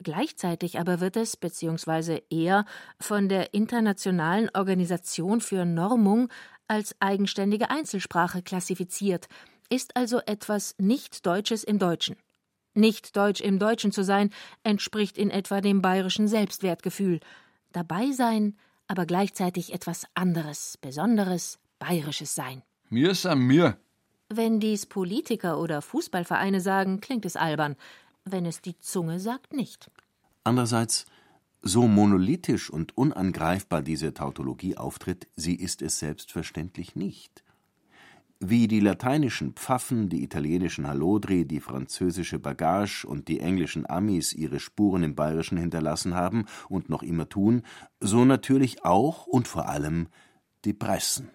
Gleichzeitig 0.03 0.79
aber 0.79 0.99
wird 0.99 1.17
es, 1.17 1.37
beziehungsweise 1.37 2.21
eher, 2.29 2.65
von 2.99 3.29
der 3.29 3.53
Internationalen 3.53 4.49
Organisation 4.53 5.41
für 5.41 5.65
Normung 5.65 6.29
als 6.67 6.95
eigenständige 6.99 7.69
Einzelsprache 7.69 8.41
klassifiziert, 8.43 9.27
ist 9.69 9.95
also 9.95 10.19
etwas 10.25 10.75
Nicht-Deutsches 10.77 11.63
im 11.63 11.79
Deutschen. 11.79 12.15
Nicht 12.73 13.17
Deutsch 13.17 13.41
im 13.41 13.57
Deutschen 13.57 13.91
zu 13.91 14.03
sein, 14.03 14.29
entspricht 14.63 15.17
in 15.17 15.31
etwa 15.31 15.61
dem 15.61 15.81
bayerischen 15.81 16.27
Selbstwertgefühl. 16.27 17.19
Dabei 17.71 18.11
sein, 18.11 18.55
aber 18.87 19.05
gleichzeitig 19.05 19.73
etwas 19.73 20.05
anderes, 20.13 20.77
Besonderes, 20.79 21.59
Bayerisches 21.79 22.35
sein. 22.35 22.61
Mir 22.89 23.15
sind 23.15 23.39
mir. 23.39 23.77
Wenn 24.29 24.59
dies 24.59 24.85
Politiker 24.85 25.59
oder 25.59 25.81
Fußballvereine 25.81 26.61
sagen, 26.61 26.99
klingt 26.99 27.25
es 27.25 27.35
albern. 27.35 27.75
Wenn 28.29 28.45
es 28.45 28.61
die 28.61 28.77
Zunge 28.79 29.19
sagt, 29.19 29.53
nicht. 29.53 29.89
Andererseits, 30.43 31.05
so 31.61 31.87
monolithisch 31.87 32.69
und 32.69 32.97
unangreifbar 32.97 33.81
diese 33.81 34.13
Tautologie 34.13 34.77
auftritt, 34.77 35.27
sie 35.35 35.55
ist 35.55 35.81
es 35.81 35.99
selbstverständlich 35.99 36.95
nicht. 36.95 37.43
Wie 38.39 38.67
die 38.67 38.81
lateinischen 38.81 39.53
Pfaffen, 39.53 40.09
die 40.09 40.23
italienischen 40.23 40.87
Hallodri, 40.87 41.45
die 41.45 41.59
französische 41.59 42.37
Bagage 42.37 43.05
und 43.05 43.27
die 43.29 43.39
englischen 43.39 43.89
Amis 43.89 44.31
ihre 44.33 44.59
Spuren 44.59 45.03
im 45.03 45.15
Bayerischen 45.15 45.57
hinterlassen 45.57 46.13
haben 46.13 46.45
und 46.69 46.89
noch 46.89 47.01
immer 47.01 47.29
tun, 47.29 47.63
so 47.99 48.25
natürlich 48.25 48.85
auch 48.85 49.25
und 49.25 49.47
vor 49.47 49.67
allem 49.67 50.07
die 50.65 50.73
Pressen. 50.73 51.29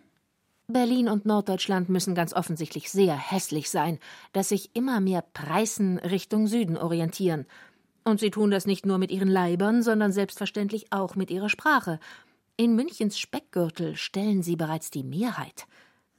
Berlin 0.72 1.08
und 1.08 1.26
Norddeutschland 1.26 1.88
müssen 1.88 2.14
ganz 2.14 2.32
offensichtlich 2.32 2.90
sehr 2.90 3.16
hässlich 3.16 3.70
sein, 3.70 3.98
dass 4.32 4.48
sich 4.50 4.74
immer 4.74 5.00
mehr 5.00 5.22
Preisen 5.22 5.98
Richtung 5.98 6.46
Süden 6.46 6.76
orientieren. 6.76 7.46
Und 8.04 8.20
sie 8.20 8.30
tun 8.30 8.50
das 8.50 8.66
nicht 8.66 8.84
nur 8.84 8.98
mit 8.98 9.10
ihren 9.10 9.28
Leibern, 9.28 9.82
sondern 9.82 10.12
selbstverständlich 10.12 10.92
auch 10.92 11.14
mit 11.14 11.30
ihrer 11.30 11.48
Sprache. 11.48 12.00
In 12.56 12.74
Münchens 12.74 13.18
Speckgürtel 13.18 13.96
stellen 13.96 14.42
sie 14.42 14.56
bereits 14.56 14.90
die 14.90 15.04
Mehrheit. 15.04 15.66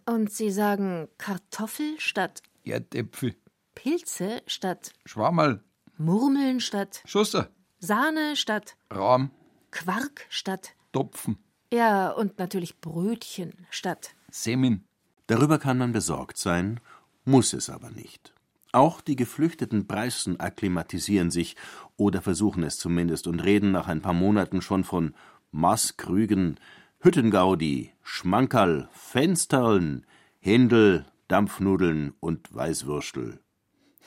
Und 0.06 0.32
sie 0.32 0.52
sagen 0.52 1.08
Kartoffel 1.18 1.96
statt 1.98 2.42
Erdäpfel, 2.64 3.36
Pilze 3.76 4.42
statt 4.48 4.94
Schwammerl, 5.06 5.64
Murmeln 5.98 6.60
statt 6.60 7.02
Schusser, 7.06 7.50
Sahne 7.80 8.36
statt 8.36 8.76
Rahm, 8.92 9.32
Quark 9.72 10.26
statt 10.30 10.76
Topfen, 10.92 11.38
ja 11.72 12.10
und 12.12 12.40
natürlich 12.40 12.80
Brötchen 12.82 13.54
statt 13.70 14.16
Semin. 14.36 14.84
Darüber 15.28 15.60
kann 15.60 15.78
man 15.78 15.92
besorgt 15.92 16.38
sein, 16.38 16.80
muss 17.24 17.54
es 17.54 17.70
aber 17.70 17.92
nicht. 17.92 18.34
Auch 18.72 19.00
die 19.00 19.16
geflüchteten 19.16 19.86
Preißen 19.86 20.40
akklimatisieren 20.40 21.30
sich 21.30 21.56
oder 21.98 22.20
versuchen 22.24 22.64
es 22.64 22.80
zumindest 22.80 23.28
und 23.28 23.42
reden 23.42 23.72
nach 23.72 23.88
ein 23.88 24.02
paar 24.02 24.14
Monaten 24.14 24.64
schon 24.64 24.84
von 24.84 25.14
Maßkrügen, 25.52 26.60
Hüttengaudi, 27.00 27.92
Schmankerl, 28.02 28.90
Fensterln, 28.92 30.04
Händel, 30.40 31.06
Dampfnudeln 31.28 32.16
und 32.20 32.56
Weißwürstel. 32.56 33.40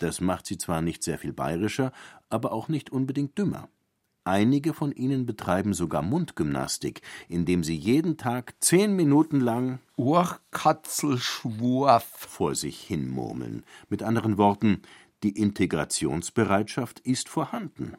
Das 0.00 0.20
macht 0.20 0.46
sie 0.46 0.58
zwar 0.58 0.82
nicht 0.82 1.04
sehr 1.04 1.18
viel 1.18 1.32
bayerischer, 1.32 1.92
aber 2.30 2.50
auch 2.50 2.66
nicht 2.66 2.90
unbedingt 2.90 3.38
dümmer. 3.38 3.68
Einige 4.26 4.74
von 4.74 4.90
ihnen 4.90 5.24
betreiben 5.24 5.72
sogar 5.72 6.02
Mundgymnastik, 6.02 7.00
indem 7.28 7.62
sie 7.62 7.76
jeden 7.76 8.16
Tag 8.16 8.54
zehn 8.58 8.96
Minuten 8.96 9.38
lang 9.38 9.78
Urkatzelschwurf. 9.94 12.02
vor 12.02 12.56
sich 12.56 12.80
hin 12.80 13.08
murmeln. 13.08 13.62
Mit 13.88 14.02
anderen 14.02 14.36
Worten, 14.36 14.82
die 15.22 15.30
Integrationsbereitschaft 15.30 16.98
ist 16.98 17.28
vorhanden. 17.28 17.92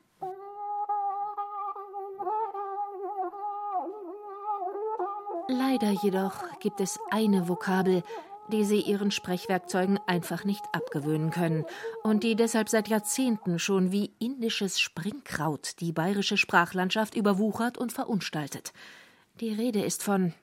Leider 5.47 5.91
jedoch 6.03 6.43
gibt 6.59 6.81
es 6.81 6.99
eine 7.09 7.47
Vokabel, 7.47 8.03
die 8.51 8.65
sie 8.65 8.81
ihren 8.81 9.11
Sprechwerkzeugen 9.11 9.99
einfach 10.07 10.43
nicht 10.43 10.63
abgewöhnen 10.73 11.31
können 11.31 11.65
und 12.03 12.23
die 12.23 12.35
deshalb 12.35 12.69
seit 12.69 12.87
Jahrzehnten 12.87 13.59
schon 13.59 13.91
wie 13.91 14.11
indisches 14.19 14.79
Springkraut 14.79 15.79
die 15.79 15.91
bayerische 15.91 16.37
Sprachlandschaft 16.37 17.15
überwuchert 17.15 17.77
und 17.77 17.91
verunstaltet. 17.91 18.73
Die 19.39 19.53
Rede 19.53 19.83
ist 19.83 20.03
von 20.03 20.33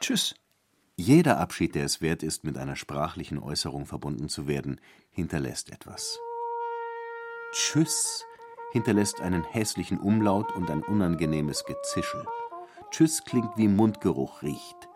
Tschüss. 0.00 0.34
Jeder 0.96 1.38
Abschied, 1.38 1.74
der 1.74 1.84
es 1.84 2.02
wert 2.02 2.22
ist, 2.22 2.44
mit 2.44 2.58
einer 2.58 2.76
sprachlichen 2.76 3.38
Äußerung 3.38 3.86
verbunden 3.86 4.28
zu 4.28 4.46
werden, 4.46 4.80
hinterlässt 5.10 5.70
etwas. 5.70 6.18
Tschüss 7.52 8.24
hinterlässt 8.70 9.20
einen 9.20 9.44
hässlichen 9.44 9.98
Umlaut 9.98 10.52
und 10.54 10.70
ein 10.70 10.82
unangenehmes 10.82 11.64
Gezischel. 11.64 12.24
Tschüss 12.90 13.24
klingt 13.24 13.56
wie 13.56 13.68
Mundgeruch 13.68 14.42
riecht. 14.42 14.88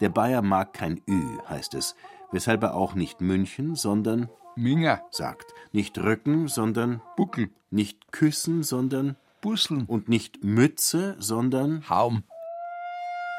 Der 0.00 0.08
Bayer 0.08 0.42
mag 0.42 0.72
kein 0.72 1.00
Ü, 1.08 1.38
heißt 1.48 1.74
es, 1.74 1.96
weshalb 2.30 2.62
er 2.62 2.74
auch 2.74 2.94
nicht 2.94 3.20
München, 3.20 3.74
sondern 3.74 4.28
Minger, 4.54 5.02
sagt. 5.10 5.54
Nicht 5.72 5.98
Rücken, 5.98 6.48
sondern 6.48 7.00
Buckel, 7.16 7.50
nicht 7.70 8.12
küssen, 8.12 8.62
sondern 8.62 9.16
Busseln, 9.40 9.84
und 9.86 10.08
nicht 10.08 10.42
Mütze, 10.42 11.16
sondern 11.18 11.88
Haum. 11.88 12.24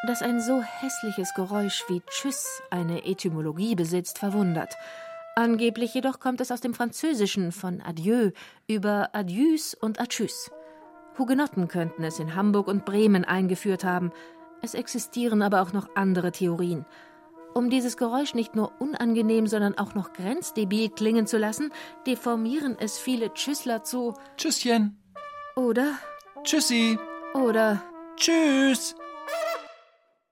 Dass 0.08 0.22
ein 0.22 0.40
so 0.40 0.62
hässliches 0.62 1.34
Geräusch 1.34 1.84
wie 1.90 2.02
Tschüss 2.10 2.62
eine 2.72 3.06
Etymologie 3.06 3.76
besitzt, 3.76 4.18
verwundert. 4.18 4.78
Angeblich 5.36 5.94
jedoch 5.94 6.20
kommt 6.20 6.40
es 6.40 6.52
aus 6.52 6.62
dem 6.62 6.74
Französischen 6.74 7.52
von 7.52 7.82
Adieu 7.82 8.32
über 8.68 9.10
Adieus 9.14 9.74
und 9.74 10.00
Atschüss. 10.00 10.52
Hugenotten 11.18 11.68
könnten 11.68 12.04
es 12.06 12.20
in 12.20 12.36
Hamburg 12.36 12.68
und 12.68 12.86
Bremen 12.86 13.26
eingeführt 13.26 13.84
haben. 13.84 14.12
Es 14.62 14.74
existieren 14.74 15.42
aber 15.42 15.62
auch 15.62 15.74
noch 15.74 15.96
andere 15.96 16.32
Theorien. 16.32 16.86
Um 17.54 17.70
dieses 17.70 17.98
Geräusch 17.98 18.34
nicht 18.36 18.56
nur 18.56 18.80
unangenehm, 18.80 19.48
sondern 19.48 19.78
auch 19.78 19.96
noch 19.96 20.14
grenzdebil 20.14 20.90
klingen 20.90 21.26
zu 21.28 21.38
lassen, 21.38 21.72
deformieren 22.06 22.78
es 22.80 23.00
viele 23.00 23.34
Tschüssler 23.34 23.84
zu 23.84 24.14
Tschüsschen. 24.38 24.98
oder 25.56 25.98
Tschüssi. 26.44 27.00
oder 27.34 27.84
Tschüss. 28.16 28.96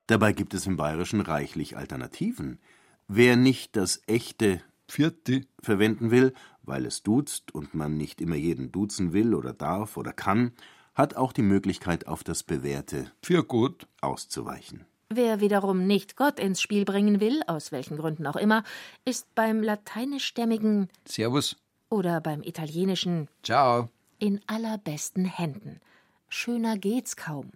Dabei 0.05 0.31
gibt 0.31 0.53
es 0.53 0.67
im 0.67 0.77
Bayerischen 0.77 1.21
reichlich 1.21 1.75
Alternativen. 1.75 2.59
Wer 3.07 3.35
nicht 3.35 3.75
das 3.75 4.01
echte 4.07 4.61
Vierte. 4.87 5.41
verwenden 5.61 6.11
will, 6.11 6.33
weil 6.63 6.85
es 6.85 7.03
duzt 7.03 7.53
und 7.53 7.73
man 7.73 7.97
nicht 7.97 8.21
immer 8.21 8.35
jeden 8.35 8.71
duzen 8.71 9.11
will 9.11 9.33
oder 9.33 9.53
darf 9.53 9.97
oder 9.97 10.13
kann, 10.13 10.53
hat 10.97 11.15
auch 11.15 11.31
die 11.31 11.43
Möglichkeit, 11.43 12.07
auf 12.07 12.23
das 12.23 12.43
Bewährte 12.43 13.11
Für 13.23 13.43
gut. 13.43 13.87
auszuweichen. 14.01 14.85
Wer 15.09 15.39
wiederum 15.39 15.87
nicht 15.87 16.17
Gott 16.17 16.37
ins 16.39 16.59
Spiel 16.59 16.83
bringen 16.83 17.21
will, 17.21 17.41
aus 17.47 17.71
welchen 17.71 17.97
Gründen 17.97 18.27
auch 18.27 18.35
immer, 18.35 18.63
ist 19.05 19.33
beim 19.35 19.61
lateinischstämmigen 19.63 20.89
Servus. 21.07 21.55
oder 21.89 22.19
beim 22.19 22.41
italienischen 22.43 23.29
Ciao. 23.43 23.89
in 24.19 24.41
allerbesten 24.47 25.23
Händen. 25.23 25.79
Schöner 26.27 26.77
geht's 26.77 27.15
kaum. 27.15 27.51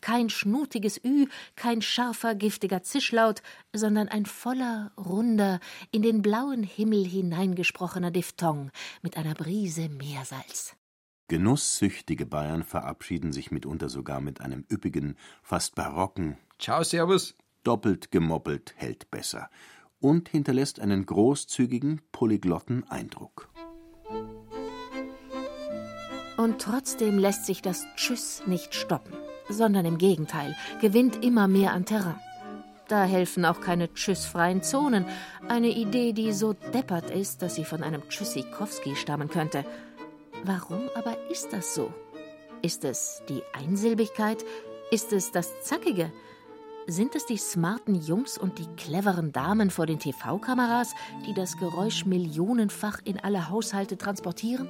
Kein 0.00 0.30
schnutiges 0.30 1.02
Ü, 1.04 1.26
kein 1.56 1.82
scharfer, 1.82 2.36
giftiger 2.36 2.84
Zischlaut, 2.84 3.42
sondern 3.72 4.06
ein 4.06 4.26
voller, 4.26 4.92
runder, 4.96 5.58
in 5.90 6.02
den 6.02 6.22
blauen 6.22 6.62
Himmel 6.62 7.04
hineingesprochener 7.04 8.12
Diphthong 8.12 8.70
mit 9.02 9.16
einer 9.16 9.34
Brise 9.34 9.88
Meersalz. 9.88 10.76
Genusssüchtige 11.28 12.26
Bayern 12.26 12.62
verabschieden 12.62 13.32
sich 13.32 13.50
mitunter 13.50 13.88
sogar 13.88 14.20
mit 14.20 14.40
einem 14.40 14.64
üppigen, 14.70 15.16
fast 15.42 15.74
barocken 15.74 16.36
Ciao, 16.58 16.82
Servus. 16.84 17.34
doppelt 17.64 18.10
gemoppelt 18.10 18.74
hält 18.76 19.10
besser 19.10 19.48
und 20.00 20.28
hinterlässt 20.28 20.80
einen 20.80 21.06
großzügigen, 21.06 22.02
polyglotten 22.10 22.84
Eindruck. 22.90 23.48
Und 26.36 26.60
trotzdem 26.60 27.18
lässt 27.18 27.46
sich 27.46 27.62
das 27.62 27.86
Tschüss 27.96 28.42
nicht 28.46 28.74
stoppen, 28.74 29.12
sondern 29.48 29.84
im 29.84 29.98
Gegenteil, 29.98 30.56
gewinnt 30.80 31.24
immer 31.24 31.46
mehr 31.46 31.72
an 31.72 31.84
Terrain. 31.84 32.18
Da 32.88 33.04
helfen 33.04 33.44
auch 33.44 33.60
keine 33.60 33.94
tschüssfreien 33.94 34.62
Zonen, 34.62 35.06
eine 35.48 35.68
Idee, 35.68 36.12
die 36.12 36.32
so 36.32 36.52
deppert 36.52 37.10
ist, 37.10 37.40
dass 37.42 37.54
sie 37.54 37.64
von 37.64 37.82
einem 37.82 38.08
Tschüssikowski 38.08 38.96
stammen 38.96 39.28
könnte. 39.28 39.64
Warum 40.44 40.88
aber 40.96 41.16
ist 41.30 41.52
das 41.52 41.74
so? 41.74 41.92
Ist 42.62 42.84
es 42.84 43.22
die 43.28 43.42
Einsilbigkeit? 43.52 44.44
Ist 44.90 45.12
es 45.12 45.30
das 45.30 45.62
Zackige? 45.62 46.12
Sind 46.88 47.14
es 47.14 47.26
die 47.26 47.36
smarten 47.36 47.94
Jungs 47.94 48.38
und 48.38 48.58
die 48.58 48.66
cleveren 48.76 49.30
Damen 49.30 49.70
vor 49.70 49.86
den 49.86 50.00
TV-Kameras, 50.00 50.94
die 51.26 51.32
das 51.32 51.56
Geräusch 51.58 52.06
millionenfach 52.06 52.98
in 53.04 53.20
alle 53.20 53.50
Haushalte 53.50 53.96
transportieren? 53.96 54.68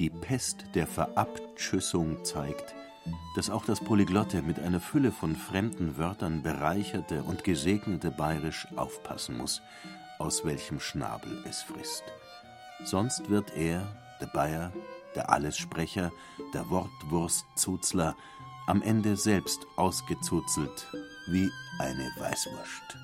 Die 0.00 0.10
Pest 0.10 0.64
der 0.74 0.88
Verabtschüssung 0.88 2.24
zeigt, 2.24 2.74
dass 3.36 3.50
auch 3.50 3.64
das 3.64 3.78
Polyglotte 3.78 4.42
mit 4.42 4.58
einer 4.58 4.80
Fülle 4.80 5.12
von 5.12 5.36
fremden 5.36 5.96
Wörtern 5.96 6.42
bereicherte 6.42 7.22
und 7.22 7.44
gesegnete 7.44 8.10
Bayerisch 8.10 8.66
aufpassen 8.74 9.36
muss, 9.38 9.62
aus 10.18 10.44
welchem 10.44 10.80
Schnabel 10.80 11.44
es 11.48 11.62
frisst. 11.62 12.02
Sonst 12.84 13.30
wird 13.30 13.56
er, 13.56 14.01
der 14.22 14.28
Bayer, 14.28 14.72
der 15.14 15.30
Allessprecher, 15.30 16.12
der 16.54 16.70
Wortwurstzuzler, 16.70 18.16
am 18.66 18.80
Ende 18.82 19.16
selbst 19.16 19.66
ausgezuzelt 19.76 20.86
wie 21.28 21.50
eine 21.80 22.08
Weißwurst. 22.18 22.96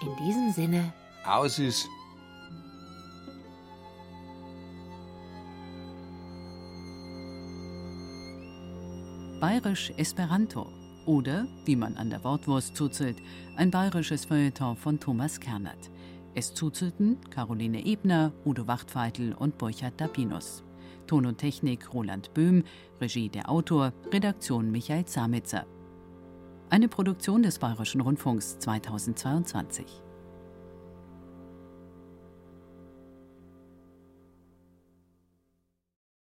In 0.00 0.16
diesem 0.26 0.50
Sinne, 0.52 0.92
Aus 1.26 1.58
ist. 1.58 1.86
Bayerisch 9.40 9.92
Esperanto 9.96 10.66
oder, 11.04 11.46
wie 11.64 11.76
man 11.76 11.96
an 11.96 12.10
der 12.10 12.24
Wortwurst 12.24 12.76
zuzelt, 12.76 13.18
ein 13.56 13.70
bayerisches 13.70 14.24
Feuilleton 14.24 14.76
von 14.76 14.98
Thomas 14.98 15.38
Kernert. 15.40 15.91
Es 16.34 16.54
zuzelten 16.54 17.18
Caroline 17.30 17.84
Ebner, 17.84 18.32
Udo 18.46 18.66
Wachtfeitel 18.66 19.34
und 19.34 19.58
Burchard 19.58 20.00
Dapinus. 20.00 20.62
Ton 21.06 21.26
und 21.26 21.38
Technik 21.38 21.92
Roland 21.92 22.32
Böhm, 22.32 22.64
Regie 23.00 23.28
der 23.28 23.50
Autor, 23.50 23.92
Redaktion 24.10 24.70
Michael 24.70 25.04
Zamitzer. 25.04 25.66
Eine 26.70 26.88
Produktion 26.88 27.42
des 27.42 27.58
Bayerischen 27.58 28.00
Rundfunks 28.00 28.58
2022. 28.60 29.84